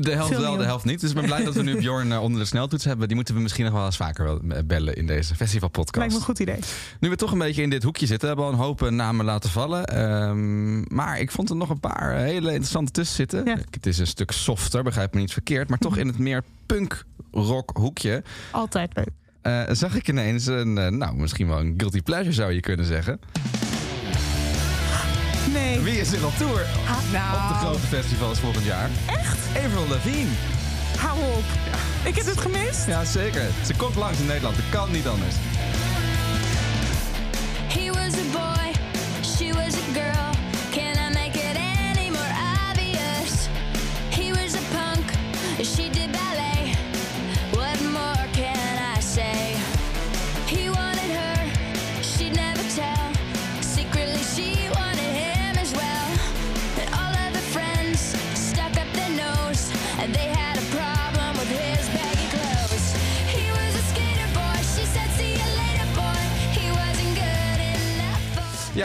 De 0.01 0.11
helft 0.11 0.39
wel, 0.39 0.57
de 0.57 0.65
helft 0.65 0.85
niet. 0.85 1.01
Dus 1.01 1.09
ik 1.11 1.17
ben 1.17 1.25
blij 1.25 1.45
dat 1.45 1.55
we 1.55 1.63
nu 1.63 1.77
Bjorn 1.81 2.13
eh, 2.13 2.23
onder 2.23 2.41
de 2.41 2.47
sneltoets 2.47 2.85
hebben. 2.85 3.07
Die 3.07 3.17
moeten 3.17 3.35
we 3.35 3.41
misschien 3.41 3.65
nog 3.65 3.75
wel 3.75 3.85
eens 3.85 3.97
vaker 3.97 4.25
wel, 4.25 4.41
eh, 4.49 4.63
bellen 4.65 4.97
in 4.97 5.07
deze 5.07 5.35
festivalpodcast. 5.35 5.97
lijkt 5.97 6.13
me 6.13 6.19
een 6.19 6.25
goed 6.25 6.39
idee. 6.39 6.59
Nu 7.01 7.09
we 7.09 7.17
toch 7.17 7.33
een 7.33 7.39
beetje 7.39 7.63
in 7.63 7.71
dit 7.71 7.83
hoekje 7.83 8.07
zitten, 8.07 8.29
hebben 8.29 8.47
we 8.47 8.53
al 8.53 8.59
een 8.59 8.65
hoop 8.65 8.83
eh, 8.83 8.91
namen 8.91 9.25
laten 9.25 9.51
vallen. 9.51 9.85
Ehm, 9.87 10.95
maar 10.95 11.21
ik 11.21 11.31
vond 11.31 11.51
er 11.51 11.57
nog 11.57 11.71
een 11.71 11.81
paar 11.81 12.15
hele 12.15 12.49
interessante 12.49 12.93
tussen 12.93 13.17
zitten. 13.17 13.36
Ja. 13.45 13.57
Het 13.71 13.87
is 13.87 13.99
een 13.99 14.07
stuk 14.07 14.31
softer, 14.31 14.83
begrijp 14.83 15.15
me 15.15 15.21
niet 15.21 15.33
verkeerd. 15.33 15.69
Maar 15.69 15.79
toch 15.79 15.97
in 15.97 16.07
het 16.07 16.19
meer 16.19 16.43
punk-rock 16.67 17.71
hoekje 17.77 18.23
Altijd 18.51 18.91
leuk. 18.95 19.09
eh, 19.43 19.63
zag 19.71 19.95
ik 19.95 20.09
ineens 20.09 20.47
een, 20.47 20.79
eh, 20.79 20.89
nou 20.91 21.17
misschien 21.17 21.47
wel 21.49 21.59
een 21.59 21.75
guilty 21.77 22.01
pleasure 22.03 22.33
zou 22.35 22.53
je 22.53 22.61
kunnen 22.61 22.87
zeggen. 22.87 23.21
Nee. 25.53 25.81
Wie 25.81 26.01
is 26.01 26.13
er 26.13 26.27
op 26.27 26.33
tour 26.37 26.67
Nou, 27.13 27.43
op 27.43 27.49
de 27.49 27.55
grote 27.55 27.79
festivals 27.87 28.39
volgend 28.39 28.65
jaar? 28.65 28.91
Echt? 29.07 29.39
Avril 29.65 29.87
Lavigne. 29.89 30.31
Hou 30.99 31.19
op. 31.19 31.45
Ik 32.05 32.15
heb 32.15 32.27
het 32.27 32.39
gemist. 32.39 32.87
Ja, 32.87 33.05
zeker. 33.05 33.45
Ze 33.67 33.75
komt 33.77 33.95
langs 33.95 34.19
in 34.19 34.27
Nederland. 34.27 34.57
Dat 34.57 34.65
kan 34.71 34.91
niet 34.93 35.07
anders. 35.07 35.35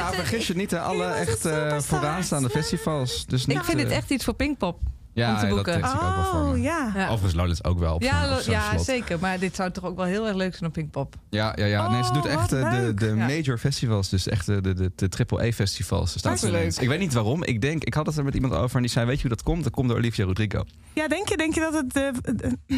Ja, 0.01 0.13
vergis 0.13 0.47
je 0.47 0.55
niet, 0.55 0.71
hè, 0.71 0.79
alle 0.79 1.05
echt 1.05 1.45
eh, 1.45 1.53
superstar. 1.53 1.81
vooraanstaande 1.99 2.49
festivals. 2.49 3.25
Dus 3.27 3.45
niet, 3.45 3.57
ik 3.57 3.63
vind 3.63 3.77
eh, 3.79 3.83
dit 3.83 3.93
echt 3.93 4.09
iets 4.11 4.23
voor 4.23 4.33
Pinkpop. 4.33 4.79
ja, 5.13 5.29
om 5.29 5.35
te 5.39 5.45
dat 5.45 5.55
boeken. 5.55 5.73
denk 5.73 5.85
ik 5.85 5.91
ook 5.93 6.15
wel 6.15 6.23
voor 6.25 6.39
Oh 6.41 6.51
me. 6.51 6.61
ja. 6.61 6.91
Ja. 6.95 7.03
Overigens 7.05 7.33
Lowlands 7.33 7.63
ook 7.63 7.79
wel 7.79 7.93
op 7.95 8.01
Ja, 8.03 8.37
op 8.37 8.41
ja 8.41 8.69
slot. 8.71 8.85
zeker. 8.85 9.19
Maar 9.19 9.39
dit 9.39 9.55
zou 9.55 9.71
toch 9.71 9.83
ook 9.85 9.95
wel 9.95 10.05
heel 10.05 10.27
erg 10.27 10.35
leuk 10.35 10.51
zijn 10.55 10.65
op 10.69 10.73
Pinkpop. 10.73 11.15
Ja, 11.29 11.53
ja, 11.55 11.65
ja. 11.65 11.89
nee, 11.89 12.03
ze 12.03 12.09
Oh, 12.09 12.13
doet 12.15 12.25
echt 12.25 12.51
eh, 12.51 12.71
de, 12.71 12.77
leuk. 12.77 12.99
de 12.99 13.05
Ja. 13.05 13.13
major 13.27 13.57
festivals, 13.57 14.09
dus 14.09 14.27
echt 14.27 14.45
de, 14.45 14.61
de, 14.61 14.73
de, 14.73 14.91
de 14.95 15.09
triple-E-festivals. 15.09 16.11
staat 16.17 16.41
ineens. 16.43 16.77
Ik 16.77 16.87
weet 16.87 16.99
niet 16.99 17.13
waarom. 17.13 17.43
Ik 17.43 17.61
denk, 17.61 17.83
ik 17.83 17.93
had 17.93 18.05
het 18.05 18.17
er 18.17 18.23
met 18.23 18.33
iemand 18.35 18.53
over 18.53 18.75
en 18.75 18.81
die 18.81 18.91
zei, 18.91 19.05
weet 19.05 19.15
je 19.15 19.21
hoe 19.27 19.29
dat 19.35 19.43
komt? 19.43 19.63
Dat 19.63 19.73
komt 19.73 19.87
door 19.87 19.97
Olivia 19.97 20.25
Rodrigo. 20.25 20.63
Ja, 20.93 21.07
denk 21.07 21.29
je, 21.29 21.37
denk 21.37 21.53
je 21.53 21.59
dat 21.59 21.73
het. 21.73 21.95
eh, 21.95 22.07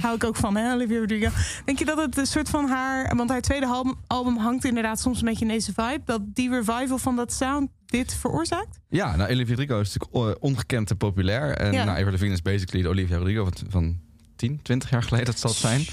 hou 0.00 0.14
ik 0.14 0.24
ook 0.24 0.36
van, 0.36 0.56
hè, 0.56 0.72
Olivia 0.74 0.98
Rodrigo. 0.98 1.28
Denk 1.64 1.78
je 1.78 1.84
dat 1.84 1.98
het 1.98 2.16
een 2.16 2.26
soort 2.26 2.48
van 2.50 2.68
haar. 2.68 3.16
Want 3.16 3.30
haar 3.30 3.40
tweede 3.40 3.66
album, 3.66 3.94
album 4.06 4.36
hangt 4.36 4.64
inderdaad 4.64 5.00
soms 5.00 5.18
een 5.18 5.24
beetje 5.28 5.44
in 5.44 5.50
deze 5.50 5.72
vibe. 5.74 6.00
Dat 6.04 6.20
die 6.34 6.50
revival 6.50 6.98
van 6.98 7.16
dat 7.16 7.32
sound 7.32 7.70
dit 7.86 8.14
veroorzaakt? 8.14 8.78
Ja, 8.88 9.16
nou, 9.16 9.30
Olivia 9.30 9.54
Rodrigo 9.54 9.80
is 9.80 9.92
natuurlijk 9.98 10.36
eh, 10.36 10.42
ongekend 10.42 10.90
en 10.90 10.96
populair. 10.96 11.56
En 11.56 11.72
Ja. 11.72 11.78
nou, 11.84 11.96
Avril 11.96 12.10
Lavigne 12.10 12.34
is 12.34 12.42
basically 12.42 12.82
de 12.82 12.88
Olivia 12.88 13.16
Rodrigo 13.16 13.44
van, 13.44 13.52
van 13.68 13.98
10, 14.36 14.60
20 14.62 14.90
jaar 14.90 15.02
geleden, 15.02 15.26
dat 15.26 15.38
zal 15.38 15.50
het 15.50 15.58
zijn. 15.58 15.84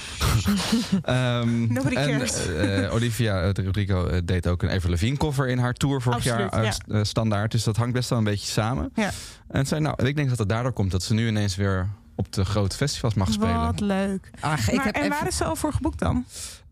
Ehm, 1.04 1.74
Nobody 1.74 1.96
en 1.96 2.10
cares. 2.12 2.48
eh, 2.48 2.94
Olivia 2.94 3.42
eh, 3.42 3.66
Rodrigo 3.66 4.24
deed 4.26 4.48
ook 4.48 4.64
een 4.64 4.70
Avril 4.70 4.92
Lavigne 4.92 5.18
cover 5.18 5.48
in 5.48 5.58
haar 5.58 5.74
tour 5.74 6.02
vorig 6.02 6.18
Absoluut, 6.18 6.52
jaar 6.52 6.64
ja. 6.64 6.72
st- 6.72 7.08
standaard. 7.08 7.52
Dus 7.52 7.64
dat 7.64 7.78
hangt 7.78 7.94
best 7.94 8.10
wel 8.10 8.18
een 8.18 8.24
beetje 8.24 8.48
samen. 8.52 8.92
Ja. 8.96 9.10
En 9.48 9.66
zei, 9.66 9.82
nou, 9.82 10.06
ik 10.06 10.16
denk 10.16 10.30
dat 10.30 10.38
het 10.38 10.50
daardoor 10.50 10.74
komt 10.74 10.92
dat 10.92 11.04
ze 11.04 11.14
nu 11.14 11.28
ineens 11.28 11.56
weer 11.56 11.90
op 12.26 12.34
de 12.34 12.46
grote 12.46 12.76
festivals 12.76 13.14
mag 13.14 13.32
spelen. 13.32 13.62
Wat 13.62 13.80
leuk. 13.80 14.30
Ach, 14.40 14.70
ik 14.70 14.76
maar, 14.76 14.86
heb 14.86 14.96
en 14.96 15.02
even- 15.04 15.18
waar 15.18 15.28
is 15.28 15.38
ze 15.38 15.44
al 15.44 15.56
voor 15.56 15.74
geboekt 15.74 16.00
dan? 16.00 16.26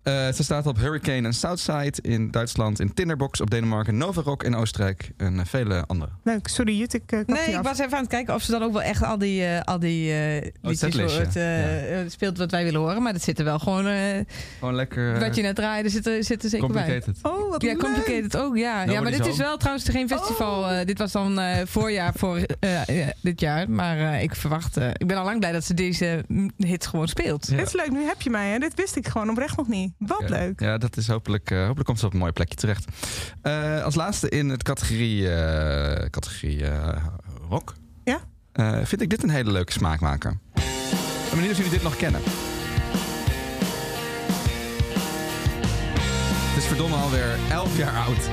Eh, 0.03 0.13
ze 0.31 0.43
staat 0.43 0.65
op 0.65 0.77
Hurricane 0.77 1.27
en 1.27 1.33
Southside 1.33 1.93
in 2.01 2.31
Duitsland, 2.31 2.79
in 2.79 2.93
Tinderbox 2.93 3.41
op 3.41 3.49
Denemarken, 3.49 3.97
Nova 3.97 4.21
Rock 4.21 4.43
in 4.43 4.55
Oostenrijk 4.55 5.11
en 5.17 5.39
eh, 5.39 5.45
vele 5.45 5.83
andere. 5.87 6.11
Leuk, 6.23 6.47
sorry 6.47 6.77
Jut, 6.77 6.93
ik 6.93 7.11
uh, 7.11 7.19
Nee, 7.25 7.47
ik 7.55 7.61
was 7.61 7.79
even 7.79 7.93
aan 7.93 7.99
het 8.01 8.09
kijken 8.09 8.33
of 8.33 8.41
ze 8.41 8.51
dan 8.51 8.63
ook 8.63 8.71
wel 8.71 8.81
echt 8.81 9.03
al 9.03 9.17
die, 9.17 9.45
eh, 9.45 9.61
al 9.63 9.79
die 9.79 10.11
eh 10.13 10.51
het, 10.61 11.35
eh, 11.35 12.01
eh, 12.01 12.09
speelt 12.09 12.37
wat 12.37 12.51
wij 12.51 12.63
willen 12.63 12.79
horen. 12.79 13.01
Maar 13.03 13.13
dat 13.13 13.21
zit 13.23 13.39
er 13.39 13.45
wel 13.45 13.59
gewoon, 13.59 13.87
eh, 13.87 13.95
Gewoon 14.59 14.75
lekker 14.75 15.13
eh, 15.15 15.19
wat 15.21 15.35
je 15.35 15.41
net 15.41 15.55
draaide, 15.55 15.89
zit 15.89 16.07
er, 16.07 16.23
zit 16.23 16.43
er 16.43 16.49
zeker 16.49 16.67
bij. 16.67 16.83
complicated. 16.83 17.17
Oh, 17.21 17.49
wat 17.49 17.61
Ja, 17.61 17.67
leuk. 17.67 17.79
complicated 17.79 18.37
ook, 18.37 18.57
ja. 18.57 18.83
ja 18.83 19.01
maar 19.01 19.11
dit 19.11 19.25
is 19.25 19.37
wel 19.37 19.57
trouwens 19.57 19.89
geen 19.89 20.07
festival. 20.07 20.69
eh, 20.69 20.85
dit 20.85 20.97
was 20.97 21.11
dan 21.11 21.39
eh, 21.39 21.57
voorjaar 21.65 22.13
voor 22.15 22.37
eh, 22.59 23.01
eh, 23.01 23.07
dit 23.21 23.39
jaar. 23.39 23.69
Maar 23.69 23.97
eh, 23.99 24.23
ik 24.23 24.35
verwacht... 24.35 24.77
eh, 24.77 24.87
ik 24.87 25.07
ben 25.07 25.17
al 25.17 25.23
lang 25.25 25.39
blij 25.39 25.51
dat 25.51 25.63
ze 25.63 25.73
deze 25.73 26.23
mm, 26.27 26.51
hits 26.57 26.87
gewoon 26.87 27.07
speelt. 27.07 27.47
Ja. 27.49 27.55
Dit 27.57 27.65
is 27.67 27.73
leuk, 27.73 27.91
nu 27.91 28.03
heb 28.05 28.21
je 28.21 28.29
mij. 28.29 28.49
Hè? 28.49 28.57
Dit 28.57 28.73
wist 28.75 28.95
ik 28.95 29.07
gewoon 29.07 29.29
oprecht 29.29 29.57
nog 29.57 29.67
niet. 29.67 29.88
Wat 29.97 30.29
leuk. 30.29 30.59
Ja, 30.59 30.77
dat 30.77 30.97
is 30.97 31.07
hopelijk, 31.07 31.51
eh, 31.51 31.57
hopelijk 31.57 31.85
komt 31.85 31.99
ze 31.99 32.05
op 32.05 32.13
een 32.13 32.19
mooi 32.19 32.31
plekje 32.31 32.55
terecht. 32.55 32.85
Eh, 33.41 33.83
als 33.83 33.95
laatste 33.95 34.29
in 34.29 34.49
het 34.49 34.63
categorie, 34.63 35.33
eh, 35.33 36.09
categorie 36.09 36.63
rock. 37.49 37.73
Ja? 38.03 38.19
Vind 38.85 39.01
ik 39.01 39.09
dit 39.09 39.23
een 39.23 39.29
hele 39.29 39.51
leuke 39.51 39.71
smaakmaker. 39.71 40.31
Ik 40.53 40.63
ben 41.29 41.35
benieuwd 41.35 41.51
of 41.51 41.57
jullie 41.57 41.71
dit 41.71 41.83
nog 41.83 41.95
kennen. 41.95 42.21
Het 46.49 46.57
is 46.57 46.65
verdomme 46.65 46.95
alweer 46.95 47.39
11 47.49 47.77
jaar 47.77 47.95
oud. 47.95 48.29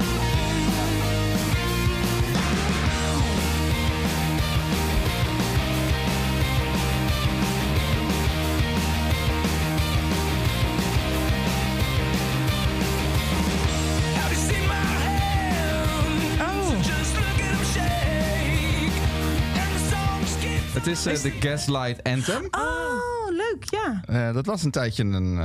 Het 20.86 21.06
is 21.06 21.06
eh, 21.06 21.22
de 21.22 21.48
Gaslight 21.48 22.02
Anthem. 22.02 22.42
oh 22.50 23.30
leuk. 23.30 23.64
ja. 23.70 24.02
Eh, 24.06 24.34
dat 24.34 24.46
was 24.46 24.62
een 24.62 24.70
tijdje 24.70 25.02
een... 25.02 25.38
eh, 25.38 25.44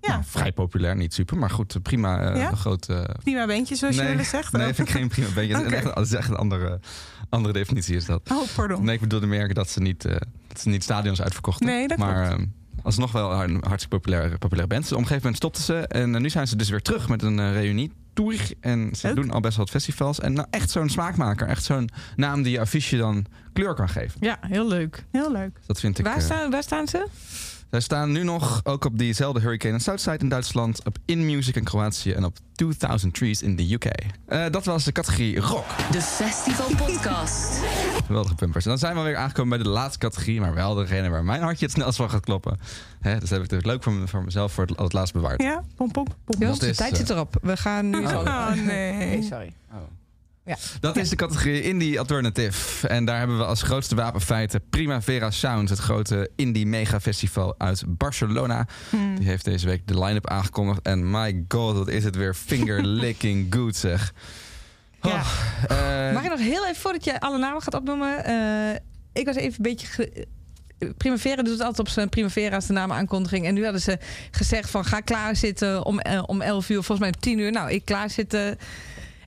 Ja. 0.00 0.08
nou, 0.08 0.22
vrij 0.26 0.52
populair, 0.52 0.96
niet 0.96 1.14
super, 1.14 1.38
maar 1.38 1.50
goed, 1.50 1.82
prima. 1.82 2.20
eh, 2.32 2.36
Ja? 2.40 2.50
een 2.50 2.56
groot, 2.56 2.88
eh, 2.88 3.00
Prima 3.22 3.46
beentje, 3.46 3.74
zoals 3.74 3.96
je 3.96 4.02
nee, 4.02 4.18
eens 4.18 4.28
zegt. 4.28 4.52
nee, 4.52 4.74
vind 4.74 4.88
ik 4.88 4.94
geen 4.94 5.08
prima 5.08 5.28
is 5.40 5.54
Oké. 5.58 5.74
echt- 5.74 5.84
Dat 5.94 6.06
is 6.06 6.12
echt 6.12 6.28
een 6.28 6.36
andere, 6.36 6.80
andere 7.28 7.52
definitie 7.54 7.96
is 7.96 8.04
dat. 8.04 8.30
Oh, 8.32 8.48
pardon. 8.54 8.84
Nee, 8.84 8.94
ik 8.94 9.00
bedoelde 9.00 9.26
merken 9.26 9.54
dat 9.54 9.68
ze 9.70 9.80
niet, 9.80 10.02
dat 10.48 10.60
ze 10.60 10.68
niet 10.68 10.82
stadions 10.82 11.22
uitverkochten. 11.22 11.66
Nee, 11.66 11.88
dat 11.88 11.98
maar 11.98 12.26
klopt. 12.28 12.48
Alsnog 12.82 13.12
wel 13.12 13.32
een 13.42 13.62
hartstikke 13.66 13.96
populaire, 13.96 14.38
populaire 14.38 14.68
band. 14.68 14.82
Dus 14.82 14.92
op 14.92 14.98
een 14.98 15.06
gegeven 15.06 15.22
moment 15.22 15.36
stopten 15.36 15.62
ze. 15.62 15.86
En 15.86 16.14
eh, 16.14 16.20
nu 16.20 16.30
zijn 16.30 16.46
ze 16.46 16.56
dus 16.56 16.68
weer 16.68 16.82
terug 16.82 17.08
met 17.08 17.22
een 17.22 17.38
eh 17.38 17.52
reunie 17.52 17.92
tour. 18.12 18.50
En 18.60 18.90
ze 18.96 19.06
Leuk. 19.06 19.16
doen 19.16 19.30
al 19.30 19.40
best 19.40 19.56
wel 19.56 19.64
wat 19.64 19.74
festivals. 19.74 20.20
En 20.20 20.32
nou, 20.32 20.46
echt 20.50 20.70
zo'n 20.70 20.88
smaakmaker. 20.88 21.48
Echt 21.48 21.64
zo'n 21.64 21.88
naam 22.16 22.42
die 22.42 22.52
je 22.52 22.60
affiche 22.60 22.96
dan 22.96 23.26
kleur 23.52 23.74
kan 23.74 23.88
geven. 23.88 24.16
Ja, 24.20 24.38
heel 24.40 24.68
leuk. 24.68 25.04
Heel 25.10 25.32
leuk. 25.32 25.58
Dat 25.66 25.80
vind 25.80 25.98
ik... 25.98 26.04
Waar, 26.04 26.16
eh, 26.16 26.22
staan, 26.22 26.50
waar 26.50 26.62
staan 26.62 26.88
ze? 26.88 27.06
Zij 27.70 27.80
staan 27.80 28.12
nu 28.12 28.22
nog 28.24 28.60
ook 28.64 28.84
op 28.84 28.98
diezelfde 28.98 29.40
Hurricane 29.40 29.74
in 29.74 29.80
Southside 29.80 30.18
in 30.18 30.28
Duitsland. 30.28 30.84
Op 30.84 30.96
In 31.04 31.26
Music 31.26 31.56
in 31.56 31.64
Kroatië. 31.64 32.12
En 32.12 32.24
op 32.24 32.36
2000 32.54 33.14
Trees 33.14 33.42
in 33.42 33.56
de 33.56 33.72
UK. 33.72 33.84
Eh, 34.26 34.44
dat 34.50 34.64
was 34.64 34.84
de 34.84 34.92
categorie 34.92 35.40
rock. 35.40 35.64
De 35.90 36.02
Festival 36.02 36.66
Podcast. 36.86 37.60
Geweldige 38.06 38.34
pumpers. 38.34 38.64
En 38.64 38.70
dan 38.70 38.78
zijn 38.78 38.96
we 38.96 39.02
weer 39.02 39.16
aangekomen 39.16 39.56
bij 39.58 39.66
de 39.66 39.72
laatste 39.72 39.98
categorie, 39.98 40.40
maar 40.40 40.54
wel 40.54 40.74
degene 40.74 41.08
waar 41.08 41.24
mijn 41.24 41.42
hartje 41.42 41.64
het 41.64 41.74
snelst 41.74 41.96
van 41.96 42.10
gaat 42.10 42.24
kloppen. 42.24 42.58
Hè, 43.00 43.18
dus 43.18 43.30
heb 43.30 43.42
ik 43.42 43.50
het 43.50 43.66
leuk 43.66 43.82
voor, 43.82 43.92
me- 43.92 44.08
voor 44.08 44.24
mezelf 44.24 44.52
voor 44.52 44.64
het, 44.66 44.76
als 44.76 44.84
het 44.84 44.92
laatst 44.92 45.12
bewaard. 45.14 45.42
Ja, 45.42 45.62
pom, 45.76 45.90
pom, 45.90 46.06
pom. 46.24 46.38
De 46.40 46.56
tijd 46.56 46.80
eh, 46.92 46.98
zit 46.98 47.10
erop. 47.10 47.36
We 47.42 47.56
gaan 47.56 47.90
nu... 47.90 48.06
Oh. 48.06 48.12
Oh, 48.18 48.52
nee. 48.52 49.22
sorry. 49.22 49.52
Dat 50.80 50.96
is 50.96 51.08
de 51.08 51.16
categorie 51.16 51.62
Indie 51.62 51.98
Alternative. 51.98 52.88
En 52.88 53.04
daar 53.04 53.18
hebben 53.18 53.38
we 53.38 53.44
als 53.44 53.62
grootste 53.62 53.94
wapenfeiten 53.94 54.60
Primavera 54.70 55.30
Sound, 55.30 55.68
het 55.68 55.78
grote 55.78 56.30
indie 56.36 56.66
mega 56.66 57.00
festival 57.00 57.54
uit 57.58 57.82
Barcelona. 57.86 58.66
Hmm. 58.90 59.18
Die 59.18 59.28
heeft 59.28 59.44
deze 59.44 59.66
week 59.66 59.86
de 59.86 59.98
line-up 60.04 60.28
aangekondigd. 60.28 60.80
En 60.82 61.10
my 61.10 61.44
god, 61.48 61.76
wat 61.76 61.88
is 61.88 62.04
het 62.04 62.16
weer 62.16 62.34
finger 62.34 62.82
licking 62.84 63.46
good 63.54 63.76
zeg. 63.76 64.12
Ja. 65.02 65.10
Oh, 65.10 66.08
eh, 66.08 66.14
Mag 66.14 66.22
ik 66.24 66.30
nog 66.30 66.38
heel 66.40 66.64
even, 66.66 66.80
voordat 66.80 67.04
je 67.04 67.20
alle 67.20 67.38
namen 67.38 67.62
gaat 67.62 67.74
opnoemen... 67.74 68.24
eh, 68.24 68.80
ik 69.12 69.26
was 69.26 69.36
even 69.36 69.52
een 69.56 69.70
beetje... 69.70 69.86
ge- 69.86 70.26
Primavera 70.96 71.36
doet 71.42 71.52
het 71.52 71.60
altijd 71.62 71.78
op 71.78 71.88
zijn 71.88 72.08
Primavera's 72.08 72.66
de 72.66 72.72
namen 72.72 72.96
aankondiging. 72.96 73.46
En 73.46 73.54
nu 73.54 73.62
hadden 73.62 73.80
ze 73.80 73.98
gezegd 74.30 74.70
van 74.70 74.84
ga 74.84 75.00
klaarzitten 75.00 75.84
om, 75.86 75.98
eh, 76.00 76.22
om 76.26 76.40
11 76.40 76.68
uur, 76.68 76.74
volgens 76.82 76.98
mij 76.98 77.08
om 77.08 77.20
10 77.20 77.38
uur. 77.38 77.52
Nou, 77.52 77.70
ik 77.70 77.84
klaarzitten. 77.84 78.58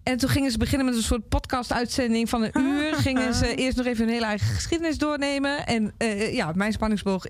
En 0.04 0.18
toen 0.18 0.30
gingen 0.30 0.52
ze 0.52 0.58
beginnen 0.58 0.86
met 0.86 0.96
een 0.96 1.04
soort 1.04 1.30
podcast-uitzending 1.30 2.30
van 2.30 2.44
een 2.44 2.52
uur. 2.60 2.94
Gingen 2.96 3.34
ze 3.34 3.56
eerst 3.56 3.78
nog 3.78 3.86
even 3.86 4.06
hun 4.06 4.14
hele 4.14 4.26
eigen 4.26 4.48
geschiedenis 4.48 4.98
doornemen. 4.98 5.66
En 5.66 5.94
eh, 5.98 6.34
ja, 6.34 6.52
mijn 6.56 6.74
spanningsboog 6.74 7.26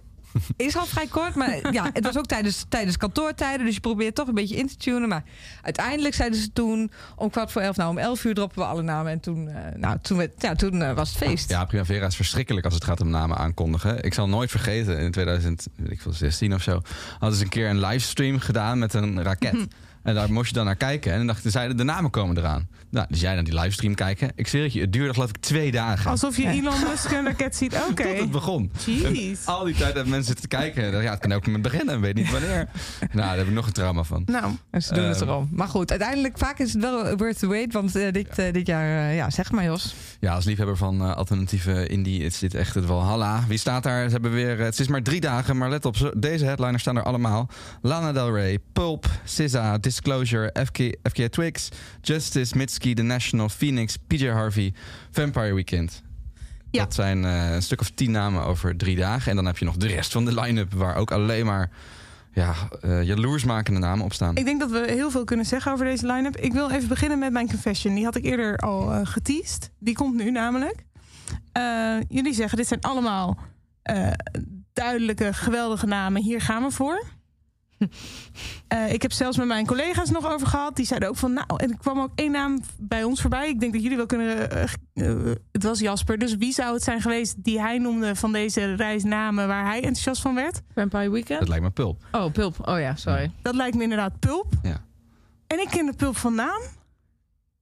is 0.58 0.78
al 0.78 0.86
vrij 0.86 1.08
kort. 1.08 1.36
Maar 1.36 1.74
ja, 1.74 1.90
het 1.94 2.04
was 2.04 2.18
ook 2.18 2.26
tijdens, 2.26 2.66
tijdens 2.70 2.98
kantoortijden. 2.98 3.66
Dus 3.66 3.76
je 3.76 3.82
probeert 3.82 4.16
toch 4.16 4.28
een 4.28 4.34
beetje 4.34 4.56
in 4.56 4.68
te 4.68 4.76
tunen. 4.76 5.10
Maar 5.10 5.24
uiteindelijk 5.62 6.16
zeiden 6.16 6.40
ze 6.40 6.54
toen 6.54 6.92
om 7.16 7.30
kwart 7.30 7.52
voor 7.52 7.62
elf. 7.62 7.76
Nou, 7.76 7.90
om 7.90 7.98
elf 7.98 8.24
uur 8.24 8.34
droppen 8.34 8.60
we 8.60 8.66
alle 8.66 8.82
namen. 8.82 9.12
En 9.12 9.20
toen, 9.20 9.50
eh, 9.50 9.76
nou, 9.76 9.98
toen, 10.02 10.28
ja, 10.38 10.56
toen 10.56 10.82
eh, 10.82 10.94
was 10.94 11.10
het 11.10 11.18
feest. 11.18 11.50
Ja, 11.50 11.66
Primavera 11.66 12.06
is 12.06 12.16
verschrikkelijk 12.16 12.66
als 12.66 12.74
het 12.74 12.84
gaat 12.84 13.02
om 13.02 13.10
namen 13.10 13.38
aankondigen. 13.38 14.04
Ik 14.04 14.14
zal 14.14 14.30
nooit 14.30 14.52
vergeten, 14.52 15.00
in 15.00 15.12
2016 15.12 16.54
of 16.54 16.62
zo... 16.62 16.82
hadden 17.20 17.38
ze 17.38 17.44
een 17.44 17.50
keer 17.50 17.70
een 17.70 17.80
livestream 17.80 18.40
gedaan 18.40 18.80
met 18.80 18.94
een 18.94 19.24
raket. 19.24 19.68
En 20.04 20.16
daar 20.16 20.32
moest 20.32 20.48
je 20.50 20.56
dan 20.56 20.66
naar 20.66 20.76
kijken. 20.76 21.12
En 21.12 21.18
dan 21.18 21.28
dachten 21.28 21.52
zeiden 21.52 21.78
de 21.78 21.84
namen 21.84 22.10
komen 22.12 22.38
eraan. 22.38 22.68
Nou, 22.94 23.08
dus 23.10 23.20
jij 23.20 23.34
naar 23.34 23.44
die 23.44 23.60
livestream 23.60 23.96
kijken. 23.96 24.32
Ik 24.36 24.48
zweer 24.48 24.64
het 24.64 24.74
je, 24.74 24.82
het 24.82 24.94
duurde 24.94 25.14
geloof 25.14 25.30
ik 25.30 25.38
twee 25.38 25.72
dagen. 25.72 26.12
Alsof 26.12 26.38
je 26.38 26.48
Elon 26.48 26.80
Musk 26.90 27.12
een 27.12 27.26
raket 27.26 27.56
ziet. 27.56 27.76
Oké. 27.90 28.04
Tot 28.04 28.18
het 28.20 28.32
begon. 28.32 28.72
Jeez. 28.86 29.46
En 29.46 29.54
al 29.54 29.64
die 29.64 29.74
tijd 29.76 29.94
hebben 29.94 30.10
mensen 30.10 30.28
zitten 30.28 30.48
kijken. 30.48 31.02
Ja, 31.02 31.12
het 31.12 31.20
kan 31.20 31.32
ook 31.32 31.48
met 31.48 31.62
beginnen, 31.62 32.02
weet 32.02 32.16
niet 32.16 32.32
wanneer. 32.32 32.56
nou, 33.00 33.28
daar 33.28 33.38
heb 33.38 33.48
ik 33.48 33.54
nog 33.54 33.66
een 33.66 33.74
trauma 33.74 34.04
van. 34.04 34.24
Nou, 34.26 34.54
En 34.72 34.82
ze 34.82 34.94
doen 34.94 35.04
het 35.04 35.22
Ehm. 35.22 35.30
erom. 35.30 35.50
Maar 35.52 35.68
goed, 35.68 35.90
uiteindelijk 35.90 36.38
vaak 36.38 36.60
is 36.60 36.74
het 36.74 36.82
wel 36.82 37.16
worth 37.16 37.40
the 37.40 37.48
wait. 37.48 37.74
Want 37.74 37.96
eh, 37.96 38.12
dit, 38.12 38.40
eh, 38.40 38.54
dit 38.54 38.68
jaar, 38.68 39.10
eh, 39.10 39.16
ja, 39.16 39.30
zeg 39.30 39.52
maar 39.52 39.64
Jos. 39.64 39.96
Ja, 40.20 40.34
als 40.34 40.46
liefhebber 40.46 40.78
van 40.78 41.16
alternatieve 41.16 41.88
indie 41.88 42.22
is 42.24 42.40
dit 42.40 42.54
echt 42.54 42.76
het 42.76 42.86
Valhalla. 42.86 43.44
Wie 43.48 43.58
staat 43.58 43.84
daar? 43.84 44.06
Ze 44.06 44.12
hebben 44.12 44.32
weer, 44.32 44.58
het 44.60 44.80
is 44.80 44.88
maar 44.88 45.02
drie 45.04 45.22
dagen, 45.22 45.58
maar 45.58 45.70
let 45.70 45.86
op, 45.86 46.14
deze 46.18 46.46
headliners 46.46 46.82
staan 46.82 46.98
er 46.98 47.04
allemaal. 47.04 47.50
Lana 47.82 48.12
Del 48.12 48.36
Rey, 48.36 48.60
Pulp, 48.74 49.06
SZA, 49.24 49.78
Disclosure, 49.78 50.56
FK, 50.66 50.78
FKA 51.04 51.30
Twigs, 51.30 51.70
Justice, 52.02 52.58
Mitski, 52.58 52.82
The 52.92 53.02
National, 53.02 53.50
Phoenix, 53.50 53.98
PJ 54.08 54.28
Harvey, 54.28 54.74
Vampire 55.12 55.54
Weekend. 55.54 56.04
Ja. 56.72 56.84
Dat 56.84 56.94
zijn 56.94 57.26
eh, 57.26 57.54
een 57.54 57.62
stuk 57.62 57.82
of 57.82 57.90
tien 57.90 58.12
namen 58.12 58.44
over 58.44 58.78
drie 58.78 58.96
dagen. 58.96 59.30
En 59.30 59.36
dan 59.36 59.46
heb 59.46 59.58
je 59.58 59.66
nog 59.66 59.78
de 59.78 59.88
rest 59.88 60.12
van 60.12 60.26
de 60.26 60.42
line-up 60.42 60.74
waar 60.74 60.96
ook 60.96 61.12
alleen 61.12 61.46
maar 61.46 61.70
ja, 62.34 62.54
eh 62.82 63.04
jaloersmakende 63.04 63.80
namen 63.80 64.06
op 64.06 64.14
staan. 64.14 64.36
ik 64.36 64.46
denk 64.46 64.60
dat 64.60 64.72
we 64.72 64.84
heel 64.88 65.12
veel 65.12 65.24
kunnen 65.24 65.46
zeggen 65.46 65.72
over 65.72 65.86
deze 65.86 66.08
line-up. 66.08 66.38
Ik 66.38 66.54
wil 66.54 66.70
even 66.70 66.88
beginnen 66.88 67.20
met 67.20 67.32
mijn 67.32 67.48
confession. 67.50 67.96
Die 67.96 68.04
had 68.04 68.16
ik 68.16 68.26
eerder 68.26 68.58
al 68.58 68.94
eh 68.94 69.00
geteased. 69.04 69.72
Die 69.80 69.96
komt 69.96 70.16
nu 70.16 70.32
namelijk. 70.32 70.86
Jullie 72.10 72.34
zeggen, 72.34 72.58
dit 72.58 72.68
zijn 72.68 72.82
allemaal 72.82 73.38
duidelijke, 74.74 75.34
geweldige 75.34 75.86
namen. 75.86 76.22
Hier 76.22 76.42
gaan 76.42 76.64
we 76.64 76.72
voor. 76.72 77.04
Eh, 78.68 78.94
ik 78.94 79.02
heb 79.02 79.12
zelfs 79.12 79.38
met 79.38 79.48
mijn 79.48 79.66
collega's 79.66 80.10
nog 80.10 80.32
over 80.32 80.48
gehad. 80.48 80.76
Die 80.76 80.86
zeiden 80.86 81.10
ook 81.10 81.16
van, 81.16 81.34
nou, 81.34 81.46
en 81.58 81.70
er 81.72 81.78
kwam 81.78 82.00
ook 82.00 82.12
één 82.16 82.32
naam 82.32 82.60
bij 82.78 83.04
ons 83.04 83.22
voorbij. 83.22 83.50
Ik 83.50 83.60
denk 83.60 83.74
dat 83.74 83.82
jullie 83.82 83.98
wel 83.98 84.06
kunnen. 84.06 84.52
eh, 84.52 84.64
eh, 84.94 85.36
het 85.52 85.64
was 85.64 85.80
Jasper. 85.80 86.18
Dus 86.18 86.36
wie 86.36 86.54
zou 86.54 86.74
het 86.74 86.84
zijn 86.84 87.02
geweest 87.02 87.44
die 87.44 87.60
hij 87.62 87.78
noemde 87.78 88.16
van 88.16 88.32
deze 88.32 88.74
reisnamen 88.76 89.48
waar 89.48 89.66
hij 89.66 89.76
enthousiast 89.76 90.22
van 90.22 90.36
werd? 90.36 90.62
Vampire 90.76 91.10
Weekend? 91.12 91.40
Dat 91.40 91.48
lijkt 91.50 91.64
me 91.64 91.70
Pulp. 91.70 92.06
Oh, 92.12 92.32
Pulp. 92.32 92.68
Oh 92.68 92.80
ja, 92.80 92.96
sorry. 92.96 93.32
Dat 93.42 93.56
lijkt 93.56 93.76
me 93.76 93.84
inderdaad 93.84 94.20
Pulp. 94.20 94.54
Ja. 94.64 94.82
En 95.48 95.60
ik 95.60 95.68
ken 95.70 95.86
de 95.86 95.94
Pulp 95.94 96.18
van 96.18 96.36
naam. 96.36 96.62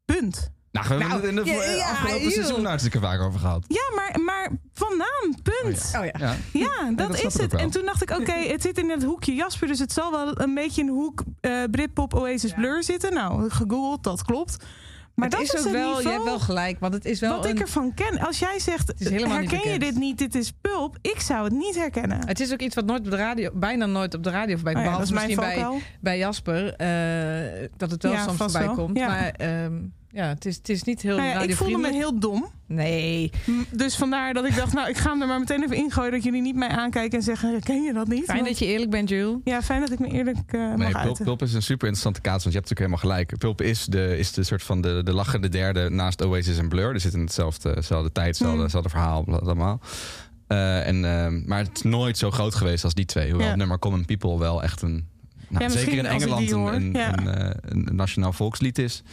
Punt. 0.05 0.51
Nou, 0.71 0.87
we 0.87 0.93
hebben 0.93 1.09
Nou, 1.09 1.21
het 1.21 1.29
in 1.29 1.35
de 1.35 1.51
ja, 1.51 1.63
ja, 1.63 1.89
afgelopen 1.89 2.31
seizoen 2.31 2.65
hartstikke 2.65 2.99
vaak 2.99 3.21
over 3.21 3.39
gehad. 3.39 3.65
Ja, 3.67 3.95
maar, 3.95 4.19
maar 4.21 4.49
van 4.73 4.97
naam. 4.97 5.41
Punt. 5.43 5.93
Oh 5.97 6.05
ja. 6.05 6.11
Ja. 6.17 6.35
Ja, 6.53 6.91
dat, 6.95 7.23
is 7.23 7.33
het. 7.33 7.53
En 7.53 7.69
toen 7.69 7.85
dacht 7.85 8.01
ik, 8.01 8.11
oké, 8.11 8.31
het 8.31 8.61
zit 8.61 8.77
in 8.77 8.89
het 8.89 9.03
hoekje 9.03 9.35
Jasper. 9.35 9.67
Dus 9.67 9.79
het 9.79 9.91
zal 9.91 10.11
wel 10.11 10.41
een 10.41 10.53
beetje 10.53 10.81
in 10.81 10.87
de 10.87 10.93
hoek 10.93 11.23
eh 11.41 11.63
Britpop 11.71 12.13
Oasis 12.13 12.53
Blur 12.53 12.83
zitten. 12.83 13.13
Nou, 13.13 13.49
gegoogeld, 13.49 14.03
dat 14.03 14.23
klopt. 14.23 14.65
Maar 15.15 15.29
het 15.29 15.37
dat 15.39 15.55
is 15.55 15.65
ook 15.65 15.71
wel, 15.71 16.01
je 16.01 16.09
hebt 16.09 16.23
wel 16.23 16.39
gelijk, 16.39 16.79
want 16.79 16.93
het 16.93 17.05
is 17.05 17.19
wel 17.19 17.35
wat 17.35 17.45
een, 17.45 17.51
ik 17.51 17.59
ervan 17.59 17.93
ken. 17.93 18.19
Als 18.19 18.39
jij 18.39 18.59
zegt, 18.59 18.93
herken 19.09 19.71
je 19.71 19.79
dit 19.79 19.95
niet, 19.95 20.17
dit 20.17 20.35
is 20.35 20.51
Pulp. 20.61 20.97
Ik 21.01 21.19
zou 21.19 21.43
het 21.43 21.53
niet 21.53 21.75
herkennen. 21.75 22.27
Het 22.27 22.39
is 22.39 22.53
ook 22.53 22.59
iets 22.59 22.75
wat 22.75 22.85
nooit 22.85 22.99
op 22.99 23.11
de 23.11 23.15
radio, 23.17 23.49
bijna 23.53 23.85
nooit 23.85 24.13
op 24.13 24.23
de 24.23 24.29
radio 24.29 24.55
voorbij 24.55 24.73
komt. 24.73 24.85
Oh 24.85 24.91
ja, 24.91 24.97
behalve 24.97 25.13
misschien 25.13 25.35
bij, 25.35 25.81
bij 26.01 26.17
Jasper, 26.17 26.73
eh, 26.73 27.69
dat 27.77 27.91
het 27.91 28.03
wel 28.03 28.11
Ja, 28.11 28.23
soms 28.23 28.37
vast 28.37 28.51
voorbij 28.51 28.75
wel. 28.75 28.85
komt. 28.85 28.97
Ja. 28.97 29.07
Maar 29.07 29.29
ehm, 29.29 29.73
ja, 30.13 30.27
het 30.27 30.45
is, 30.45 30.55
het 30.55 30.69
is 30.69 30.83
niet 30.83 31.01
heel 31.01 31.15
Nou 31.17 31.29
ja, 31.29 31.41
ik 31.41 31.55
voelde 31.55 31.77
me 31.77 31.91
heel 31.91 32.19
dom. 32.19 32.45
Nee, 32.67 33.31
Dus 33.71 33.95
vandaar 33.95 34.33
dat 34.33 34.45
ik 34.45 34.55
dacht, 34.55 34.73
nou, 34.73 34.89
ik 34.89 34.97
ga 34.97 35.09
hem 35.11 35.21
er 35.21 35.27
maar 35.27 35.39
meteen 35.39 35.63
even 35.63 35.75
ingooien... 35.75 36.11
dat 36.11 36.23
jullie 36.23 36.41
niet 36.41 36.55
mij 36.55 36.67
aankijken 36.67 37.17
en 37.17 37.23
zeggen, 37.23 37.59
ken 37.61 37.81
je 37.83 37.93
dat 37.93 38.07
niet? 38.07 38.23
fijn 38.23 38.37
Want- 38.37 38.49
dat 38.49 38.59
je 38.59 38.65
eerlijk 38.65 38.91
bent, 38.91 39.09
Jules. 39.09 39.37
Ja, 39.43 39.61
fijn 39.61 39.79
dat 39.79 39.91
ik 39.91 39.99
me 39.99 40.07
eerlijk 40.07 40.37
eh 40.47 40.59
mag 40.59 40.77
Nee, 40.77 40.91
Pulp, 40.91 40.95
uiten. 40.95 41.25
Pulp 41.25 41.41
is 41.41 41.53
een 41.53 41.61
super 41.61 41.87
interessante 41.87 42.21
kaats, 42.21 42.43
want 42.43 42.55
je 42.55 42.59
hebt 42.59 42.69
natuurlijk 42.69 43.01
helemaal 43.01 43.25
gelijk. 43.25 43.39
Pulp 43.39 43.61
is 43.61 43.85
de, 43.85 44.17
is 44.17 44.31
de 44.31 44.43
soort 44.43 44.63
van 44.63 44.81
de, 44.81 45.01
de 45.03 45.13
lachende 45.13 45.49
derde 45.49 45.89
naast 45.89 46.23
Oasis 46.23 46.57
en 46.57 46.69
Blur. 46.69 46.93
Er 46.93 46.99
zit 46.99 47.13
in 47.13 47.19
hetzelfde, 47.19 47.73
dezelfde 47.73 48.11
tijd, 48.11 48.27
hetzelfde, 48.27 48.61
hetzelfde 48.61 48.89
verhaal, 48.89 49.25
allemaal. 49.25 49.79
Eh, 50.47 50.87
en, 50.87 51.05
ehm, 51.05 51.41
maar 51.45 51.59
het 51.59 51.69
is 51.73 51.81
nooit 51.81 52.17
zo 52.17 52.31
groot 52.31 52.55
geweest 52.55 52.83
als 52.83 52.93
die 52.93 53.05
twee. 53.05 53.25
Hoewel 53.27 53.41
Ja. 53.43 53.47
het 53.49 53.57
nummer 53.57 53.79
Common 53.79 54.05
People 54.05 54.39
wel 54.39 54.63
echt 54.63 54.81
een... 54.81 55.07
Nou, 55.51 55.63
Ja, 55.63 55.69
zeker 55.69 55.97
in 55.97 56.05
Engeland 56.05 56.51
een, 56.51 56.59
een, 56.59 56.93
Ja. 56.93 57.17
een, 57.17 57.27
eh, 57.27 57.49
een 57.61 57.89
nationaal 57.95 58.33
volkslied 58.33 58.77
is. 58.77 59.03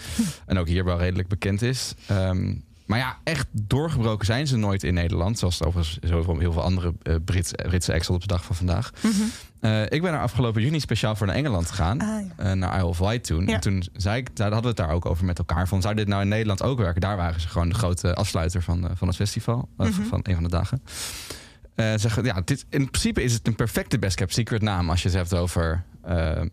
en 0.47 0.59
ook 0.59 0.67
hier 0.69 0.85
wel 0.85 0.99
redelijk 0.99 1.29
bekend 1.29 1.63
is. 1.63 1.95
Ehm, 2.07 2.55
maar 2.87 2.99
ja, 2.99 3.17
echt 3.25 3.47
doorgebroken 3.51 4.27
zijn 4.27 4.47
ze 4.47 4.57
nooit 4.57 4.83
in 4.83 4.95
Nederland. 4.95 5.39
Zoals 5.39 5.63
overigens 5.63 5.99
zoveel, 6.03 6.39
heel 6.39 6.53
veel 6.53 6.63
andere 6.63 6.95
eh, 7.03 7.15
Brits, 7.25 7.51
Britse 7.53 7.93
acts 7.95 8.11
op 8.11 8.21
de 8.21 8.27
dag 8.27 8.45
van 8.45 8.57
vandaag. 8.57 8.91
Mhm. 9.01 9.13
Eh, 9.61 9.83
ik 9.83 10.03
ben 10.03 10.13
er 10.13 10.21
afgelopen 10.21 10.63
juni 10.63 10.81
speciaal 10.81 11.17
voor 11.17 11.27
naar 11.27 11.37
Engeland 11.37 11.69
gegaan. 11.71 12.01
Ah, 12.01 12.21
ja. 12.39 12.55
naar 12.55 12.77
Isle 12.77 12.87
of 12.87 12.99
Wight 12.99 13.25
toen. 13.25 13.47
Ja. 13.47 13.55
En 13.55 13.61
toen 13.61 13.83
zei 13.97 14.17
ik, 14.17 14.37
daar 14.37 14.53
hadden 14.53 14.75
we 14.75 14.81
het 14.81 14.87
daar 14.89 14.97
ook 14.97 15.07
over 15.07 15.25
met 15.25 15.39
elkaar. 15.39 15.69
Van, 15.69 15.83
zou 15.83 15.95
dit 15.95 16.09
nou 16.09 16.23
in 16.23 16.29
Nederland 16.29 16.63
ook 16.63 16.79
werken? 16.79 17.01
Daar 17.01 17.17
waren 17.17 17.41
ze 17.41 17.49
gewoon 17.49 17.69
de 17.69 17.75
grote 17.75 18.15
afsluiter 18.15 18.63
van, 18.63 18.91
van 18.95 19.09
het 19.09 19.17
festival. 19.17 19.69
Mhm. 19.77 19.93
van 19.93 20.21
een 20.23 20.35
van 20.35 20.43
de 20.43 20.49
dagen. 20.49 20.83
Zeggen, 21.77 22.25
ja, 22.25 22.41
dit, 22.45 22.67
in 22.69 22.91
principe 22.91 23.23
is 23.23 23.33
het 23.33 23.47
een 23.47 23.55
perfecte 23.55 23.99
Best 23.99 24.17
Kept 24.17 24.35
Secret 24.35 24.63
naam. 24.63 24.91
Als 24.91 25.03
je 25.03 25.09
het 25.09 25.17
hebt 25.17 25.35
over 25.35 25.83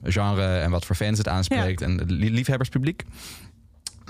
genre 0.03 0.57
en 0.57 0.71
wat 0.71 0.85
voor 0.85 0.95
fans 0.95 1.17
het 1.17 1.27
aanspreekt. 1.27 1.81
En 1.81 1.97
het 1.97 2.11
lie- 2.11 2.31
liefhebberspubliek. 2.31 3.03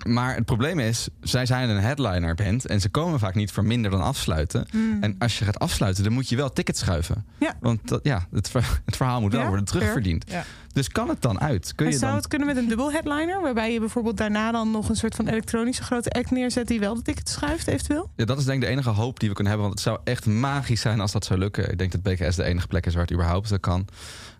Maar 0.03 0.35
het 0.35 0.45
probleem 0.45 0.79
is, 0.79 1.07
zij 1.21 1.45
zijn 1.45 1.69
een 1.69 1.81
headliner 1.81 2.35
band 2.35 2.65
en 2.65 2.81
ze 2.81 2.89
komen 2.89 3.19
vaak 3.19 3.35
niet 3.35 3.51
voor 3.51 3.65
minder 3.65 3.91
dan 3.91 4.01
afsluiten. 4.01 4.67
Hmm. 4.71 4.97
En 5.03 5.15
als 5.19 5.39
je 5.39 5.45
gaat 5.45 5.59
afsluiten, 5.59 6.03
dan 6.03 6.13
moet 6.13 6.29
je 6.29 6.35
wel 6.35 6.53
tickets 6.53 6.79
schuiven. 6.79 7.25
Ja. 7.39 7.53
Want 7.59 7.87
dat, 7.87 7.99
ja, 8.03 8.27
het, 8.31 8.49
ver- 8.49 8.81
het 8.85 8.95
verhaal 8.95 9.21
moet 9.21 9.31
wel 9.31 9.41
Ja, 9.41 9.47
worden 9.47 9.65
terugverdiend. 9.65 10.31
Ja. 10.31 10.43
Dus 10.73 10.87
kan 10.89 11.09
het 11.09 11.21
dan 11.21 11.39
uit? 11.41 11.75
Kun 11.75 11.85
je 11.85 11.91
zou 11.91 12.05
dan... 12.05 12.15
het 12.15 12.27
kunnen 12.27 12.47
met 12.47 12.57
een 12.57 12.67
dubbel 12.67 12.91
headliner? 12.91 13.41
Waarbij 13.41 13.73
je 13.73 13.79
bijvoorbeeld 13.79 14.17
daarna 14.17 14.51
dan 14.51 14.71
nog 14.71 14.89
een 14.89 14.95
soort 14.95 15.15
van 15.15 15.27
elektronische 15.27 15.83
grote 15.83 16.09
act 16.09 16.31
neerzet 16.31 16.67
die 16.67 16.79
wel 16.79 16.95
de 16.95 17.01
tickets 17.01 17.31
schuift, 17.31 17.67
eventueel? 17.67 18.09
Ja, 18.15 18.25
dat 18.25 18.37
is 18.37 18.45
denk 18.45 18.61
ik 18.61 18.67
de 18.67 18.71
enige 18.73 18.89
hoop 18.89 19.19
die 19.19 19.29
we 19.29 19.35
kunnen 19.35 19.53
hebben. 19.53 19.71
Want 19.71 19.83
het 19.83 19.93
zou 19.93 20.05
echt 20.13 20.25
magisch 20.25 20.81
zijn 20.81 20.99
als 20.99 21.11
dat 21.11 21.25
zou 21.25 21.39
lukken. 21.39 21.71
Ik 21.71 21.77
denk 21.77 21.91
dat 21.91 22.01
BKS 22.03 22.35
de 22.35 22.43
enige 22.43 22.67
plek 22.67 22.85
is 22.85 22.93
waar 22.93 23.03
het 23.03 23.11
überhaupt 23.13 23.47
zo 23.47 23.57
kan. 23.57 23.87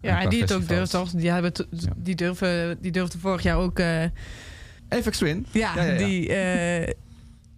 Ja, 0.01 0.21
en 0.21 0.29
die 0.29 0.41
het 0.41 0.53
ook 0.53 0.67
durft, 0.67 0.91
toch? 0.91 1.09
Die, 1.09 1.29
hebben 1.31 1.51
die, 1.95 2.15
durven, 2.15 2.77
die 2.81 2.91
durfde 2.91 3.17
vorig 3.19 3.43
jaar 3.43 3.57
ook... 3.57 3.79
eh, 3.79 4.03
Apex 4.89 5.17
Twin. 5.17 5.45
ja, 5.51 5.71
Ja, 5.75 5.83
ja, 5.83 5.91
ja. 5.91 5.97
die... 6.05 6.29
eh, 6.35 6.93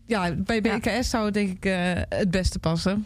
ja, 0.06 0.32
bij 0.36 0.62
BKS 0.62 1.10
zou 1.10 1.26
het 1.26 1.34
denk 1.34 1.50
ik 1.50 1.66
eh, 1.66 1.92
het 2.10 2.32
beste 2.32 2.60
passen. 2.60 3.06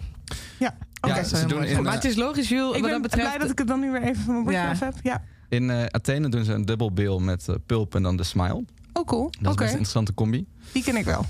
Ja. 0.60 0.76
Zijn. 1.24 1.84
maar 1.84 1.94
het 1.94 2.06
is 2.06 2.16
logisch, 2.16 2.50
Jules, 2.50 2.76
Ik 2.76 2.82
wat 2.82 2.82
ben 2.82 2.92
dat 2.92 3.02
betreft... 3.02 3.28
blij 3.28 3.38
dat 3.40 3.50
ik 3.50 3.58
het 3.58 3.68
dan 3.68 3.80
nu 3.80 3.92
weer 3.92 4.02
even 4.04 4.24
van 4.24 4.34
mijn 4.34 4.44
bordje 4.44 4.62
Ja. 4.62 4.70
af 4.70 4.80
heb. 4.80 4.94
Ja. 5.04 5.24
In 5.50 5.70
eh, 5.70 5.86
Athene 5.86 6.30
doen 6.30 6.44
ze 6.46 6.54
een 6.54 6.66
dubbel 6.66 6.92
bill 6.92 7.20
met 7.20 7.46
Pulp 7.66 7.96
en 7.96 8.04
dan 8.04 8.16
de 8.18 8.24
Smile. 8.24 8.64
Oh, 8.94 9.06
cool. 9.06 9.24
Dat 9.24 9.42
is 9.42 9.48
Oké, 9.48 9.48
best 9.48 9.60
een 9.60 9.66
interessante 9.68 10.14
combi. 10.14 10.46
die 10.72 10.84
ken 10.84 10.96
ik 10.96 11.06
wel. 11.06 11.26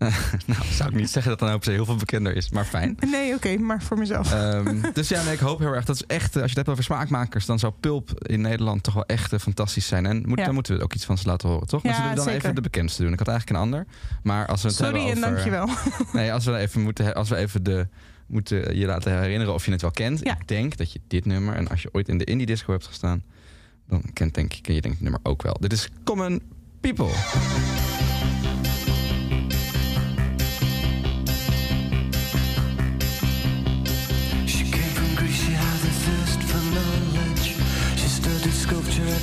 nou, 0.46 0.64
zou 0.72 0.88
ik 0.88 0.94
niet 0.94 1.10
zeggen 1.10 1.30
dat 1.30 1.38
dan 1.40 1.54
op 1.54 1.64
zich 1.64 1.74
heel 1.74 1.84
veel 1.84 1.96
bekender 1.96 2.36
is, 2.36 2.50
maar 2.50 2.64
fijn. 2.64 2.96
Nee, 3.10 3.34
oké, 3.34 3.56
maar 3.56 3.82
voor 3.82 3.98
mezelf. 3.98 4.32
Ehm, 4.32 4.80
dus 4.92 5.08
ja, 5.08 5.22
nee, 5.22 5.32
ik 5.32 5.38
hoop 5.38 5.58
heel 5.58 5.72
erg. 5.74 5.84
Dat 5.84 5.96
is 5.96 6.04
echt, 6.06 6.36
eh, 6.36 6.42
als 6.42 6.52
je 6.52 6.56
het 6.56 6.56
hebt 6.56 6.68
over 6.68 6.84
smaakmakers, 6.84 7.46
dan 7.46 7.58
zou 7.58 7.72
Pulp 7.80 8.10
in 8.28 8.40
Nederland 8.40 8.82
toch 8.82 8.94
wel 8.94 9.06
echt 9.06 9.32
eh, 9.32 9.38
fantastisch 9.38 9.86
zijn. 9.86 10.06
En 10.06 10.22
moet, 10.26 10.38
Ja. 10.38 10.44
daar 10.44 10.54
moeten 10.54 10.76
we 10.76 10.82
ook 10.82 10.94
iets 10.94 11.04
van 11.04 11.18
ze 11.18 11.26
laten 11.26 11.48
horen, 11.48 11.66
toch? 11.66 11.82
maar 11.82 11.92
Ja, 11.92 11.96
zullen 11.98 12.10
we 12.10 12.16
dan 12.16 12.26
zeker. 12.26 12.42
even 12.42 12.54
de 12.54 12.60
bekendste 12.60 13.02
doen? 13.02 13.12
Ik 13.12 13.18
had 13.18 13.28
eigenlijk 13.28 13.58
een 13.58 13.64
ander. 13.64 13.86
Maar 14.22 14.46
als 14.46 14.62
we 14.62 14.68
het 14.68 14.76
Sorry 14.76 14.94
en 15.00 15.06
hebben 15.06 15.16
over... 15.24 15.34
dankjewel. 15.34 15.68
Nee, 16.20 16.32
als 16.32 16.44
we 16.44 16.56
even 16.56 16.80
moeten, 16.80 17.14
als 17.14 17.28
we 17.28 17.36
even 17.36 17.62
de 17.62 17.88
moeten 18.26 18.76
je 18.76 18.86
laten 18.86 19.20
herinneren 19.20 19.54
of 19.54 19.64
je 19.64 19.70
het 19.72 19.80
wel 19.82 19.90
kent. 19.90 20.20
Ja. 20.22 20.32
Ik 20.40 20.48
denk 20.48 20.76
dat 20.76 20.92
je 20.92 21.00
dit 21.08 21.24
nummer 21.24 21.54
en 21.54 21.68
als 21.68 21.82
je 21.82 21.88
ooit 21.92 22.08
in 22.08 22.18
de 22.18 22.24
indie 22.24 22.46
disco 22.46 22.72
hebt 22.72 22.86
gestaan, 22.86 23.22
dan 23.88 24.02
kent 24.12 24.34
denk 24.34 24.48
ken 24.62 24.74
je 24.74 24.80
denk 24.80 24.94
ik 24.94 25.00
het 25.00 25.00
nummer 25.00 25.20
ook 25.22 25.42
wel. 25.42 25.56
Dit 25.60 25.72
is 25.72 25.88
Common 26.04 26.42
People. 26.80 27.10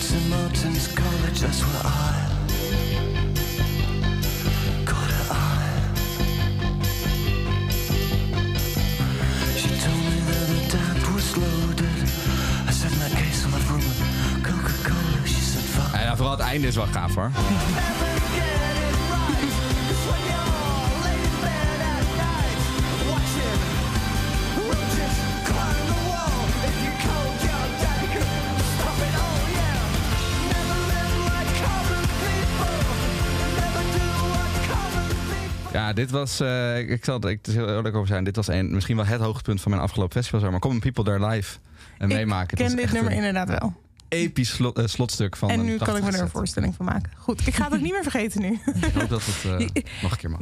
St. 0.08 0.30
Martin's 0.30 0.88
College, 0.88 1.40
that's 1.42 1.62
where 1.64 1.82
I 1.84 2.30
caught 4.86 5.12
her 5.12 5.34
eye. 5.34 5.82
She 9.58 9.68
told 9.68 10.04
me 10.10 10.20
that 10.30 10.48
her 10.54 10.64
dad 10.72 11.14
was 11.14 11.36
loaded. 11.36 12.04
I 12.68 12.72
said, 12.72 12.92
in 12.94 13.00
that 13.00 13.12
case, 13.12 13.44
I'll 13.44 13.52
have 13.52 13.70
rum 13.70 13.82
and 13.82 14.46
Coca-Cola. 14.46 15.28
She 15.28 15.42
said, 15.42 15.64
fine. 15.64 16.00
Ja, 16.00 16.06
ja, 16.06 16.16
vooral 16.16 16.38
het 16.38 16.42
einde 16.42 16.68
is 16.68 16.76
wel 16.76 16.88
gaaf 16.92 17.16
hoor. 17.16 17.32
Ja, 35.78 35.94
dit 35.94 36.12
was, 36.12 36.40
eh, 36.40 36.90
ik 36.90 37.06
zal 37.06 37.20
er 37.22 37.30
ik 37.30 37.46
er 37.48 37.52
heel 37.54 37.70
eerlijk 37.70 37.96
over 37.96 38.08
zijn, 38.08 38.24
dit 38.24 38.36
was 38.36 38.48
een, 38.48 38.72
misschien 38.74 38.96
wel 38.96 39.06
het 39.06 39.22
hoogtepunt 39.22 39.62
van 39.62 39.72
mijn 39.72 39.84
afgelopen 39.84 40.22
festival. 40.24 40.52
Maar 40.52 40.60
Common 40.60 40.80
People 40.80 41.04
daar 41.04 41.30
live 41.30 41.58
en 41.98 42.08
meemaken. 42.08 42.58
Ik 42.58 42.64
Het 42.64 42.68
ken 42.76 42.84
dit 42.86 42.92
nummer 42.94 43.12
een 43.12 43.18
inderdaad 43.18 43.50
wel. 43.60 43.74
episch 44.08 44.50
slot- 44.50 44.78
eh, 44.78 44.86
slotstuk 44.86 45.36
van 45.36 45.50
En 45.50 45.60
een 45.60 45.66
nu 45.66 45.78
kan 45.78 45.98
ik 45.98 46.04
me 46.04 46.12
er 46.12 46.20
een 46.22 46.30
voorstelling 46.30 46.76
van 46.76 46.86
maken. 46.86 47.12
Goed, 47.18 47.48
ik 47.48 47.54
ga 47.56 47.64
het 47.64 47.74
ook 47.74 47.82
niet 47.82 47.92
meer 47.92 48.04
vergeten 48.04 48.42
nu. 48.42 48.60
Ik 48.86 48.94
hoop 48.94 49.10
dat 49.10 49.22
het 49.26 49.46
eh, 49.46 49.84
nog 50.02 50.12
een 50.12 50.18
keer 50.18 50.30
mag. 50.30 50.40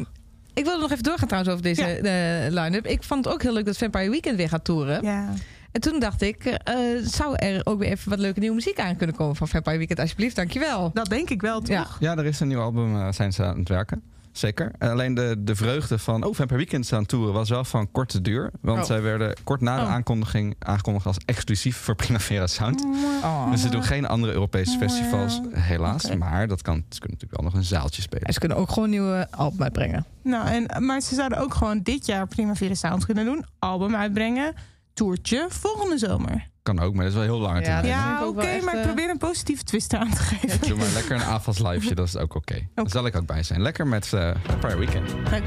Ik 0.54 0.64
wilde 0.64 0.82
nog 0.82 0.92
even 0.92 1.04
doorgaan 1.04 1.28
trouwens 1.28 1.54
over 1.54 1.64
deze 1.66 1.84
eh, 1.84 2.52
line-up. 2.64 2.86
Ik 2.88 3.04
vond 3.04 3.26
het 3.26 3.34
ook 3.34 3.42
heel 3.42 3.54
leuk 3.54 3.66
dat 3.66 3.78
Vampire 3.78 4.10
Weekend 4.10 4.38
weer 4.38 4.50
gaat 4.50 4.64
toeren. 4.64 5.04
Ja. 5.04 5.34
En 5.72 5.82
toen 5.82 6.00
dacht 6.00 6.22
ik, 6.22 6.46
eh, 6.46 6.76
zou 7.04 7.36
er 7.36 7.62
ook 7.64 7.80
weer 7.80 7.90
even 7.90 8.10
wat 8.10 8.20
leuke 8.20 8.40
nieuwe 8.40 8.56
muziek 8.56 8.80
aan 8.80 8.96
kunnen 8.96 9.16
komen 9.16 9.36
van 9.36 9.48
Vampire 9.48 9.78
Weekend? 9.78 10.00
Alsjeblieft, 10.00 10.36
dankjewel. 10.36 10.92
Dat 10.94 11.10
denk 11.10 11.30
ik 11.30 11.42
wel, 11.42 11.60
toch? 11.62 11.68
Ja. 11.68 11.88
Ja, 12.00 12.18
er 12.18 12.26
is 12.26 12.40
een 12.40 12.48
nieuw 12.48 12.62
album, 12.62 12.96
eh, 12.96 13.12
zijn 13.12 13.34
ze 13.34 13.44
aan 13.44 13.60
het 13.60 13.70
werken. 13.70 14.02
Zeker. 14.38 14.72
En 14.78 14.90
alleen 14.90 15.14
de, 15.14 15.36
de 15.40 15.56
vreugde 15.56 15.98
van, 15.98 16.24
oh, 16.24 16.34
Vampire 16.36 16.58
Weekend 16.60 16.94
aan 16.94 17.06
toeren 17.06 17.34
was 17.34 17.50
wel 17.50 17.64
van 17.64 17.92
korte 17.92 18.22
duur. 18.22 18.52
Want 18.62 18.80
Oh. 18.80 18.86
zij 18.86 19.02
werden 19.02 19.34
kort 19.44 19.62
na 19.62 19.76
de 19.76 19.82
Oh. 19.82 19.92
aankondiging 19.92 20.56
aangekondigd 20.60 21.06
als 21.06 21.18
exclusief 21.26 21.78
voor 21.78 21.96
Primavera 21.96 22.48
Sound. 22.48 22.84
Oh. 23.24 23.52
Dus 23.52 23.62
ze 23.62 23.70
doen 23.70 23.84
geen 23.84 24.08
andere 24.08 24.34
Europese 24.34 24.78
festivals, 24.78 25.42
helaas. 25.52 26.16
Maar 26.16 26.48
dat 26.48 26.62
kan, 26.62 26.76
ze 26.76 27.00
kunnen 27.00 27.18
natuurlijk 27.20 27.42
wel 27.42 27.44
nog 27.52 27.54
een 27.54 27.64
zaaltje 27.64 28.02
spelen. 28.02 28.24
En 28.28 28.34
ze 28.34 28.40
kunnen 28.40 28.58
ook 28.58 28.70
gewoon 28.70 28.84
een 28.84 28.90
nieuwe 28.90 29.28
album 29.32 29.64
uitbrengen. 29.64 30.06
Nou, 30.24 30.48
en, 30.48 30.86
maar 30.86 31.02
ze 31.02 31.16
zouden 31.16 31.38
ook 31.38 31.54
gewoon 31.54 31.80
dit 31.82 32.06
jaar 32.06 32.28
Primavera 32.28 32.74
Sound 32.74 33.06
kunnen 33.06 33.26
doen. 33.26 33.46
Album 33.60 33.96
uitbrengen. 33.96 34.54
Toertje 34.96 35.46
volgende 35.50 35.98
zomer. 35.98 36.48
Kan 36.64 36.80
ook, 36.80 36.94
maar 36.94 37.04
dat 37.04 37.14
is 37.14 37.20
wel 37.20 37.28
heel 37.28 37.40
lang 37.40 37.66
Ja, 37.66 37.84
Ja, 37.84 38.28
oké, 38.28 38.60
maar 38.62 38.74
ik 38.74 38.80
eh, 38.80 38.86
probeer 38.86 39.10
een 39.10 39.18
positieve 39.18 39.64
twist 39.64 39.94
aan 39.94 40.10
te 40.10 40.22
geven. 40.22 40.68
Doe 40.68 40.78
maar 40.78 40.92
lekker 41.00 41.16
een 41.16 41.24
AFAS 41.24 41.60
liveje, 41.60 41.96
dat 41.96 42.08
is 42.08 42.18
ook 42.18 42.36
oké. 42.36 42.68
Daar 42.74 42.90
zal 42.90 43.06
ik 43.06 43.16
ook 43.16 43.26
bij 43.26 43.44
zijn. 43.44 43.62
Lekker 43.62 43.88
met 43.88 44.14
eh 44.14 44.32
Vampire 44.44 44.78
Weekend. 44.78 45.14
Leuk. 45.30 45.44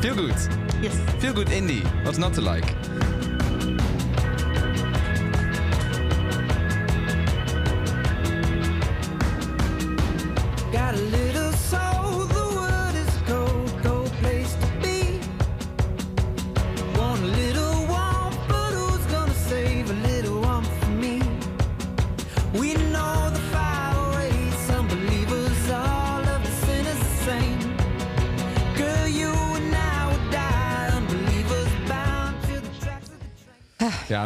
Feel 0.00 0.14
good. 0.14 0.48
Yes. 0.80 0.92
Feel 1.18 1.34
good 1.34 1.50
indie. 1.50 1.82
What's 2.02 2.18
not 2.18 2.34
to 2.34 2.42
like? 2.52 2.66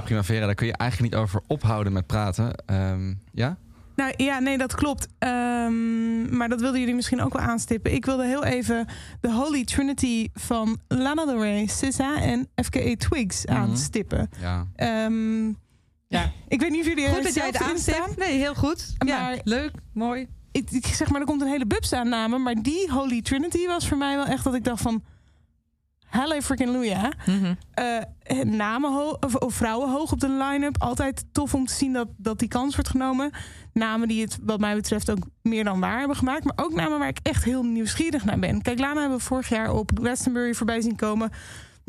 Primavera, 0.08 0.46
daar 0.46 0.54
kun 0.54 0.66
je 0.66 0.72
eigenlijk 0.76 1.12
niet 1.12 1.20
over 1.22 1.40
ophouden 1.46 1.92
met 1.92 2.06
praten. 2.06 2.54
Ehm, 2.66 3.14
ja? 3.32 3.56
Nou 3.96 4.12
ja, 4.16 4.38
nee, 4.38 4.58
dat 4.58 4.74
klopt. 4.74 5.06
Ehm, 5.18 6.36
maar 6.36 6.48
dat 6.48 6.60
wilden 6.60 6.80
jullie 6.80 6.94
misschien 6.94 7.20
ook 7.20 7.32
wel 7.32 7.42
aanstippen. 7.46 7.92
Ik 7.94 8.04
wilde 8.04 8.24
heel 8.26 8.44
even 8.44 8.86
de 9.20 9.32
Holy 9.32 9.64
Trinity 9.64 10.28
van 10.34 10.78
Lana 10.88 11.24
Del 11.24 11.42
Rey, 11.42 11.66
SZA 11.66 12.20
en 12.20 12.48
FKA 12.64 12.94
Twigs 12.96 13.44
Mhm. 13.46 13.56
aanstippen. 13.56 14.28
Ja. 14.40 14.66
Ehm, 14.74 15.46
Ja. 16.10 16.32
Ik 16.48 16.60
weet 16.60 16.70
niet 16.70 16.80
of 16.80 16.86
jullie 16.86 17.04
er 17.04 17.14
Goed 17.14 17.22
dat 17.22 17.34
jij 17.34 17.46
het 17.46 17.62
aanstipt. 17.62 18.16
Nee, 18.16 18.38
heel 18.38 18.54
goed. 18.54 18.94
Ja, 19.06 19.34
leuk, 19.44 19.70
mooi. 19.92 20.26
ik, 20.52 20.70
ik 20.70 20.86
zeg 20.86 21.10
maar, 21.10 21.20
er 21.20 21.26
komt 21.26 21.40
een 21.40 21.48
hele 21.48 21.66
bubs 21.66 21.92
aan 21.92 22.08
namen. 22.08 22.42
Maar 22.42 22.54
die 22.62 22.90
Holy 22.92 23.22
Trinity 23.22 23.66
was 23.66 23.88
voor 23.88 23.96
mij 23.98 24.16
wel 24.16 24.26
echt 24.26 24.44
dat 24.44 24.54
ik 24.54 24.64
dacht 24.64 24.82
van... 24.82 25.02
Halle 26.08 26.42
freaking 26.42 26.70
Luja. 26.70 27.12
Mhm. 27.26 27.54
Eh, 27.70 28.40
namen 28.42 29.22
of, 29.22 29.34
of 29.34 29.54
vrouwen 29.54 29.90
hoog 29.90 30.12
op 30.12 30.20
de 30.20 30.28
line-up. 30.28 30.82
Altijd 30.82 31.24
tof 31.32 31.54
om 31.54 31.66
te 31.66 31.74
zien 31.74 31.92
dat, 31.92 32.08
dat 32.16 32.38
die 32.38 32.48
kans 32.48 32.74
wordt 32.74 32.90
genomen. 32.90 33.30
Namen 33.72 34.08
die 34.08 34.22
het 34.22 34.38
wat 34.42 34.60
mij 34.60 34.74
betreft 34.74 35.10
ook 35.10 35.26
meer 35.42 35.64
dan 35.64 35.80
waar 35.80 35.98
hebben 35.98 36.16
gemaakt. 36.16 36.44
Maar 36.44 36.64
ook 36.64 36.74
namen 36.74 36.98
waar 36.98 37.08
ik 37.08 37.18
echt 37.22 37.44
heel 37.44 37.62
nieuwsgierig 37.62 38.24
naar 38.24 38.38
ben. 38.38 38.62
Kijk, 38.62 38.78
Lana 38.78 39.00
hebben 39.00 39.18
we 39.18 39.24
vorig 39.24 39.48
jaar 39.48 39.72
op 39.72 39.90
Glastonbury 39.94 40.54
voorbij 40.54 40.80
zien 40.80 40.96
komen. 40.96 41.30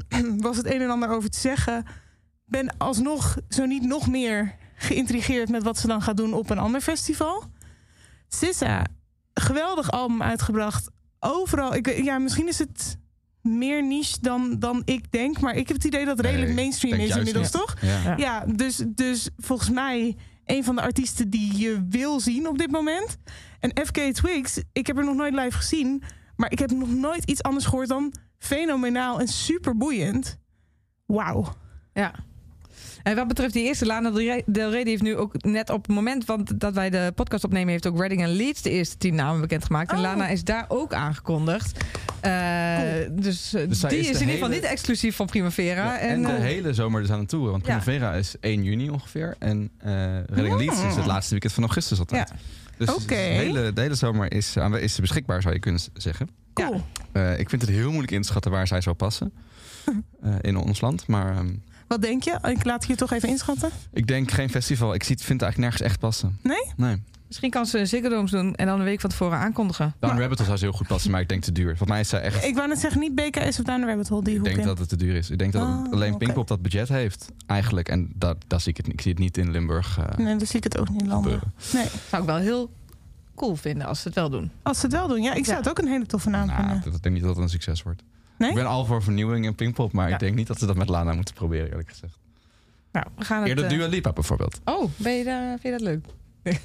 Was 0.38 0.57
het 0.57 0.65
een 0.65 0.82
en 0.82 0.89
ander 0.89 1.09
over 1.09 1.30
te 1.30 1.39
zeggen. 1.39 1.86
Ben 2.45 2.78
alsnog, 2.78 3.38
zo 3.49 3.65
niet 3.65 3.84
nog 3.84 4.07
meer 4.07 4.55
geïntrigeerd 4.76 5.49
met 5.49 5.63
wat 5.63 5.78
ze 5.78 5.88
dan 5.88 6.01
gaat 6.01 6.17
doen 6.17 6.34
op 6.34 6.49
een 6.49 6.59
ander 6.59 6.82
festival. 6.82 7.43
Sissa, 8.28 8.86
geweldig 9.34 9.91
album 9.91 10.22
uitgebracht. 10.22 10.89
Overal, 11.20 11.76
ik, 11.76 12.03
ja, 12.03 12.17
misschien 12.17 12.47
is 12.47 12.59
het 12.59 12.97
meer 13.41 13.83
niche 13.83 14.17
dan, 14.21 14.59
dan 14.59 14.81
ik 14.85 15.11
denk. 15.11 15.39
Maar 15.39 15.55
ik 15.55 15.67
heb 15.67 15.77
het 15.77 15.85
idee 15.85 16.05
dat 16.05 16.17
het 16.17 16.25
redelijk 16.25 16.51
Nee, 16.53 16.61
mainstream 16.61 16.99
is 16.99 17.15
inmiddels, 17.15 17.51
niet. 17.51 17.61
toch? 17.61 17.75
Ja. 17.81 18.01
Ja. 18.03 18.17
Ja, 18.17 18.45
dus, 18.55 18.83
dus 18.87 19.29
volgens 19.37 19.69
mij 19.69 20.15
een 20.45 20.63
van 20.63 20.75
de 20.75 20.81
artiesten 20.81 21.29
die 21.29 21.57
je 21.57 21.85
wil 21.89 22.19
zien 22.19 22.47
op 22.47 22.57
dit 22.57 22.71
moment. 22.71 23.17
En 23.59 23.71
FK 23.85 23.97
Twigs, 23.97 24.61
ik 24.73 24.87
heb 24.87 24.97
er 24.97 25.05
nog 25.05 25.15
nooit 25.15 25.33
live 25.33 25.57
gezien. 25.57 26.03
Maar 26.35 26.51
ik 26.51 26.59
heb 26.59 26.71
nog 26.71 26.89
nooit 26.93 27.29
iets 27.29 27.43
anders 27.43 27.65
gehoord 27.65 27.87
dan 27.87 28.13
fenomenaal 28.37 29.19
en 29.19 29.27
super 29.27 29.77
boeiend. 29.77 30.37
Wauw. 31.05 31.53
Ja. 31.93 32.13
En 33.03 33.15
wat 33.15 33.27
betreft 33.27 33.53
die 33.53 33.63
eerste, 33.63 33.86
Lana 33.86 34.11
Del 34.45 34.71
Rey- 34.71 34.84
heeft 34.84 35.01
nu 35.01 35.15
ook 35.15 35.43
net 35.43 35.69
op 35.69 35.86
het 35.88 35.95
moment 35.95 36.25
want 36.25 36.59
dat 36.59 36.73
wij 36.73 36.89
de 36.89 37.11
podcast 37.15 37.43
opnemen, 37.43 37.69
heeft 37.69 37.88
ook 37.88 37.97
Reading 37.99 38.21
en 38.23 38.30
Leeds 38.30 38.61
de 38.61 38.69
eerste 38.69 38.97
tien 38.97 39.15
namen 39.15 39.41
bekendgemaakt. 39.41 39.89
En 39.91 39.95
Oh. 39.97 40.01
Lana 40.03 40.27
is 40.27 40.43
daar 40.43 40.65
ook 40.67 40.93
aangekondigd. 40.93 41.84
Eh, 42.21 42.32
Dus, 43.11 43.53
eh, 43.53 43.67
Dus 43.69 43.80
die 43.80 43.97
is 43.99 44.05
in 44.07 44.19
ieder 44.19 44.19
geval 44.19 44.49
hele- 44.49 44.61
niet 44.61 44.63
exclusief 44.63 45.15
van 45.15 45.25
Primavera. 45.25 45.84
Ja, 45.84 45.99
en 45.99 46.21
de 46.21 46.27
eh, 46.27 46.38
hele 46.41 46.73
zomer 46.73 47.01
dus 47.01 47.11
aan 47.11 47.19
het 47.19 47.30
toeren. 47.30 47.51
Want 47.51 47.65
Ja. 47.65 47.77
Primavera 47.77 48.13
is 48.13 48.36
1 48.39 48.63
juni 48.63 48.89
ongeveer. 48.89 49.36
En 49.39 49.69
eh 49.77 49.91
Reading 50.25 50.57
Leeds 50.57 50.84
is 50.84 50.95
het 50.95 51.05
laatste 51.05 51.32
weekend 51.32 51.53
van 51.53 51.63
augustus 51.63 51.99
altijd. 51.99 52.32
Dus 52.77 52.95
de, 53.05 53.15
hele, 53.15 53.73
de 53.73 53.82
hele 53.82 53.95
zomer 53.95 54.32
is, 54.34 54.55
is 54.80 54.93
ze 54.95 55.01
beschikbaar, 55.01 55.41
zou 55.41 55.53
je 55.53 55.59
kunnen 55.59 55.82
zeggen. 55.93 56.30
Cool. 56.53 56.82
Eh, 57.11 57.39
ik 57.39 57.49
vind 57.49 57.61
het 57.61 57.71
heel 57.71 57.88
moeilijk 57.89 58.11
in 58.11 58.21
te 58.21 58.27
schatten 58.27 58.51
waar 58.51 58.67
zij 58.67 58.82
zou 58.82 58.95
passen. 58.95 59.32
eh, 60.23 60.34
in 60.41 60.57
ons 60.57 60.82
land. 60.82 61.07
Maar 61.07 61.36
ehm, 61.38 61.53
Wat 61.89 62.01
denk 62.01 62.23
je? 62.23 62.37
Ik 62.49 62.63
laat 62.65 62.85
je 62.87 62.95
toch 62.95 63.11
even 63.11 63.29
inschatten. 63.29 63.69
ik 63.93 64.07
denk 64.07 64.31
geen 64.31 64.49
festival. 64.49 64.93
Ik 64.93 65.03
zie, 65.03 65.15
het- 65.15 65.23
vind 65.25 65.41
het 65.41 65.49
eigenlijk 65.49 65.57
nergens 65.71 65.81
echt 65.91 65.99
passen. 65.99 66.37
Nee? 66.43 66.73
Nee. 66.77 67.01
Misschien 67.27 67.49
kan 67.49 67.65
ze 67.65 67.79
een 67.79 67.87
Ziggo 67.87 68.25
doen 68.25 68.55
en 68.55 68.65
dan 68.65 68.79
een 68.79 68.85
week 68.85 68.99
van 69.01 69.09
tevoren 69.09 69.37
aankondigen. 69.37 69.93
Down 69.99 70.17
Rabbit 70.19 70.37
Hole 70.37 70.45
zou 70.45 70.57
ze 70.57 70.63
heel 70.65 70.73
goed 70.73 70.87
passen, 70.87 71.11
maar 71.11 71.21
ik 71.21 71.29
denk 71.29 71.43
te 71.43 71.51
duur. 71.51 71.67
Volgens 71.67 71.89
mij 71.89 71.99
is 71.99 72.09
zij 72.09 72.21
echt... 72.21 72.43
Ik 72.43 72.55
wou 72.55 72.67
net 72.67 72.79
zeggen, 72.79 72.99
niet 73.01 73.15
BKS 73.15 73.59
of 73.59 73.65
Down 73.65 73.85
Rabbit 73.85 74.07
Hole, 74.07 74.23
die 74.23 74.35
Ik 74.35 74.43
denk 74.43 74.57
in. 74.57 74.65
dat 74.65 74.79
het 74.79 74.89
te 74.89 74.95
duur 74.95 75.15
is. 75.15 75.29
Ik 75.29 75.37
denk 75.37 75.53
dat 75.53 75.61
Oh, 75.61 75.91
alleen. 75.91 76.17
Pinkpop 76.17 76.47
dat 76.47 76.61
budget 76.61 76.87
heeft, 76.89 77.31
eigenlijk. 77.45 77.89
En 77.89 78.09
dat, 78.15 78.37
dat 78.47 78.61
zie 78.61 78.71
ik, 78.71 78.77
het, 78.77 78.85
niet. 78.85 78.95
ik 78.95 79.01
zie 79.01 79.11
het 79.11 79.19
niet 79.21 79.37
in 79.37 79.51
Limburg 79.51 79.97
eh, 79.97 80.17
Nee, 80.17 80.35
dan 80.37 80.47
zie 80.47 80.57
ik 80.57 80.63
het 80.63 80.77
ook 80.77 80.89
niet 80.89 81.07
landen. 81.07 81.31
gebeuren. 81.31 81.53
Nee. 81.73 81.87
Zou 82.09 82.21
ik 82.21 82.27
wel 82.27 82.37
heel 82.37 82.71
cool 83.35 83.55
vinden 83.55 83.87
als 83.87 84.01
ze 84.01 84.07
het 84.07 84.15
wel 84.17 84.29
doen. 84.29 84.51
Als 84.61 84.79
ze 84.79 84.85
het 84.85 84.95
wel 84.95 85.07
doen, 85.07 85.21
ja. 85.21 85.33
Ik 85.33 85.45
zou 85.45 85.57
het 85.57 85.69
ook 85.69 85.77
een 85.77 85.87
hele 85.87 86.05
toffe 86.05 86.29
naam 86.29 86.47
Nou, 86.47 86.59
vinden. 86.59 86.81
dat, 86.83 86.93
ik 86.95 87.03
denk 87.03 87.15
niet 87.15 87.23
dat 87.23 87.33
het 87.35 87.43
een 87.43 87.49
succes 87.49 87.83
wordt. 87.83 88.01
Nee? 88.39 88.49
Ik 88.49 88.55
ben 88.55 88.65
al 88.65 88.85
voor 88.85 89.03
vernieuwing 89.03 89.45
in 89.45 89.55
Pinkpop, 89.55 89.91
maar 89.91 90.07
Ja. 90.07 90.13
ik 90.13 90.19
denk 90.19 90.35
niet 90.35 90.47
dat 90.47 90.59
ze 90.59 90.65
dat 90.65 90.75
met 90.75 90.89
Lana 90.89 91.13
moeten 91.13 91.33
proberen, 91.33 91.69
eerlijk 91.69 91.89
gezegd. 91.89 92.17
Nou, 92.91 93.05
we 93.17 93.25
gaan 93.25 93.39
het... 93.39 93.47
Eerder 93.49 93.63
eh, 93.65 93.69
Dua 93.69 93.87
Lipa 93.87 94.11
bijvoorbeeld. 94.13 94.59
Oh, 94.65 94.89
ben 94.95 95.11
je 95.13 95.23
daar, 95.23 95.47
vind 95.59 95.63
je 95.63 95.71
dat 95.71 95.81
leuk? 95.81 96.05
En 96.43 96.55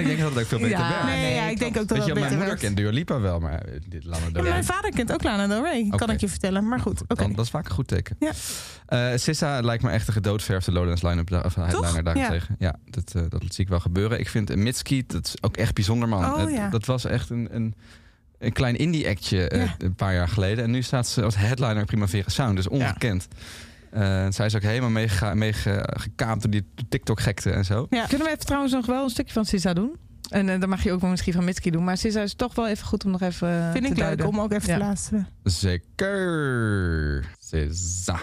ik 0.00 0.06
denk 0.06 0.18
dat 0.20 0.30
het 0.30 0.38
ook 0.38 0.46
veel 0.46 0.58
beter 0.68 0.78
Ja, 0.78 0.88
werkt. 0.88 1.04
Nee, 1.04 1.34
ja, 1.34 1.46
ik 1.48 1.58
denk 1.58 1.76
ook 1.76 1.88
dat 1.88 1.98
Weet 1.98 1.98
dat 1.98 2.06
je, 2.06 2.12
mijn 2.14 2.26
moeder 2.26 2.46
werkt. 2.46 2.60
kent 2.60 2.76
Dua 2.76 2.90
Lipa 2.90 3.20
wel, 3.20 3.38
maar 3.40 3.60
eh, 3.60 3.80
dit 3.88 4.04
Lana 4.04 4.30
Del 4.30 4.44
Ja, 4.44 4.50
mijn 4.50 4.64
vader 4.64 4.90
kent 4.90 5.12
ook 5.12 5.22
Lana 5.22 5.46
Del 5.46 5.62
Rey, 5.62 5.88
kan 5.96 6.10
ik 6.10 6.20
je 6.20 6.28
vertellen. 6.28 6.68
Maar 6.68 6.80
goed, 6.80 7.02
oké. 7.02 7.14
Dan- 7.14 7.32
dat 7.32 7.44
is 7.44 7.50
vaak 7.50 7.64
een 7.68 7.74
goed 7.74 7.88
teken. 7.88 8.16
Ja. 8.20 8.30
Eh, 8.86 9.18
Sissa 9.18 9.60
lijkt 9.60 9.82
me 9.82 9.90
echt 9.90 10.06
een 10.06 10.12
gedoodverfde 10.12 10.72
Lowlands 10.72 11.02
line-up, 11.02 11.28
da- 11.30 11.40
of 11.40 11.54
headliner 11.54 12.02
daarentegen. 12.04 12.56
Ja, 12.58 12.76
dat, 12.90 13.12
dat 13.28 13.42
zie 13.48 13.64
ik 13.64 13.68
wel 13.70 13.80
gebeuren. 13.80 14.18
Ik 14.20 14.28
vind 14.28 14.50
uh, 14.50 14.56
Mitski, 14.56 15.04
dat 15.06 15.26
is 15.26 15.34
ook 15.42 15.56
echt 15.56 15.74
bijzonder, 15.74 16.08
man. 16.08 16.24
Oh, 16.24 16.36
Het- 16.38 16.50
ja. 16.50 16.68
Dat 16.68 16.86
was 16.86 17.04
echt 17.04 17.30
een, 17.30 17.48
een, 17.50 17.74
een 18.42 18.52
klein 18.52 18.76
indie-actje 18.76 19.48
eh, 19.48 19.64
Ja. 19.64 19.74
een 19.78 19.94
paar 19.94 20.14
jaar 20.14 20.28
geleden. 20.28 20.64
En 20.64 20.70
nu 20.70 20.82
staat 20.82 21.08
ze 21.08 21.22
als 21.22 21.36
headliner 21.36 21.84
Primavera 21.84 22.28
Sound, 22.28 22.56
dus 22.56 22.68
ongekend. 22.68 23.28
Eh, 23.90 24.26
zij 24.30 24.46
is 24.46 24.54
ook 24.56 24.62
helemaal 24.62 24.90
meegekaapt 25.34 25.34
mee 25.36 25.52
door 26.40 26.50
die 26.50 26.66
TikTok-gekte 26.88 27.50
en 27.50 27.64
zo. 27.64 27.86
Ja. 27.90 28.06
Kunnen 28.06 28.26
we 28.26 28.32
even 28.32 28.46
trouwens 28.46 28.72
nog 28.72 28.86
wel 28.86 29.04
een 29.04 29.10
stukje 29.10 29.32
van 29.32 29.44
Sissa 29.44 29.72
doen? 29.72 29.96
En 30.28 30.48
eh, 30.48 30.60
dan 30.60 30.68
mag 30.68 30.82
je 30.82 30.92
ook 30.92 31.00
wel 31.00 31.10
misschien 31.10 31.32
van 31.32 31.44
Mitski 31.44 31.70
doen. 31.70 31.84
Maar 31.84 31.96
Sissa 31.96 32.22
is 32.22 32.34
toch 32.34 32.54
wel 32.54 32.68
even 32.68 32.86
goed 32.86 33.04
om 33.04 33.10
nog 33.10 33.20
even 33.22 33.48
eh, 33.48 33.70
Vind 33.72 33.84
te 33.84 33.90
ik 33.90 33.96
leuk 33.96 34.04
duiden. 34.04 34.26
om 34.26 34.40
ook 34.40 34.52
even 34.52 34.68
Ja. 34.68 34.78
te 34.78 34.84
luisteren. 34.84 35.26
Zeker. 35.44 37.24
Sissa. 37.38 38.20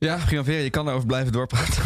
Ja, 0.00 0.16
Primavera, 0.26 0.58
je 0.58 0.70
kan 0.70 0.88
erover 0.88 1.06
blijven 1.06 1.32
doorpraten. 1.32 1.82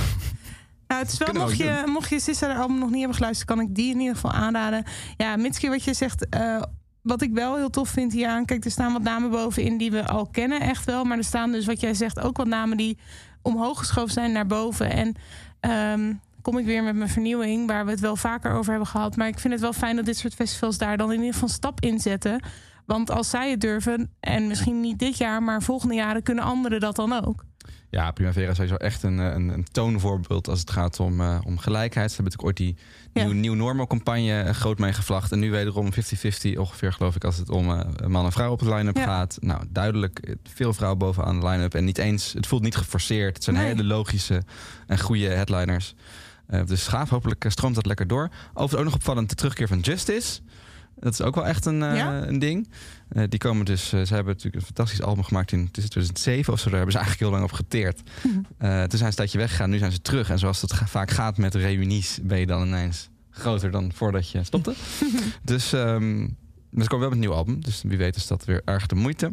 Nou, 0.89 1.03
het 1.03 1.13
is 1.13 1.19
wel, 1.19 1.33
mocht 1.33 1.57
je, 1.57 1.83
mocht 1.87 2.09
je 2.09 2.21
Sissa 2.21 2.47
de 2.47 2.61
album 2.61 2.79
nog 2.79 2.89
niet 2.89 2.99
hebben 2.99 3.17
geluisterd, 3.17 3.49
kan 3.49 3.61
ik 3.61 3.75
die 3.75 3.93
in 3.93 4.01
ieder 4.01 4.15
geval 4.15 4.33
aanraden. 4.33 4.85
Ja, 5.17 5.37
Mitski, 5.37 5.69
wat 5.69 5.85
je 5.85 5.95
zegt, 5.95 6.29
eh, 6.29 6.63
wat 7.03 7.23
ik 7.23 7.33
wel 7.33 7.57
heel 7.57 7.71
tof 7.71 7.89
vind 7.89 8.13
hier 8.13 8.29
aan. 8.29 8.45
Kijk, 8.45 8.65
er 8.65 8.71
staan 8.71 8.93
wat 8.93 9.03
namen 9.03 9.31
bovenin 9.31 9.79
die 9.79 9.91
we 9.91 10.07
al 10.07 10.27
kennen, 10.27 10.61
echt 10.61 10.85
wel. 10.85 11.05
Maar 11.05 11.19
er 11.19 11.25
staan 11.25 11.53
dus, 11.53 11.67
wat 11.67 11.81
jij 11.81 11.95
zegt, 11.95 12.21
ook 12.21 12.37
wat 12.37 12.47
namen 12.47 12.77
die 12.77 12.99
omhoog 13.43 13.79
geschoven 13.79 14.13
zijn 14.13 14.33
naar 14.33 14.47
boven. 14.47 14.91
En 14.91 15.15
ehm, 15.61 16.13
kom 16.43 16.59
ik 16.59 16.65
weer 16.65 16.83
met 16.83 16.95
mijn 16.95 17.11
vernieuwing, 17.11 17.67
waar 17.67 17.85
we 17.85 17.91
het 17.91 18.01
wel 18.01 18.17
vaker 18.17 18.53
over 18.53 18.71
hebben 18.71 18.89
gehad. 18.89 19.17
Maar 19.17 19.29
ik 19.29 19.39
vind 19.39 19.53
het 19.53 19.63
wel 19.63 19.73
fijn 19.73 19.97
dat 19.97 20.05
dit 20.05 20.17
soort 20.17 20.35
festivals 20.35 20.79
daar 20.79 20.97
dan 20.97 21.13
in 21.13 21.19
ieder 21.19 21.33
geval 21.33 21.49
een 21.49 21.55
stap 21.55 21.81
in 21.81 21.99
zetten. 21.99 22.43
Want 22.87 23.11
als 23.11 23.31
zij 23.31 23.51
het 23.51 23.61
durven, 23.61 24.11
en 24.21 24.47
misschien 24.47 24.81
niet 24.81 24.99
dit 24.99 25.19
jaar, 25.19 25.43
maar 25.43 25.63
volgende 25.63 25.95
jaren, 25.95 26.23
kunnen 26.23 26.45
anderen 26.45 26.81
dat 26.81 26.97
dan 26.97 27.25
ook. 27.25 27.45
Ja, 27.95 28.11
Primavera 28.11 28.51
is 28.51 28.55
sowieso 28.57 28.77
echt 28.77 29.03
een, 29.03 29.19
eh, 29.21 29.27
een, 29.35 29.49
een 29.49 29.67
toonvoorbeeld 29.73 30.49
als 30.49 30.61
het 30.61 30.71
gaat 30.71 31.01
om, 31.01 31.21
eh, 31.21 31.39
om 31.45 31.59
gelijkheid. 31.59 32.11
Ze 32.11 32.17
hebben 32.23 32.33
natuurlijk 32.33 32.43
ooit 32.45 32.57
die 32.57 32.77
Ja. 33.13 33.25
nieuw, 33.25 33.33
nieuw 33.41 33.55
normal-campagne 33.55 34.41
eh, 34.43 34.55
groot 34.55 34.79
meegevlacht. 34.79 35.33
En 35.33 35.39
nu 35.39 35.51
wederom 35.51 35.93
50-50 35.93 36.57
ongeveer, 36.59 36.93
geloof 36.93 37.15
ik, 37.17 37.25
als 37.25 37.37
het 37.37 37.51
om 37.51 37.71
eh, 37.71 38.07
man 38.07 38.25
en 38.25 38.33
vrouw 38.33 38.51
op 38.53 38.59
de 38.59 38.75
line-up 38.75 38.97
Ja. 38.97 39.05
gaat. 39.05 39.37
Nou, 39.41 39.65
duidelijk 39.71 40.35
veel 40.55 40.73
vrouwen 40.75 40.99
bovenaan 40.99 41.41
de 41.41 41.47
line-up. 41.47 41.75
En 41.75 41.85
niet 41.85 41.99
eens, 41.99 42.33
het 42.33 42.47
voelt 42.47 42.63
niet 42.63 42.77
geforceerd. 42.77 43.35
Het 43.35 43.45
zijn 43.45 43.57
Nee. 43.57 43.67
hele 43.67 43.85
logische 43.85 44.43
en 44.87 44.99
goede 45.01 45.27
headliners. 45.29 45.95
Eh, 46.47 46.65
dus 46.67 46.87
gaaf, 46.87 47.11
hopelijk 47.11 47.45
stroomt 47.49 47.75
dat 47.75 47.87
lekker 47.87 48.07
door. 48.07 48.29
Overigens 48.49 48.75
ook 48.79 48.85
nog 48.85 48.95
opvallend 48.95 49.29
de 49.29 49.35
terugkeer 49.35 49.69
van 49.69 49.81
Justice. 49.81 50.41
Dat 50.99 51.13
is 51.13 51.21
ook 51.23 51.35
wel 51.35 51.47
echt 51.47 51.65
een, 51.67 51.79
Ja? 51.79 52.27
een 52.27 52.39
ding. 52.39 52.69
Eh, 53.15 53.25
die 53.29 53.39
komen 53.39 53.65
dus, 53.65 53.83
eh, 53.93 54.03
ze 54.03 54.15
hebben 54.15 54.33
natuurlijk 54.35 54.55
een 54.57 54.75
fantastisch 54.75 55.03
album 55.03 55.25
gemaakt 55.25 55.53
in 55.53 55.59
het 55.59 55.77
is 55.77 55.89
2007 55.89 56.53
of 56.53 56.59
zo. 56.59 56.65
Daar 56.65 56.75
hebben 56.75 56.93
ze 56.93 56.99
eigenlijk 56.99 57.31
heel 57.31 57.39
lang 57.41 57.51
op 57.51 57.57
geteerd. 57.57 58.03
Mhm. 58.23 58.39
Eh, 58.59 58.69
toen 58.69 58.79
zijn 58.79 58.99
ze 58.99 59.05
een 59.05 59.15
tijdje 59.15 59.39
weggegaan, 59.39 59.71
nu 59.71 59.79
zijn 59.79 59.93
ze 59.93 60.01
terug. 60.01 60.31
En 60.31 60.39
zoals 60.39 60.63
ga- 60.67 60.87
vaak 60.87 61.11
gaat 61.11 61.39
met 61.39 61.55
reunies, 61.55 62.19
ben 62.23 62.39
je 62.39 62.47
dan 62.47 62.67
ineens 62.67 63.09
groter 63.31 63.71
dan 63.71 63.93
voordat 63.95 64.31
je 64.31 64.45
stopte. 64.45 64.75
dus, 65.43 65.73
ehm, 65.73 66.21
maar 66.71 66.83
ze 66.83 66.89
komen 66.89 66.99
wel 66.99 66.99
met 66.99 67.13
een 67.13 67.19
nieuw 67.19 67.33
album. 67.33 67.61
Dus 67.65 67.83
wie 67.87 67.99
weet 67.99 68.17
is 68.17 68.27
dat 68.27 68.45
weer 68.45 68.63
erg 68.65 68.87
de 68.87 68.95
moeite. 68.95 69.33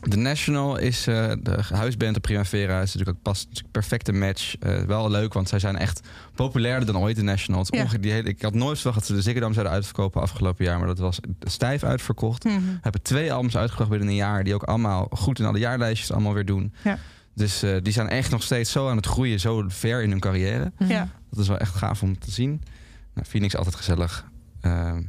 The 0.00 0.16
National 0.16 0.78
is 0.78 1.06
eh, 1.06 1.32
de 1.42 1.58
huisband 1.72 2.16
op 2.16 2.22
Primavera. 2.22 2.80
Is 2.80 2.92
natuurlijk 2.94 3.16
ook 3.16 3.22
pas 3.22 3.46
een 3.52 3.70
perfecte 3.70 4.12
match. 4.12 4.58
Eh, 4.58 4.80
wel 4.80 5.10
leuk, 5.10 5.32
want 5.32 5.48
zij 5.48 5.58
zijn 5.58 5.76
echt 5.76 6.00
populairder 6.34 6.92
dan 6.92 7.02
ooit. 7.02 7.16
The 7.16 7.22
National. 7.22 7.66
Ja. 7.68 7.86
die 8.00 8.12
hele, 8.12 8.28
ik 8.28 8.42
had 8.42 8.54
nooit 8.54 8.76
verwacht 8.76 8.98
dat 8.98 9.06
ze 9.08 9.14
de 9.14 9.22
Ziggo 9.22 9.40
Dome 9.40 9.52
zouden 9.52 9.74
uitverkopen 9.74 10.20
afgelopen 10.20 10.64
jaar. 10.64 10.78
Maar 10.78 10.86
dat 10.86 10.98
was 10.98 11.20
stijf 11.40 11.82
uitverkocht. 11.82 12.44
Mhm. 12.44 12.60
Hebben 12.80 13.02
twee 13.02 13.32
albums 13.32 13.56
uitgebracht 13.56 13.90
binnen 13.90 14.08
een 14.08 14.14
jaar. 14.14 14.44
Die 14.44 14.54
ook 14.54 14.62
allemaal 14.62 15.06
goed 15.10 15.38
in 15.38 15.44
alle 15.44 15.58
jaarlijstjes 15.58 16.12
allemaal 16.12 16.34
weer 16.34 16.46
doen. 16.46 16.72
Ja. 16.84 16.98
Dus 17.34 17.62
eh, 17.62 17.76
die 17.82 17.92
zijn 17.92 18.08
echt 18.08 18.30
nog 18.30 18.42
steeds 18.42 18.70
zo 18.70 18.88
aan 18.88 18.96
het 18.96 19.06
groeien. 19.06 19.40
Zo 19.40 19.64
ver 19.68 20.02
in 20.02 20.10
hun 20.10 20.20
carrière. 20.20 20.72
Ja. 20.78 21.08
Dat 21.30 21.38
is 21.38 21.48
wel 21.48 21.58
echt 21.58 21.74
gaaf 21.74 22.02
om 22.02 22.18
te 22.18 22.30
zien. 22.30 22.62
Nou, 23.14 23.26
Phoenix 23.26 23.56
altijd 23.56 23.74
gezellig. 23.74 24.24
Ehm, 24.60 25.02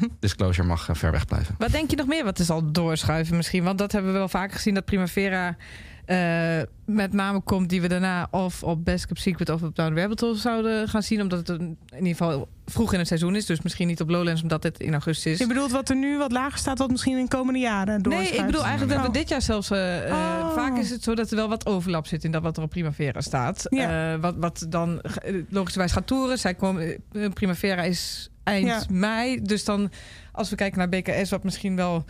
Disclosure 0.20 0.66
mag 0.68 0.88
eh, 0.88 0.94
ver 0.94 1.10
weg 1.10 1.26
blijven. 1.26 1.54
Wat 1.58 1.70
denk 1.70 1.90
je 1.90 1.96
nog 1.96 2.06
meer 2.06 2.24
wat 2.24 2.38
er 2.38 2.44
zal 2.44 2.72
doorschuiven 2.72 3.36
misschien? 3.36 3.64
Want 3.64 3.78
dat 3.78 3.92
hebben 3.92 4.12
we 4.12 4.18
wel 4.18 4.28
vaker 4.28 4.56
gezien, 4.56 4.74
dat 4.74 4.84
Primavera 4.84 5.56
eh, 6.04 6.60
met 6.86 7.12
name 7.12 7.40
komt 7.40 7.68
die 7.68 7.80
we 7.80 7.88
daarna 7.88 8.28
of 8.30 8.62
op 8.62 8.84
Best 8.84 9.06
Kept 9.06 9.20
Secret 9.20 9.48
of 9.50 9.62
op 9.62 9.76
Down 9.76 9.98
Rabbit 9.98 10.20
Hole 10.20 10.34
zouden 10.36 10.88
gaan 10.88 11.02
zien. 11.02 11.20
Omdat 11.20 11.46
het 11.48 11.58
in 11.58 11.76
ieder 11.96 12.08
geval 12.16 12.48
vroeg 12.66 12.92
in 12.92 12.98
het 12.98 13.08
seizoen 13.08 13.36
is. 13.36 13.46
Dus 13.46 13.62
misschien 13.62 13.86
niet 13.86 14.00
op 14.00 14.08
Lowlands 14.10 14.42
omdat 14.42 14.62
het 14.62 14.80
in 14.80 14.92
augustus 14.92 15.32
is. 15.32 15.38
Je 15.38 15.46
bedoelt 15.46 15.70
wat 15.70 15.88
er 15.88 15.96
nu 15.96 16.18
wat 16.18 16.32
lager 16.32 16.58
staat, 16.58 16.78
wat 16.78 16.90
misschien 16.90 17.16
in 17.18 17.24
de 17.24 17.36
komende 17.36 17.58
jaren 17.60 17.92
Nee, 17.94 18.02
doorschuift? 18.02 18.34
ik 18.38 18.46
bedoel 18.46 18.64
eigenlijk 18.64 18.92
dat 18.92 19.00
we 19.02 19.08
Oh. 19.08 19.14
dit 19.14 19.28
jaar 19.28 19.42
zelfs... 19.42 19.70
eh, 19.70 19.78
Oh. 20.08 20.54
Vaak 20.54 20.76
is 20.78 20.90
het 20.90 21.02
zo 21.02 21.14
dat 21.14 21.30
er 21.30 21.36
wel 21.36 21.48
wat 21.48 21.66
overlap 21.66 22.06
zit 22.06 22.24
in 22.24 22.30
dat 22.30 22.42
wat 22.42 22.56
er 22.56 22.62
op 22.62 22.70
Primavera 22.70 23.20
staat. 23.20 23.66
Ja. 23.68 24.12
Eh, 24.12 24.20
wat, 24.20 24.34
wat 24.38 24.66
dan 24.68 25.00
logischerwijs 25.48 25.92
gaat 25.92 26.06
toeren. 26.06 26.38
Zij 26.38 26.54
komen, 26.54 27.02
Primavera 27.34 27.82
is 27.82 28.28
eind 28.44 28.66
Ja. 28.66 28.82
mei. 28.90 29.42
Dus 29.42 29.64
dan, 29.64 29.90
als 30.32 30.50
we 30.50 30.56
kijken 30.56 30.78
naar 30.78 30.88
BKS, 30.88 31.30
wat 31.30 31.44
misschien 31.44 31.76
wel 31.76 32.04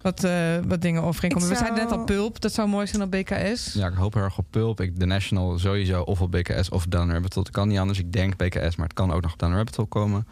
wat, 0.00 0.24
eh, 0.24 0.56
wat 0.66 0.82
dingen 0.82 1.02
overeenkomen. 1.02 1.48
Ik 1.48 1.52
We 1.52 1.58
zeiden 1.58 1.78
net 1.80 1.88
zou- 1.88 2.00
al 2.00 2.06
Pulp, 2.06 2.40
dat 2.40 2.52
zou 2.52 2.68
mooi 2.68 2.86
zijn 2.86 3.02
op 3.02 3.10
BKS. 3.10 3.72
Ja, 3.72 3.86
ik 3.86 3.94
hoop 3.94 4.14
heel 4.14 4.22
erg 4.22 4.38
op 4.38 4.46
Pulp. 4.50 4.80
Ik, 4.80 4.98
de 5.00 5.06
National 5.06 5.58
sowieso 5.58 6.02
of 6.02 6.20
op 6.20 6.30
BKS 6.30 6.68
of 6.68 6.86
Down 6.86 7.10
Rabbit 7.10 7.34
Hole. 7.34 7.46
Het 7.46 7.54
kan 7.56 7.68
niet 7.68 7.78
anders. 7.78 7.98
Ik 7.98 8.12
denk 8.12 8.36
BKS, 8.36 8.76
maar 8.76 8.86
het 8.86 8.94
kan 8.94 9.12
ook 9.12 9.22
nog 9.22 9.32
op 9.32 9.38
Down 9.38 9.52
Rabbit 9.54 9.76
Hole 9.76 9.88
komen. 9.88 10.26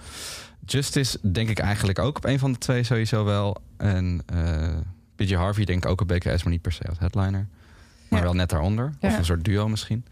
Justice 0.64 1.18
denk 1.32 1.49
ik 1.49 1.59
eigenlijk 1.59 1.99
ook 1.99 2.16
op 2.16 2.24
een 2.24 2.39
van 2.39 2.53
de 2.53 2.59
twee 2.59 2.82
sowieso 2.82 3.24
wel. 3.24 3.57
En 3.76 4.22
eh 4.26 4.68
PJ 5.16 5.34
Harvey 5.34 5.64
denk 5.64 5.84
ik 5.84 5.91
ook 5.91 6.01
op 6.01 6.09
BKS, 6.09 6.43
maar 6.43 6.53
niet 6.53 6.62
per 6.62 6.72
se 6.72 6.89
als 6.89 6.99
headliner. 6.99 7.47
Maar 8.09 8.18
Ja. 8.18 8.24
wel 8.24 8.34
net 8.34 8.51
daaronder. 8.51 8.93
Of 9.01 9.18
een 9.18 9.24
soort 9.24 9.45
duo 9.45 9.68
misschien. 9.68 10.05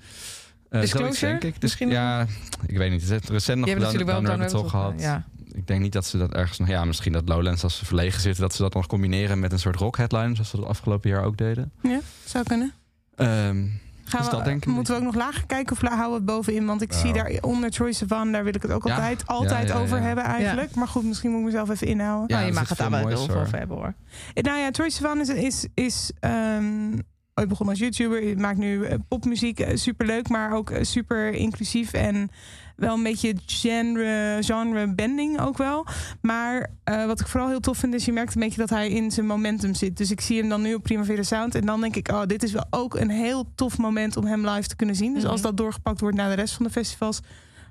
Eh, 0.71 0.81
Disclosure? 0.81 1.15
zoiets 1.15 1.21
denk 1.21 1.43
ik. 1.45 1.53
Dus, 1.53 1.61
Misschien 1.61 1.89
ja, 1.89 2.27
ik 2.67 2.77
weet 2.77 2.91
niet. 2.91 3.09
Het 3.09 3.23
is 3.23 3.29
recent 3.29 3.59
nog 3.59 3.69
hebben 3.69 3.85
Rabbit 3.87 4.11
Hole 4.11 4.27
Rabbit 4.27 4.53
Hole 4.53 4.69
gehad. 4.69 4.95
Ja. 5.01 5.25
Ik 5.53 5.67
denk 5.67 5.81
niet 5.81 5.93
dat 5.93 6.07
ze 6.07 6.19
dat 6.19 6.35
ergens 6.35 6.59
nog... 6.59 6.69
Ja, 6.69 6.85
misschien 6.85 7.13
dat 7.13 7.29
Lowlands 7.29 7.63
als 7.63 7.77
ze 7.77 7.85
verlegen 7.85 8.21
zitten... 8.21 8.43
dat 8.43 8.55
ze 8.55 8.63
dat 8.63 8.75
nog 8.75 8.87
combineren 8.87 9.39
met 9.41 9.53
een 9.53 9.59
soort 9.59 9.77
rock 9.77 9.97
headline... 9.97 10.35
zoals 10.35 10.51
ze 10.51 10.57
dat 10.57 10.67
afgelopen 10.67 11.11
jaar 11.11 11.25
ook 11.25 11.37
deden. 11.37 11.73
Ja, 11.83 12.01
zou 12.25 12.45
kunnen. 12.45 12.73
Ehm, 13.17 13.65
Ga 14.05 14.11
gaan 14.11 14.21
Dus 14.21 14.31
we, 14.31 14.37
dat 14.37 14.45
denk 14.45 14.65
ik 14.67 14.73
moeten 14.73 14.95
we 14.95 14.99
ook 15.01 15.07
nog 15.07 15.15
lager 15.15 15.47
kijken 15.47 15.73
of 15.73 15.81
houden 15.81 16.09
we 16.09 16.15
het 16.15 16.25
bovenin? 16.25 16.67
Want 16.67 16.83
ik 16.83 16.93
zie 16.93 17.13
daar 17.13 17.33
onder 17.41 17.71
Troy 17.71 17.93
Sivan, 17.93 18.33
daar 18.33 18.45
wil 18.45 18.55
ik 18.55 18.63
het 18.63 18.71
ook 18.71 18.87
Ja. 18.87 18.95
altijd, 18.95 19.27
altijd 19.27 19.69
Ja, 19.69 19.75
ja, 19.75 19.75
ja. 19.75 19.85
over 19.85 20.01
hebben 20.01 20.25
eigenlijk. 20.25 20.75
Maar 20.75 20.89
goed, 20.89 21.05
misschien 21.05 21.31
moet 21.31 21.39
ik 21.39 21.45
mezelf 21.45 21.71
even 21.71 21.87
inhouden. 21.87 22.29
Ja, 22.29 22.35
nou, 22.37 22.47
je 22.47 22.53
mag 22.53 22.69
het 22.69 22.79
daar 22.79 22.91
wel 22.91 23.19
over 23.19 23.59
hebben 23.59 23.77
hoor. 23.77 23.95
Eh, 24.35 24.43
Nou 24.43 24.59
ja, 24.59 24.71
Troy 24.71 24.89
Sivan 24.91 25.21
is, 25.21 25.29
is, 25.29 25.67
is 25.75 26.11
ehm, 26.21 26.99
ooit 27.39 27.49
begonnen 27.49 27.75
als 27.75 27.85
YouTuber. 27.85 28.39
Maakt 28.41 28.59
nu 28.59 28.85
eh, 28.85 28.99
popmuziek, 29.09 29.61
eh, 29.61 29.77
superleuk, 29.77 30.29
maar 30.29 30.53
ook 30.53 30.71
eh, 30.71 30.83
super 30.83 31.33
inclusief 31.33 31.93
en 31.93 32.31
wel 32.77 32.95
een 32.95 33.03
beetje 33.03 33.35
genre, 33.47 34.39
genre 34.41 34.95
bending 34.95 35.41
ook 35.41 35.59
wel. 35.59 35.87
Maar 36.21 36.71
wat 36.85 37.21
ik 37.21 37.27
vooral 37.27 37.49
heel 37.49 37.61
tof 37.61 37.79
vind, 37.79 37.95
is 37.95 38.05
je 38.05 38.13
merkt 38.13 38.35
een 38.35 38.41
beetje 38.41 38.61
dat 38.61 38.71
hij 38.71 38.91
in 38.91 39.11
zijn 39.11 39.27
momentum 39.27 39.75
zit. 39.75 39.97
Dus 39.97 40.11
ik 40.11 40.21
zie 40.21 40.39
hem 40.39 40.49
dan 40.49 40.63
nu 40.63 40.75
op 40.75 40.83
Primavera 40.83 41.23
Sound 41.23 41.55
en 41.55 41.67
dan 41.67 41.81
denk 41.81 41.97
ik, 41.97 42.09
oh, 42.09 42.23
dit 42.27 42.43
is 42.43 42.53
wel 42.53 42.67
ook 42.71 42.95
een 42.95 43.11
heel 43.11 43.45
tof 43.55 43.79
moment 43.79 44.17
om 44.17 44.25
hem 44.25 44.49
live 44.49 44.69
te 44.69 44.77
kunnen 44.77 44.97
zien. 44.97 45.15
Dus 45.15 45.25
als 45.25 45.35
Mhm. 45.41 45.43
dat 45.49 45.57
doorgepakt 45.57 46.01
wordt 46.01 46.17
naar 46.17 46.29
de 46.29 46.35
rest 46.35 46.55
van 46.55 46.67
de 46.67 46.73
festivals, 46.73 47.21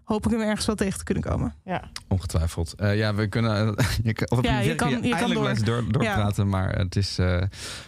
hoop 0.06 0.26
ik 0.26 0.32
hem 0.32 0.41
ergens 0.41 0.66
wel 0.66 0.76
tegen 0.76 0.97
te 0.97 1.03
kunnen 1.03 1.24
komen. 1.24 1.53
Ongetwijfeld. 2.08 2.74
Eh, 2.74 2.97
ja, 2.97 3.16
we 3.16 3.28
kunnen. 3.28 3.76
je 4.03 4.28
of 4.30 4.38
op 4.38 4.43
Ja, 4.43 4.60
een 4.60 4.66
je 4.66 4.76
kan- 4.76 4.89
je 4.89 5.10
kan 5.10 5.12
eindelijk 5.20 5.66
door. 5.66 5.84
doorpraten. 5.91 6.49
Maar 6.49 6.76
het 6.78 6.95
is 6.95 7.18
eh 7.18 7.41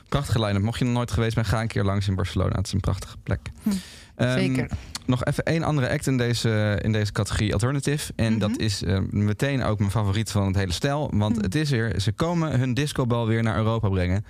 prachtige 0.09 0.39
line-up. 0.45 0.61
Mocht 0.61 0.79
je 0.79 0.85
nog 0.85 0.93
nooit 0.93 1.11
geweest 1.11 1.35
bent, 1.35 1.47
ga 1.47 1.61
een 1.61 1.67
keer 1.67 1.83
langs 1.83 2.07
in 2.07 2.15
Barcelona. 2.15 2.55
Het 2.55 2.65
is 2.65 2.73
een 2.73 2.79
prachtige 2.79 3.17
plek. 3.23 3.39
Hm. 3.63 3.69
Ehm, 4.15 4.39
Zeker. 4.39 4.69
Nog 5.05 5.23
even 5.23 5.43
één 5.43 5.63
andere 5.63 5.89
act 5.89 6.07
in 6.07 6.17
deze, 6.17 6.79
in 6.81 6.91
deze 6.91 7.11
categorie 7.11 7.53
Alternative. 7.53 8.13
En 8.15 8.31
Mhm. 8.31 8.39
dat 8.39 8.57
is 8.57 8.83
eh, 8.83 8.99
meteen 9.09 9.63
ook 9.63 9.79
mijn 9.79 9.91
favoriet 9.91 10.31
van 10.31 10.47
het 10.47 10.55
hele 10.55 10.71
stel. 10.71 11.09
Want 11.13 11.35
Mhm. 11.35 11.43
het 11.43 11.55
is 11.55 11.69
weer, 11.69 11.99
ze 11.99 12.11
komen 12.11 12.59
hun 12.59 12.73
discobal 12.73 13.27
weer 13.27 13.43
naar 13.43 13.57
Europa 13.57 13.89
brengen. 13.89 14.25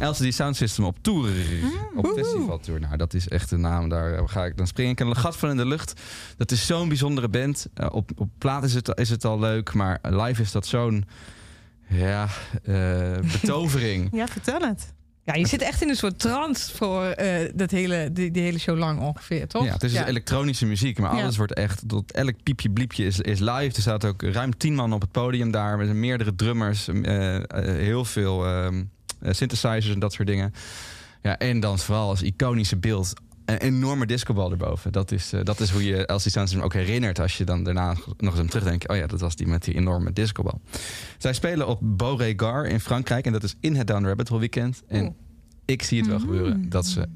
LCD 0.00 0.34
Sound 0.34 0.56
System 0.56 0.84
op 0.84 0.96
tour. 1.00 1.30
Op 1.96 2.06
festivaltour. 2.06 2.80
Nou, 2.80 2.96
dat 2.96 3.14
is 3.14 3.28
echt 3.28 3.50
de 3.50 3.56
naam. 3.56 3.88
Daar 3.88 4.28
ga 4.28 4.44
ik, 4.44 4.56
dan 4.56 4.66
spring 4.66 4.90
ik 4.90 5.00
een 5.00 5.16
gat 5.16 5.36
van 5.36 5.50
in 5.50 5.56
de 5.56 5.66
lucht. 5.66 6.00
Dat 6.36 6.50
is 6.50 6.66
zo'n 6.66 6.88
bijzondere 6.88 7.28
band. 7.28 7.66
Eh, 7.74 7.86
op, 7.92 8.10
op 8.16 8.28
plaat 8.38 8.64
is 8.64 8.74
het, 8.74 8.98
is 8.98 9.10
het 9.10 9.24
al 9.24 9.38
leuk. 9.38 9.74
Maar 9.74 9.98
live 10.02 10.42
is 10.42 10.52
dat 10.52 10.66
zo'n... 10.66 11.04
Ja, 11.88 12.28
eh, 12.64 13.18
betovering. 13.40 14.08
Ja, 14.12 14.26
vertel 14.26 14.60
het. 14.60 14.92
Ja, 15.24 15.34
je 15.34 15.46
zit 15.46 15.62
echt 15.62 15.82
in 15.82 15.88
een 15.88 15.96
soort 15.96 16.18
trance 16.18 16.76
voor 16.76 17.04
eh, 17.04 17.50
dat 17.54 17.70
hele, 17.70 18.12
die, 18.12 18.30
die 18.30 18.42
hele 18.42 18.58
show 18.58 18.78
lang 18.78 19.00
ongeveer, 19.00 19.46
toch? 19.46 19.64
Ja, 19.64 19.72
het 19.72 19.82
is 19.82 19.92
dus 19.92 20.00
elektronische 20.00 20.66
muziek, 20.66 20.98
maar 20.98 21.14
Ja. 21.14 21.22
alles 21.22 21.36
wordt 21.36 21.54
echt... 21.54 21.82
Tot 21.86 22.12
elk 22.12 22.34
piepje 22.42 22.70
bliepje 22.70 23.04
is, 23.04 23.20
is 23.20 23.38
live. 23.38 23.76
Er 23.76 23.80
staat 23.80 24.04
ook 24.04 24.22
ruim 24.22 24.56
tien 24.56 24.74
man 24.74 24.92
op 24.92 25.00
het 25.00 25.10
podium 25.10 25.50
daar. 25.50 25.76
Met 25.76 25.92
meerdere 25.92 26.34
drummers. 26.34 26.88
heel 27.62 28.04
veel 28.04 28.46
ehm, 28.46 28.78
eh, 28.78 28.82
synthesizers 29.22 29.94
en 29.94 29.98
dat 29.98 30.12
soort 30.12 30.28
dingen. 30.28 30.52
Ja, 31.22 31.38
en 31.38 31.60
dan 31.60 31.78
vooral 31.78 32.08
als 32.08 32.22
iconische 32.22 32.76
beeld... 32.76 33.12
Een 33.44 33.58
enorme 33.58 34.06
discobal 34.06 34.50
erboven. 34.50 34.92
Dat 34.92 35.12
is, 35.12 35.32
eh, 35.32 35.44
dat 35.44 35.60
is 35.60 35.70
hoe 35.70 35.84
je 35.84 36.02
LC 36.06 36.20
Sound 36.20 36.48
System 36.48 36.60
ook 36.60 36.72
herinnert... 36.72 37.20
als 37.20 37.36
je 37.38 37.44
dan 37.44 37.64
daarna 37.64 37.94
nog 38.16 38.32
eens 38.32 38.38
aan 38.38 38.46
terugdenkt. 38.46 38.88
Oh 38.88 38.96
ja, 38.96 39.06
dat 39.06 39.20
was 39.20 39.36
die 39.36 39.46
met 39.46 39.64
die 39.64 39.74
enorme 39.74 40.12
discobal. 40.12 40.60
Zij 41.18 41.32
spelen 41.32 41.66
op 41.66 41.78
Beauregard 41.82 42.70
in 42.70 42.80
Frankrijk. 42.80 43.26
En 43.26 43.32
dat 43.32 43.42
is 43.42 43.54
in 43.60 43.76
het 43.76 43.86
Down 43.86 44.04
Rabbit 44.06 44.28
Hole 44.28 44.40
weekend. 44.40 44.82
En 44.88 45.16
ik 45.64 45.82
zie 45.82 45.98
het 45.98 46.08
wel 46.08 46.18
gebeuren. 46.18 46.68
Dat 46.68 46.86
ze 46.86 47.06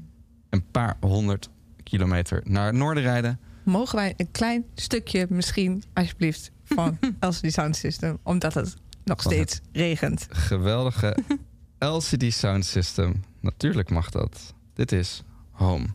een 0.49 0.63
paar 0.71 0.97
honderd 0.99 1.49
kilometer 1.83 2.41
naar 2.43 2.65
het 2.65 2.75
noorden 2.75 3.03
rijden. 3.03 3.39
Mogen 3.63 3.95
wij 3.95 4.13
een 4.17 4.31
klein 4.31 4.65
stukje 4.75 5.25
misschien, 5.29 5.83
alsjeblieft, 5.93 6.51
van 6.63 6.97
LCD 7.29 7.53
Sound 7.53 7.75
System? 7.75 8.17
Omdat 8.23 8.53
het 8.53 8.75
nog 9.03 9.21
Van 9.21 9.31
steeds 9.31 9.61
regent. 9.71 10.27
Geweldige 10.29 11.17
LCD 11.83 12.33
Sound 12.33 12.65
System. 12.65 13.23
Natuurlijk 13.39 13.89
mag 13.89 14.09
dat. 14.09 14.53
Dit 14.73 14.91
is 14.91 15.23
Home. 15.51 15.85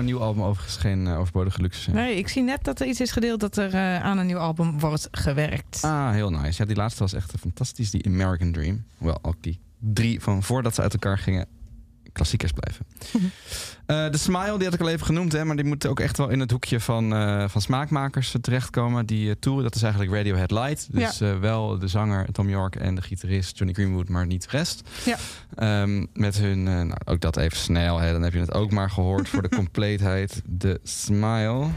Een 0.00 0.06
nieuw 0.06 0.20
album 0.20 0.42
overigens 0.42 0.76
geen 0.76 1.06
uh, 1.06 1.18
overbodige 1.18 1.60
luxe 1.60 1.80
zijn. 1.80 1.96
Nee, 1.96 2.16
ik 2.16 2.28
zie 2.28 2.42
net 2.42 2.64
dat 2.64 2.80
er 2.80 2.86
iets 2.86 3.00
is 3.00 3.10
gedeeld 3.10 3.40
dat 3.40 3.56
er 3.56 3.74
eh, 3.74 4.02
aan 4.02 4.18
een 4.18 4.26
nieuw 4.26 4.38
album 4.38 4.78
wordt 4.78 5.08
gewerkt. 5.10 5.84
Ah, 5.84 6.10
heel 6.10 6.30
nice. 6.30 6.62
Ja, 6.62 6.68
die 6.68 6.76
laatste 6.76 7.02
was 7.02 7.12
echt 7.12 7.32
fantastisch. 7.40 7.90
Die 7.90 8.06
American 8.06 8.52
Dream. 8.52 8.84
Hoewel 8.96 9.18
ook 9.22 9.36
die 9.40 9.60
drie 9.78 10.20
van 10.20 10.42
voordat 10.42 10.74
ze 10.74 10.82
uit 10.82 10.92
elkaar 10.92 11.18
gingen 11.18 11.46
klassiekers 12.12 12.52
blijven. 12.52 12.86
Eh, 13.90 14.10
de 14.10 14.18
Smile, 14.18 14.56
die 14.56 14.64
had 14.64 14.74
ik 14.74 14.80
al 14.80 14.88
even 14.88 15.06
genoemd, 15.06 15.32
hè, 15.32 15.44
maar 15.44 15.56
die 15.56 15.64
moet 15.64 15.86
ook 15.86 16.00
echt 16.00 16.16
wel 16.16 16.28
in 16.28 16.40
het 16.40 16.50
hoekje 16.50 16.80
van, 16.80 17.14
eh, 17.14 17.44
van 17.48 17.60
smaakmakers 17.60 18.34
terechtkomen. 18.40 19.06
Die 19.06 19.30
eh, 19.30 19.36
tour, 19.40 19.62
dat 19.62 19.74
is 19.74 19.82
eigenlijk 19.82 20.12
Radiohead 20.12 20.50
Light. 20.50 20.88
Dus 20.90 21.18
wel 21.18 21.78
de 21.78 21.88
zanger 21.88 22.32
Tom 22.32 22.48
York 22.48 22.76
en 22.76 22.94
de 22.94 23.02
gitarist 23.02 23.58
Johnny 23.58 23.74
Greenwood, 23.74 24.08
maar 24.08 24.26
niet 24.26 24.42
de 24.42 24.56
rest. 24.56 24.88
Ja. 25.04 25.16
Ehm, 25.54 26.06
met 26.12 26.38
hun, 26.38 26.62
nou, 26.62 26.92
ook 27.04 27.20
dat 27.20 27.36
even 27.36 27.58
snel, 27.58 27.98
hè, 27.98 28.12
dan 28.12 28.22
heb 28.22 28.32
je 28.32 28.38
het 28.40 28.54
ook 28.54 28.70
maar 28.70 28.90
gehoord 28.90 29.28
voor 29.28 29.42
de 29.42 29.56
compleetheid. 29.60 30.42
De 30.46 30.80
Smile. 30.82 31.68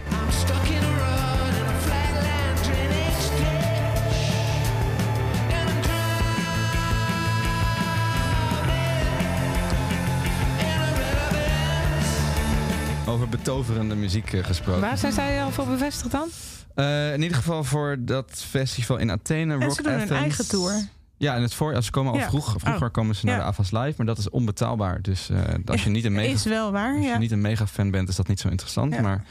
Betoverende 13.43 13.95
muziek 13.95 14.33
eh, 14.33 14.43
gesproken. 14.43 14.81
Waar 14.81 14.97
zijn 14.97 15.13
zij 15.13 15.43
al 15.43 15.51
voor 15.51 15.65
bevestigd 15.65 16.11
dan? 16.11 16.29
Eh, 16.75 17.13
in 17.13 17.21
ieder 17.21 17.37
geval 17.37 17.63
voor 17.63 17.95
dat 17.99 18.43
festival 18.49 18.97
in 18.97 19.11
Athene. 19.11 19.53
En 19.53 19.63
Rock 19.63 19.75
ze 19.75 19.81
doen 19.83 19.91
een 19.99 20.09
eigen 20.09 20.47
tour. 20.47 20.87
Ja, 21.17 21.35
en 21.35 21.41
het 21.41 21.53
voor, 21.53 21.83
ze 21.83 21.91
komen 21.91 22.11
al 22.11 22.17
Ja. 22.17 22.27
vroeg. 22.27 22.55
Vroeger 22.57 22.87
Oh. 22.87 22.93
komen 22.93 23.15
ze 23.15 23.25
naar 23.25 23.35
Ja. 23.35 23.41
de 23.41 23.47
AFAS 23.47 23.71
Live, 23.71 23.93
maar 23.97 24.05
dat 24.05 24.17
is 24.17 24.29
onbetaalbaar. 24.29 25.01
Dus 25.01 25.29
eh, 25.29 25.39
als 25.65 25.83
je 25.83 25.89
niet 25.89 26.05
een 26.05 26.13
mega, 26.21 26.33
Is 26.33 26.43
wel 26.45 26.71
waar, 26.71 26.93
als 26.93 27.01
je 27.03 27.07
ja. 27.09 27.17
niet 27.17 27.31
een 27.31 27.41
mega 27.41 27.67
fan 27.67 27.91
bent, 27.91 28.09
is 28.09 28.15
dat 28.15 28.27
niet 28.27 28.39
zo 28.39 28.47
interessant. 28.47 29.01
Maar 29.01 29.23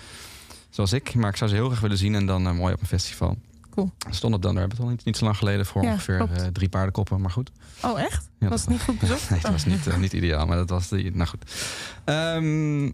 zoals 0.71 0.93
ik, 0.93 1.15
maar 1.15 1.31
ik 1.31 1.37
zou 1.37 1.51
ze 1.51 1.57
heel 1.57 1.67
graag 1.69 1.81
willen 1.81 1.99
zien 1.99 2.15
en 2.15 2.27
dan 2.27 2.57
mooi 2.57 2.75
op 2.75 2.81
een 2.81 2.87
festival. 2.87 3.37
Cool. 3.71 3.91
Stond 4.11 4.35
op 4.35 4.43
dan 4.43 4.51
daar 4.55 4.61
hebben 4.61 4.79
we 4.79 4.83
het 4.83 4.91
al 4.93 4.97
niet, 4.97 5.05
niet 5.05 5.17
zo 5.17 5.25
lang 5.25 5.37
geleden 5.37 5.67
voor 5.67 5.83
ongeveer 5.83 6.29
drie 6.53 6.69
paardenkoppen, 6.69 7.21
maar 7.21 7.31
goed. 7.31 7.51
Oh, 7.83 8.01
echt? 8.01 8.29
Was 8.39 8.61
het 8.61 8.71
niet 8.71 8.83
goed 8.83 8.99
bezocht? 8.99 9.29
Nee, 9.31 9.39
het 9.41 9.51
was 9.51 9.65
niet, 9.65 9.97
niet 9.99 10.13
ideaal, 10.13 10.47
maar 10.47 10.57
dat 10.57 10.69
was 10.71 10.89
die. 10.89 11.11
Nou 11.17 11.29
goed. 11.29 11.45
Ehm, 12.05 12.91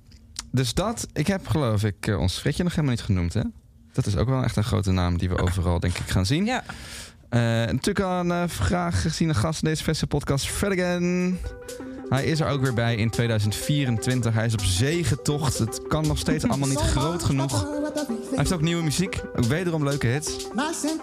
dus 0.50 0.74
dat, 0.74 1.06
ik 1.12 1.26
heb 1.26 1.48
geloof 1.48 1.84
ik 1.84 2.06
eh, 2.06 2.20
ons 2.20 2.38
Fritje 2.38 2.62
nog 2.62 2.72
helemaal 2.72 2.94
niet 2.94 3.04
genoemd, 3.04 3.34
hè? 3.34 3.42
Dat 3.92 4.06
is 4.06 4.16
ook 4.16 4.28
wel 4.28 4.42
echt 4.42 4.56
een 4.56 4.64
grote 4.64 4.90
naam 4.90 5.18
die 5.18 5.28
we 5.28 5.38
overal 5.38 5.80
denk 5.80 5.98
ik 5.98 6.08
gaan 6.08 6.26
zien. 6.26 6.44
Ja. 6.44 6.64
Eh, 7.28 7.40
natuurlijk 7.40 8.00
al 8.00 8.20
een 8.20 8.28
uh, 8.28 8.42
vraag 8.46 9.02
gezien 9.02 9.28
een 9.28 9.34
gast 9.34 9.62
in 9.62 9.68
deze 9.68 9.82
festival 9.82 10.18
podcast, 10.18 10.64
again. 10.64 11.38
Hij 12.08 12.24
is 12.24 12.40
er 12.40 12.48
ook 12.48 12.60
weer 12.60 12.74
bij 12.74 12.96
in 12.96 13.10
2024. 13.10 14.34
Hij 14.34 14.46
is 14.46 14.52
op 14.52 14.62
zegetocht. 14.62 15.58
Het 15.58 15.82
kan 15.86 16.06
nog 16.06 16.18
steeds 16.18 16.44
allemaal 16.48 16.68
niet 16.68 16.80
groot 16.80 17.22
genoeg. 17.22 17.62
Hij 18.28 18.38
heeft 18.38 18.52
ook 18.52 18.60
nieuwe 18.60 18.82
muziek. 18.82 19.20
Ook 19.36 19.44
wederom 19.44 19.84
leuke 19.84 20.06
hits. 20.06 20.36
Nice 20.54 20.88
and 20.90 21.00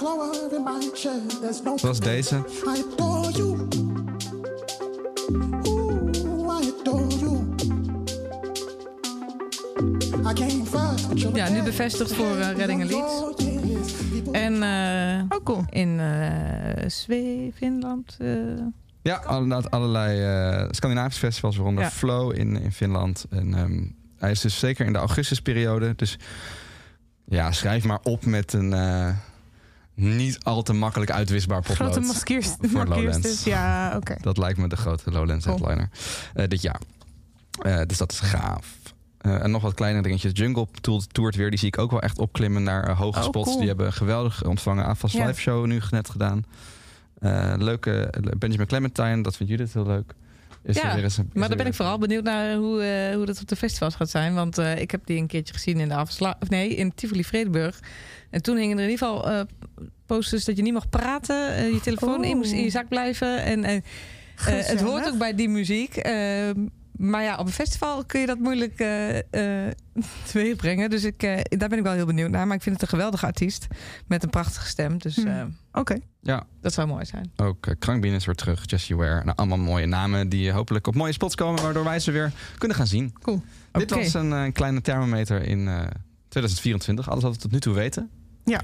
Ja, 11.33 11.49
nu 11.49 11.63
bevestigd 11.63 12.13
voor 12.13 12.37
eh, 12.37 12.55
Redding 12.57 12.81
Elite. 12.81 13.33
En 14.31 14.63
eh, 14.63 15.37
Oh, 15.37 15.43
cool. 15.43 15.63
in 15.69 15.99
eh 15.99 16.89
Zweden, 16.89 17.53
Finland. 17.55 18.15
eh, 18.19 18.27
Ja, 19.01 19.29
inderdaad 19.29 19.71
allerlei 19.71 20.21
eh, 20.21 20.67
Scandinavische 20.71 21.19
festivals, 21.19 21.55
waaronder 21.55 21.83
Ja. 21.83 21.89
Flow 21.91 22.37
in, 22.37 22.61
in 22.61 22.71
Finland. 22.71 23.25
En 23.29 23.53
ehm, 23.53 23.83
hij 24.17 24.31
is 24.31 24.41
dus 24.41 24.59
zeker 24.59 24.85
in 24.85 24.93
de 24.93 24.99
augustusperiode. 24.99 25.93
Dus 25.95 26.17
ja, 27.25 27.51
schrijf 27.51 27.83
maar 27.83 27.99
op 28.03 28.25
met 28.25 28.53
een, 28.53 28.73
eh, 28.73 29.09
niet 29.93 30.43
al 30.43 30.61
te 30.63 30.73
makkelijk 30.73 31.11
uitwisbaar 31.11 31.61
potlood. 31.61 31.91
Grote 31.91 32.07
voor 32.61 32.85
Lowlands. 32.85 33.21
dus. 33.21 33.43
Ja, 33.43 33.93
oké. 33.95 34.15
Dat 34.21 34.37
lijkt 34.37 34.57
me 34.57 34.67
de 34.67 34.75
grote 34.77 35.11
Lowlands 35.11 35.45
Cool. 35.45 35.57
headliner 35.57 35.89
eh, 36.33 36.47
dit 36.47 36.61
jaar. 36.61 36.79
Eh, 37.61 37.81
dus 37.87 37.97
dat 37.97 38.11
is 38.11 38.19
gaaf. 38.19 38.75
Eh, 39.25 39.43
en 39.43 39.51
nog 39.51 39.61
wat 39.61 39.73
kleine 39.73 40.01
dingetjes. 40.01 40.31
Jungle 40.33 40.67
Tool 40.81 41.01
toert 41.11 41.35
weer. 41.35 41.49
Die 41.49 41.59
zie 41.59 41.67
ik 41.67 41.77
ook 41.77 41.91
wel 41.91 42.01
echt 42.01 42.17
opklimmen 42.19 42.63
naar 42.63 42.87
eh, 42.87 42.99
hoge 42.99 43.19
Oh, 43.19 43.25
spots. 43.25 43.45
cool. 43.47 43.57
Die 43.59 43.67
hebben 43.67 43.93
geweldig 43.93 44.43
ontvangen. 44.45 44.85
AFAS 44.85 45.11
Ja. 45.11 45.25
live 45.25 45.39
show 45.39 45.65
nu 45.65 45.79
net 45.89 46.09
gedaan. 46.09 46.43
Eh, 47.19 47.53
leuke 47.57 48.13
Benjamin 48.37 48.67
Clementine. 48.67 49.21
Dat 49.23 49.35
vindt 49.35 49.51
Judith 49.51 49.73
heel 49.73 49.85
leuk. 49.85 50.13
Is 50.63 50.75
Ja, 50.75 50.87
er 50.89 50.95
weer 50.95 51.03
eens 51.03 51.17
een- 51.17 51.23
is 51.27 51.33
Maar 51.33 51.47
dan 51.47 51.49
ben 51.49 51.57
weer- 51.57 51.67
ik 51.67 51.73
vooral 51.73 51.97
benieuwd 51.97 52.23
naar 52.23 52.55
hoe, 52.55 52.81
eh, 52.81 53.15
hoe 53.15 53.25
dat 53.25 53.41
op 53.41 53.47
de 53.47 53.55
festivals 53.55 53.95
gaat 53.95 54.09
zijn. 54.09 54.33
Want 54.33 54.57
eh, 54.57 54.79
ik 54.81 54.91
heb 54.91 55.05
die 55.05 55.17
een 55.17 55.27
keertje 55.27 55.53
gezien 55.53 55.79
in 55.79 55.87
de 55.87 55.93
Avasla 55.93 56.35
of 56.39 56.49
nee, 56.49 56.75
in 56.75 56.93
Tivoli 56.95 57.23
Vredenburg. 57.23 57.79
En 58.29 58.41
toen 58.41 58.57
hingen 58.57 58.77
er 58.77 58.83
in 58.83 58.89
ieder 58.89 59.07
geval 59.07 59.29
eh, 59.29 59.41
posters 60.05 60.45
dat 60.45 60.55
je 60.57 60.61
niet 60.63 60.73
mag 60.73 60.89
praten. 60.89 61.35
je 61.73 61.79
telefoon 61.81 62.23
in 62.23 62.37
moest 62.37 62.51
in 62.51 62.63
je 62.63 62.69
zak 62.69 62.87
blijven. 62.87 63.43
En, 63.43 63.63
en 63.63 63.83
eh, 64.35 64.45
het 64.45 64.81
hoort 64.81 65.07
ook 65.07 65.17
bij 65.17 65.35
die 65.35 65.49
muziek. 65.49 65.95
Maar 66.97 67.23
ja, 67.23 67.35
op 67.37 67.45
een 67.45 67.51
festival 67.51 68.05
kun 68.05 68.19
je 68.19 68.25
dat 68.25 68.39
moeilijk 68.39 68.79
eh 68.79 69.17
eh, 69.67 69.71
teweeg 70.31 70.55
brengen. 70.55 70.89
Dus 70.89 71.03
ik, 71.03 71.23
eh, 71.23 71.39
daar 71.49 71.69
ben 71.69 71.77
ik 71.77 71.83
wel 71.83 71.93
heel 71.93 72.05
benieuwd 72.05 72.29
naar. 72.29 72.47
Maar 72.47 72.55
ik 72.55 72.61
vind 72.61 72.75
het 72.75 72.83
een 72.83 72.89
geweldige 72.97 73.25
artiest. 73.25 73.67
Met 74.07 74.23
een 74.23 74.29
prachtige 74.29 74.67
stem. 74.67 74.97
Dus 74.97 75.15
Hmm. 75.15 75.27
eh, 75.27 75.43
Oké. 75.73 75.97
Ja, 76.21 76.45
dat 76.61 76.73
zou 76.73 76.87
mooi 76.87 77.05
zijn. 77.05 77.31
ook 77.35 77.65
uh, 77.67 77.73
Krankbien 77.79 78.13
is 78.13 78.25
weer 78.25 78.35
terug. 78.35 78.63
Jessie 78.65 78.95
Ware. 78.95 79.23
Nou, 79.23 79.37
allemaal 79.37 79.57
mooie 79.57 79.85
namen 79.85 80.29
die 80.29 80.51
hopelijk 80.51 80.87
op 80.87 80.95
mooie 80.95 81.11
spots 81.11 81.35
komen. 81.35 81.63
Waardoor 81.63 81.83
wij 81.83 81.99
ze 81.99 82.11
weer 82.11 82.31
kunnen 82.57 82.77
gaan 82.77 82.87
zien. 82.87 83.13
Cool. 83.21 83.41
Dit 83.71 83.89
was 83.91 84.13
een 84.13 84.33
eh, 84.33 84.51
kleine 84.53 84.81
thermometer 84.81 85.41
in 85.41 85.67
eh, 85.67 85.81
2024. 86.27 87.09
Alles 87.09 87.23
wat 87.23 87.33
we 87.33 87.39
tot 87.41 87.51
nu 87.51 87.59
toe 87.59 87.73
weten. 87.73 88.09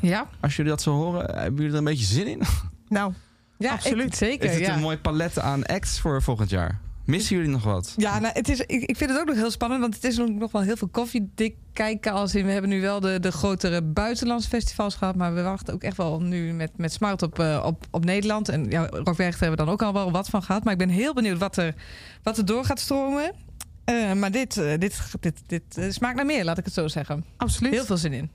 Ja, 0.02 0.28
Als 0.40 0.56
jullie 0.56 0.72
dat 0.72 0.82
zo 0.82 0.94
horen, 0.94 1.26
hebben 1.40 1.56
jullie 1.56 1.72
er 1.72 1.78
een 1.78 1.84
beetje 1.84 2.06
zin 2.06 2.28
in? 2.28 2.42
Nou, 2.88 3.14
ja 3.58 3.72
Absoluut. 3.72 4.06
ik- 4.08 4.14
zeker. 4.16 4.46
Is 4.50 4.56
het 4.56 4.66
ja. 4.66 4.74
een 4.74 4.80
mooi 4.82 4.98
palet 4.98 5.40
aan 5.40 5.66
acts 5.66 6.00
voor 6.00 6.22
volgend 6.22 6.50
jaar? 6.50 6.80
Missen 7.06 7.36
jullie 7.36 7.52
nog 7.52 7.64
wat? 7.64 7.94
Ja, 7.98 8.20
nou, 8.20 8.34
het 8.34 8.50
is, 8.50 8.60
ik, 8.60 8.84
ik 8.84 8.98
vind 8.98 9.10
het 9.10 9.20
ook 9.20 9.26
nog 9.26 9.36
heel 9.36 9.52
spannend, 9.52 9.82
want 9.82 9.96
het 9.96 10.04
is 10.04 10.18
nog, 10.18 10.30
nog 10.30 10.52
wel 10.52 10.62
heel 10.62 10.76
veel 10.76 10.88
koffiedik 10.88 11.56
kijken. 11.74 12.12
Als 12.12 12.36
in, 12.36 12.46
we 12.46 12.52
hebben 12.52 12.70
nu 12.70 12.82
wel 12.82 13.00
de, 13.00 13.20
de 13.20 13.32
grotere 13.32 13.82
buitenlandse 13.82 14.50
festivals 14.50 14.96
gehad, 14.96 15.16
maar 15.16 15.34
we 15.34 15.42
wachten 15.42 15.74
ook 15.74 15.84
echt 15.84 15.98
wel 15.98 16.22
nu 16.22 16.54
met, 16.54 16.72
met 16.78 16.94
Smart 16.94 17.22
op, 17.22 17.40
eh, 17.40 17.64
op, 17.66 17.86
op 17.92 18.06
Nederland. 18.06 18.50
En 18.50 18.70
ja, 18.70 18.88
Rockwerchter 18.88 19.40
hebben 19.40 19.60
we 19.60 19.66
dan 19.66 19.74
ook 19.74 19.82
al 19.82 19.94
wel 19.94 20.12
wat 20.12 20.30
van 20.30 20.44
gehad. 20.44 20.64
Maar 20.64 20.74
ik 20.74 20.80
ben 20.80 20.90
heel 20.90 21.14
benieuwd 21.14 21.38
wat 21.38 21.58
er, 21.58 21.76
wat 22.24 22.38
er 22.38 22.46
door 22.46 22.66
gaat 22.66 22.80
stromen. 22.80 23.32
Eh, 23.84 24.14
maar 24.14 24.32
dit, 24.32 24.58
eh, 24.58 24.78
dit, 24.78 25.02
dit, 25.20 25.42
dit 25.48 25.78
eh, 25.78 25.90
smaakt 25.90 26.16
naar 26.16 26.26
meer, 26.26 26.44
laat 26.44 26.58
ik 26.58 26.66
het 26.66 26.74
zo 26.74 26.88
zeggen. 26.88 27.26
absoluut. 27.38 27.74
Heel 27.74 27.86
veel 27.86 27.98
zin 27.98 28.14
in. 28.14 28.32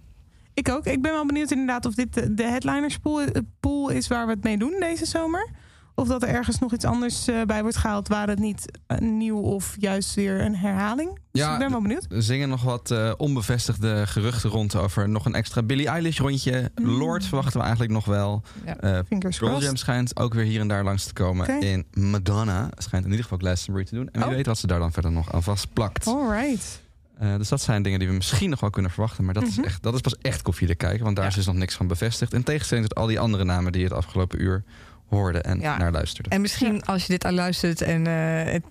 Ik 0.55 0.69
ook. 0.69 0.87
Ik 0.87 1.03
ben 1.03 1.13
wel 1.13 1.27
benieuwd 1.27 1.51
inderdaad 1.51 1.87
of 1.87 1.95
dit 1.95 2.15
de, 2.15 2.35
de 2.35 2.43
headlinerspool 2.43 3.25
pool 3.61 3.89
is 3.89 4.09
waar 4.09 4.27
we 4.27 4.33
het 4.33 4.43
mee 4.43 4.59
doen 4.59 4.77
deze 4.81 5.07
zomer. 5.07 5.51
Of 5.99 6.09
dat 6.09 6.23
er 6.23 6.29
ergens 6.29 6.59
nog 6.59 6.73
iets 6.73 6.85
anders 6.85 7.29
eh, 7.29 7.43
bij 7.43 7.63
wordt 7.63 7.77
gehaald 7.77 8.09
waar 8.09 8.29
het 8.29 8.39
niet 8.39 8.79
eh, 8.87 8.99
nieuw 8.99 9.39
of 9.39 9.75
juist 9.79 10.15
weer 10.15 10.41
een 10.41 10.57
herhaling. 10.57 11.19
Dus 11.33 11.43
Ja, 11.43 11.53
ik 11.53 11.59
ben 11.59 11.71
wel 11.71 11.81
benieuwd. 11.83 12.07
Er 12.11 12.23
zingen 12.23 12.49
nog 12.49 12.63
wat 12.63 12.91
eh, 12.91 13.13
onbevestigde 13.17 14.07
geruchten 14.07 14.51
rond 14.51 14.75
over 14.77 15.09
nog 15.09 15.25
een 15.25 15.35
extra 15.35 15.63
Billie 15.63 15.89
Eilish 15.89 16.19
rondje. 16.19 16.71
Mm. 16.75 16.87
Lord 16.91 17.25
verwachten 17.25 17.55
we 17.57 17.61
eigenlijk 17.63 17.93
nog 17.93 18.05
wel. 18.05 18.43
Ja. 18.65 19.05
Fingers 19.07 19.39
Pearl 19.39 19.51
crossed. 19.51 19.63
Jam 19.63 19.77
schijnt 19.77 20.17
ook 20.19 20.35
weer 20.35 20.45
hier 20.45 20.61
en 20.61 20.69
daar 20.69 20.85
langs 20.85 21.05
te 21.05 21.13
komen. 21.13 21.61
In 21.61 21.87
Madonna 21.93 22.69
schijnt 22.77 23.05
in 23.05 23.11
ieder 23.11 23.25
geval 23.25 23.39
Glastonbury 23.39 23.87
te 23.87 23.95
doen. 23.95 24.07
En 24.13 24.21
wie 24.21 24.29
Oh. 24.29 24.35
weet 24.35 24.47
wat 24.47 24.59
ze 24.59 24.67
daar 24.67 24.79
dan 24.79 24.93
verder 24.93 25.13
nog 25.13 25.33
aan 25.33 25.43
vastplakt. 25.43 26.07
Alright. 26.07 26.83
Eh, 27.19 27.37
dus 27.37 27.49
dat 27.49 27.61
zijn 27.61 27.83
dingen 27.83 27.99
die 27.99 28.09
we 28.09 28.15
misschien 28.15 28.51
nog 28.51 28.61
wel 28.61 28.71
kunnen 28.71 28.91
verwachten. 28.91 29.25
Maar 29.25 29.35
dat, 29.35 29.43
is, 29.47 29.57
Mhm. 29.57 29.67
echt, 29.67 29.83
dat 29.83 29.95
is 29.95 30.01
pas 30.01 30.17
echt 30.23 30.43
koffiedik 30.43 30.79
kijken. 30.79 31.05
Want 31.05 31.17
daar 31.17 31.25
Ja. 31.25 31.31
is 31.31 31.37
dus 31.37 31.47
nog 31.47 31.55
niks 31.55 31.75
van 31.75 31.87
bevestigd. 31.87 32.33
In 32.33 32.43
tegenstelling 32.43 32.87
tot 32.87 32.97
al 32.99 33.07
die 33.07 33.21
andere 33.21 33.45
namen 33.45 33.73
die 33.73 33.81
je 33.81 33.87
het 33.89 33.97
afgelopen 33.97 34.43
uur 34.43 34.65
hoorde 35.09 35.39
en 35.41 35.61
Ja. 35.61 35.77
naar 35.79 35.93
luisterde. 35.93 36.31
En 36.31 36.41
misschien 36.41 36.85
als 36.85 37.03
je 37.03 37.13
dit 37.13 37.25
al 37.25 37.33
luistert 37.33 37.81
en 37.83 38.07
eh, 38.07 38.53
het, 38.53 38.63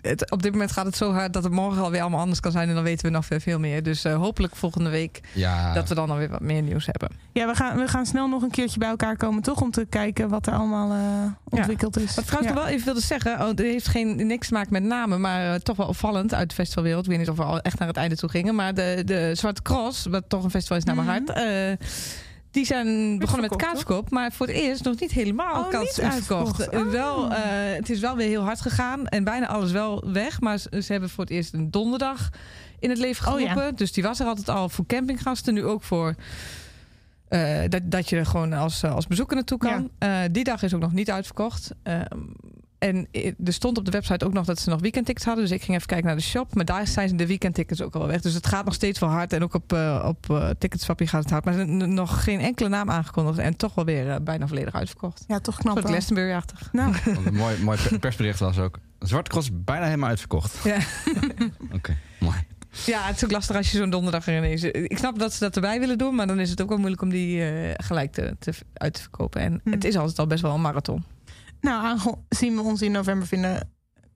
het, 0.00 0.30
op 0.30 0.42
dit 0.42 0.52
moment 0.52 0.72
gaat 0.72 0.86
het 0.86 0.96
zo 0.96 1.12
hard 1.12 1.32
dat 1.32 1.44
het 1.44 1.52
morgen 1.52 1.82
alweer 1.82 2.00
allemaal 2.00 2.20
anders 2.20 2.40
kan 2.40 2.52
zijn. 2.52 2.68
En 2.68 2.74
dan 2.74 2.84
weten 2.84 3.06
we 3.06 3.12
nog 3.12 3.24
veel, 3.26 3.40
veel 3.40 3.58
meer. 3.58 3.82
Dus 3.82 4.04
eh, 4.04 4.14
hopelijk 4.16 4.56
volgende 4.56 4.90
week 4.90 5.20
Ja, 5.32 5.72
dat 5.72 5.88
we 5.88 5.94
dan 5.94 6.10
alweer 6.10 6.28
wat 6.28 6.40
meer 6.40 6.62
nieuws 6.62 6.86
hebben. 6.86 7.08
Ja, 7.32 7.46
we 7.46 7.54
gaan, 7.54 7.76
we 7.76 7.88
gaan 7.88 8.06
snel 8.06 8.28
nog 8.28 8.42
een 8.42 8.50
keertje 8.50 8.78
bij 8.78 8.88
elkaar 8.88 9.16
komen, 9.16 9.42
toch? 9.42 9.60
Om 9.60 9.70
te 9.70 9.86
kijken 9.88 10.28
wat 10.28 10.46
er 10.46 10.52
allemaal 10.52 10.92
eh, 10.92 11.32
ontwikkeld 11.58 11.96
is. 11.98 12.14
Wat 12.14 12.18
ik 12.24 12.30
trouwens 12.30 12.54
wel 12.54 12.66
even 12.66 12.84
wilde 12.84 13.00
zeggen, 13.00 13.40
oh, 13.40 13.46
het 13.48 13.58
heeft 13.58 13.88
geen, 13.88 14.26
niks 14.26 14.48
te 14.48 14.54
maken 14.54 14.72
met 14.72 14.82
namen, 14.82 15.20
maar 15.20 15.54
eh, 15.54 15.60
toch 15.60 15.76
wel 15.76 15.86
opvallend 15.86 16.34
uit 16.34 16.48
de 16.48 16.54
festivalwereld. 16.54 17.04
Ik 17.04 17.10
weet 17.10 17.18
niet 17.18 17.28
of 17.30 17.36
we 17.36 17.42
al 17.44 17.60
echt 17.60 17.78
naar 17.78 17.88
het 17.88 17.96
einde 17.96 18.16
toe 18.16 18.28
gingen, 18.28 18.54
maar 18.54 18.74
de, 18.74 19.02
de 19.04 19.30
Zwarte 19.34 19.62
Cross, 19.62 20.06
wat 20.06 20.24
toch 20.28 20.44
een 20.44 20.50
festival 20.50 20.76
is 20.76 20.84
naar 20.84 20.94
mijn 20.94 21.06
Mhm. 21.06 21.16
hart, 21.26 21.38
eh, 21.80 21.86
die 22.52 22.64
zijn 22.66 23.18
begonnen 23.18 23.48
met 23.50 23.58
kaartverkoop, 23.58 24.10
maar 24.10 24.32
voor 24.32 24.46
het 24.46 24.56
eerst 24.56 24.84
nog 24.84 25.00
niet 25.00 25.10
helemaal 25.12 25.64
Oh, 25.64 25.74
uitverkocht. 25.74 26.00
uitverkocht. 26.00 26.68
Eh, 26.68 26.82
Wel, 26.82 27.16
Oh. 27.24 27.32
eh, 27.32 27.38
het 27.76 27.90
is 27.90 28.00
wel 28.00 28.16
weer 28.16 28.28
heel 28.28 28.42
hard 28.42 28.60
gegaan 28.60 29.06
en 29.06 29.24
bijna 29.24 29.46
alles 29.48 29.70
wel 29.72 30.04
weg, 30.12 30.40
maar 30.40 30.58
ze, 30.58 30.82
ze 30.82 30.92
hebben 30.92 31.10
voor 31.10 31.24
het 31.24 31.32
eerst 31.32 31.54
een 31.54 31.70
donderdag 31.70 32.28
in 32.78 32.90
het 32.90 32.98
leven 32.98 33.32
Oh, 33.32 33.40
ja. 33.40 33.48
geroepen. 33.52 33.76
Dus 33.76 33.92
die 33.92 34.02
was 34.02 34.20
er 34.20 34.26
altijd 34.26 34.48
al 34.48 34.68
voor 34.68 34.86
campinggasten, 34.86 35.54
nu 35.54 35.64
ook 35.64 35.82
voor 35.82 36.14
eh, 37.28 37.60
dat, 37.68 37.82
dat 37.84 38.08
je 38.08 38.16
er 38.16 38.26
gewoon 38.26 38.52
als, 38.52 38.84
als 38.84 39.06
bezoeker 39.06 39.36
naartoe 39.36 39.58
kan. 39.58 39.90
Die 40.32 40.44
dag 40.44 40.62
is 40.62 40.74
ook 40.74 40.80
nog 40.80 40.92
niet 40.92 41.10
uitverkocht. 41.10 41.70
En 42.82 43.06
i- 43.16 43.34
er 43.44 43.52
stond 43.52 43.78
op 43.78 43.84
de 43.84 43.90
website 43.90 44.24
ook 44.24 44.32
nog 44.32 44.44
dat 44.44 44.58
ze 44.60 44.68
nog 44.70 44.80
weekendtickets 44.80 45.24
hadden. 45.26 45.44
Dus 45.44 45.52
ik 45.52 45.62
ging 45.62 45.74
even 45.76 45.86
kijken 45.88 46.06
naar 46.06 46.16
de 46.16 46.22
shop. 46.22 46.54
Maar 46.54 46.64
daar 46.64 46.86
zijn 46.86 47.16
de 47.16 47.26
weekendtickets 47.26 47.80
ook 47.82 47.94
al 47.94 48.00
wel 48.00 48.08
weg. 48.08 48.20
Dus 48.20 48.34
het 48.34 48.46
gaat 48.46 48.64
nog 48.64 48.74
steeds 48.74 48.98
wel 48.98 49.08
hard. 49.08 49.32
En 49.32 49.42
ook 49.42 49.54
op, 49.54 49.72
eh 49.72 50.04
op 50.08 50.30
eh, 50.30 50.48
Ticketswapje 50.58 51.06
gaat 51.06 51.22
het 51.22 51.30
hard. 51.30 51.44
Maar 51.44 51.54
er 51.54 51.68
is 51.68 51.86
nog 51.86 52.24
geen 52.24 52.40
enkele 52.40 52.68
naam 52.68 52.90
aangekondigd. 52.90 53.38
En 53.38 53.56
toch 53.56 53.74
wel 53.74 53.84
weer 53.84 54.10
eh, 54.10 54.16
bijna 54.22 54.46
volledig 54.46 54.74
uitverkocht. 54.74 55.24
Ja, 55.28 55.38
toch 55.40 55.56
knap. 55.56 55.84
Glastonbury-achtig. 55.84 56.68
Nou, 56.72 56.94
een 57.24 57.34
mooi, 57.34 57.56
mooi 57.62 57.78
per- 57.88 57.98
persbericht 57.98 58.38
was 58.38 58.58
ook. 58.58 58.78
Zwarte 58.98 59.30
Cross 59.30 59.50
bijna 59.52 59.84
helemaal 59.84 60.08
uitverkocht. 60.08 60.58
Ja. 60.64 60.76
Oké, 61.76 61.96
mooi. 62.20 62.36
ja, 62.86 63.02
het 63.02 63.16
is 63.16 63.24
ook 63.24 63.30
lastig 63.30 63.56
als 63.56 63.70
je 63.70 63.76
zo'n 63.78 63.90
donderdag 63.90 64.26
erin 64.26 64.50
is. 64.50 64.62
Ik 64.62 64.98
snap 64.98 65.18
dat 65.18 65.32
ze 65.32 65.38
dat 65.38 65.54
erbij 65.54 65.78
willen 65.80 65.98
doen. 65.98 66.14
Maar 66.14 66.26
dan 66.26 66.40
is 66.40 66.50
het 66.50 66.62
ook 66.62 66.68
wel 66.68 66.78
moeilijk 66.78 67.02
om 67.02 67.08
die 67.10 67.44
eh, 67.50 67.74
gelijk 67.76 68.12
te, 68.12 68.36
te, 68.38 68.52
uit 68.74 68.94
te 68.94 69.00
verkopen. 69.00 69.40
En 69.40 69.60
Hm. 69.64 69.70
het 69.70 69.84
is 69.84 69.96
altijd 69.96 70.18
al 70.18 70.26
best 70.26 70.42
wel 70.42 70.54
een 70.54 70.60
marathon. 70.60 71.04
Nou, 71.62 71.84
aangezien 71.84 72.54
we 72.54 72.60
ons 72.62 72.82
in 72.82 72.92
november 72.92 73.26
vinden, 73.26 73.70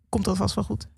komt 0.09 0.25
dat 0.25 0.37
vast 0.37 0.55
wel 0.55 0.65
goed. 0.65 0.89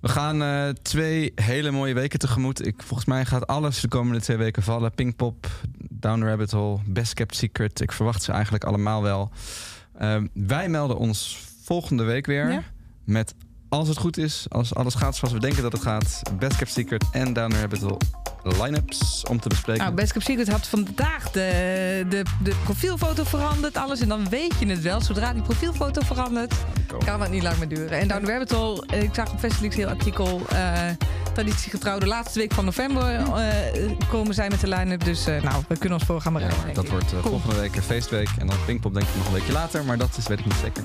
We 0.00 0.08
gaan 0.08 0.42
eh, 0.42 0.68
twee 0.68 1.32
hele 1.34 1.70
mooie 1.70 1.94
weken 1.94 2.18
tegemoet. 2.18 2.66
Ik, 2.66 2.74
volgens 2.82 3.08
mij 3.08 3.24
gaat 3.24 3.46
alles 3.46 3.80
de 3.80 3.88
komende 3.88 4.20
twee 4.20 4.36
weken 4.36 4.62
vallen. 4.62 4.94
Pinkpop, 4.94 5.50
Down 5.90 6.20
the 6.20 6.26
Rabbit 6.26 6.50
Hole, 6.50 6.78
Best 6.86 7.14
Kept 7.14 7.36
Secret. 7.36 7.80
Ik 7.80 7.92
verwacht 7.92 8.22
ze 8.22 8.32
eigenlijk 8.32 8.64
allemaal 8.64 9.02
wel. 9.02 9.30
Ehm, 9.98 10.26
wij 10.32 10.68
melden 10.68 10.98
ons 10.98 11.38
volgende 11.62 12.04
week 12.04 12.26
weer. 12.26 12.50
Ja. 12.50 12.62
Met, 13.04 13.34
als 13.68 13.88
het 13.88 13.98
goed 13.98 14.16
is, 14.16 14.46
als 14.48 14.74
alles 14.74 14.94
gaat 14.94 15.16
zoals 15.16 15.34
we 15.34 15.40
denken 15.40 15.62
dat 15.62 15.72
het 15.72 15.82
gaat... 15.82 16.22
Best 16.38 16.56
Kept 16.56 16.70
Secret 16.70 17.04
en 17.12 17.32
Down 17.32 17.50
the 17.50 17.60
Rabbit 17.60 17.80
Hole 17.80 17.98
line-ups 18.62 19.22
om 19.28 19.40
te 19.40 19.48
bespreken. 19.48 19.82
Nou, 19.82 19.94
Best 19.94 20.12
Kept 20.12 20.24
Secret 20.24 20.48
had 20.48 20.66
vandaag 20.66 21.30
de, 21.30 22.06
de, 22.08 22.22
de 22.42 22.54
profielfoto 22.64 23.24
veranderd, 23.24 23.76
alles. 23.76 24.00
En 24.00 24.08
dan 24.08 24.28
weet 24.28 24.52
je 24.58 24.66
het 24.66 24.82
wel. 24.82 25.00
Zodra 25.00 25.32
die 25.32 25.42
profielfoto 25.42 26.00
verandert, 26.04 26.54
kan 27.04 27.20
het 27.20 27.30
niet 27.30 27.42
lang 27.42 27.58
meer 27.58 27.68
duren. 27.68 27.98
En 27.98 28.08
Down 28.08 28.24
the 28.24 28.30
Rabbit 28.30 28.50
Hole, 28.50 28.84
eh, 28.86 29.02
ik 29.02 29.14
zag 29.14 29.32
op 29.32 29.38
Festivalix 29.38 29.76
heel 29.76 29.88
artikel... 29.88 30.40
eh 30.48 30.70
traditiegetrouw 31.34 31.98
de 31.98 32.06
laatste 32.06 32.38
week 32.38 32.52
van 32.54 32.64
november 32.64 33.14
eh, 33.14 33.90
komen 34.08 34.34
zij 34.34 34.48
met 34.48 34.60
de 34.60 34.68
line-up. 34.68 35.04
Dus 35.04 35.24
nou, 35.24 35.62
we 35.68 35.76
kunnen 35.78 35.98
ons 35.98 36.06
voor 36.06 36.20
gaan 36.20 36.32
Ja, 36.32 36.38
bereiden. 36.38 36.64
denk 36.64 36.76
dat 36.76 36.88
wordt 36.88 37.12
volgende 37.20 37.56
week 37.60 37.76
een 37.76 37.82
feestweek. 37.82 38.28
En 38.38 38.46
dan 38.46 38.56
Pinkpop 38.66 38.94
denk 38.94 39.06
ik 39.06 39.14
nog 39.16 39.26
een 39.26 39.32
weekje 39.32 39.52
later. 39.52 39.84
Maar 39.84 39.98
dat 39.98 40.16
is, 40.16 40.26
weet 40.26 40.38
ik 40.38 40.44
niet 40.44 40.54
zeker. 40.62 40.82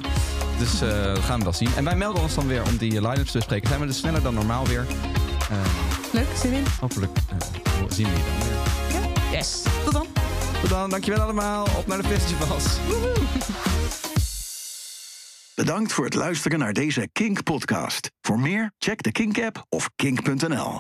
Dus 0.58 0.80
dat 0.80 1.20
gaan 1.20 1.38
we 1.38 1.44
wel 1.44 1.54
zien. 1.54 1.70
En 1.76 1.84
wij 1.84 1.96
melden 1.96 2.22
ons 2.22 2.36
dan 2.36 2.48
weer 2.48 2.64
om 2.64 2.78
die 2.78 2.92
line-ups 2.92 3.32
te 3.32 3.38
bespreken. 3.38 3.68
Zijn 3.68 3.80
we 3.80 3.86
dus 3.88 3.98
sneller 3.98 4.22
dan 4.22 4.34
normaal 4.34 4.66
weer. 4.68 4.86
Eh, 5.50 5.58
Leuk, 6.12 6.28
zin 6.36 6.54
in. 6.54 6.64
hopelijk 6.80 7.18
eh, 7.30 7.36
zien 7.90 8.08
we 8.08 8.12
je 8.18 8.24
dan 8.24 8.48
weer. 8.48 9.32
Yes. 9.32 9.62
Tot 9.84 9.94
dan. 9.94 10.08
Tot 10.62 10.70
dan, 10.70 10.90
dankjewel 10.90 11.22
allemaal. 11.22 11.68
Op 11.78 11.88
naar 11.88 12.02
de 12.02 12.08
festivals. 12.08 12.66
Bedankt 15.56 15.94
voor 15.94 16.06
het 16.06 16.14
luisteren 16.14 16.60
naar 16.60 16.74
deze 16.74 17.10
Kink-podcast. 17.12 18.12
Voor 18.22 18.40
meer, 18.40 18.72
check 18.78 19.04
de 19.04 19.12
Kink-app 19.12 19.66
of 19.70 19.90
kink.nl. 19.96 20.80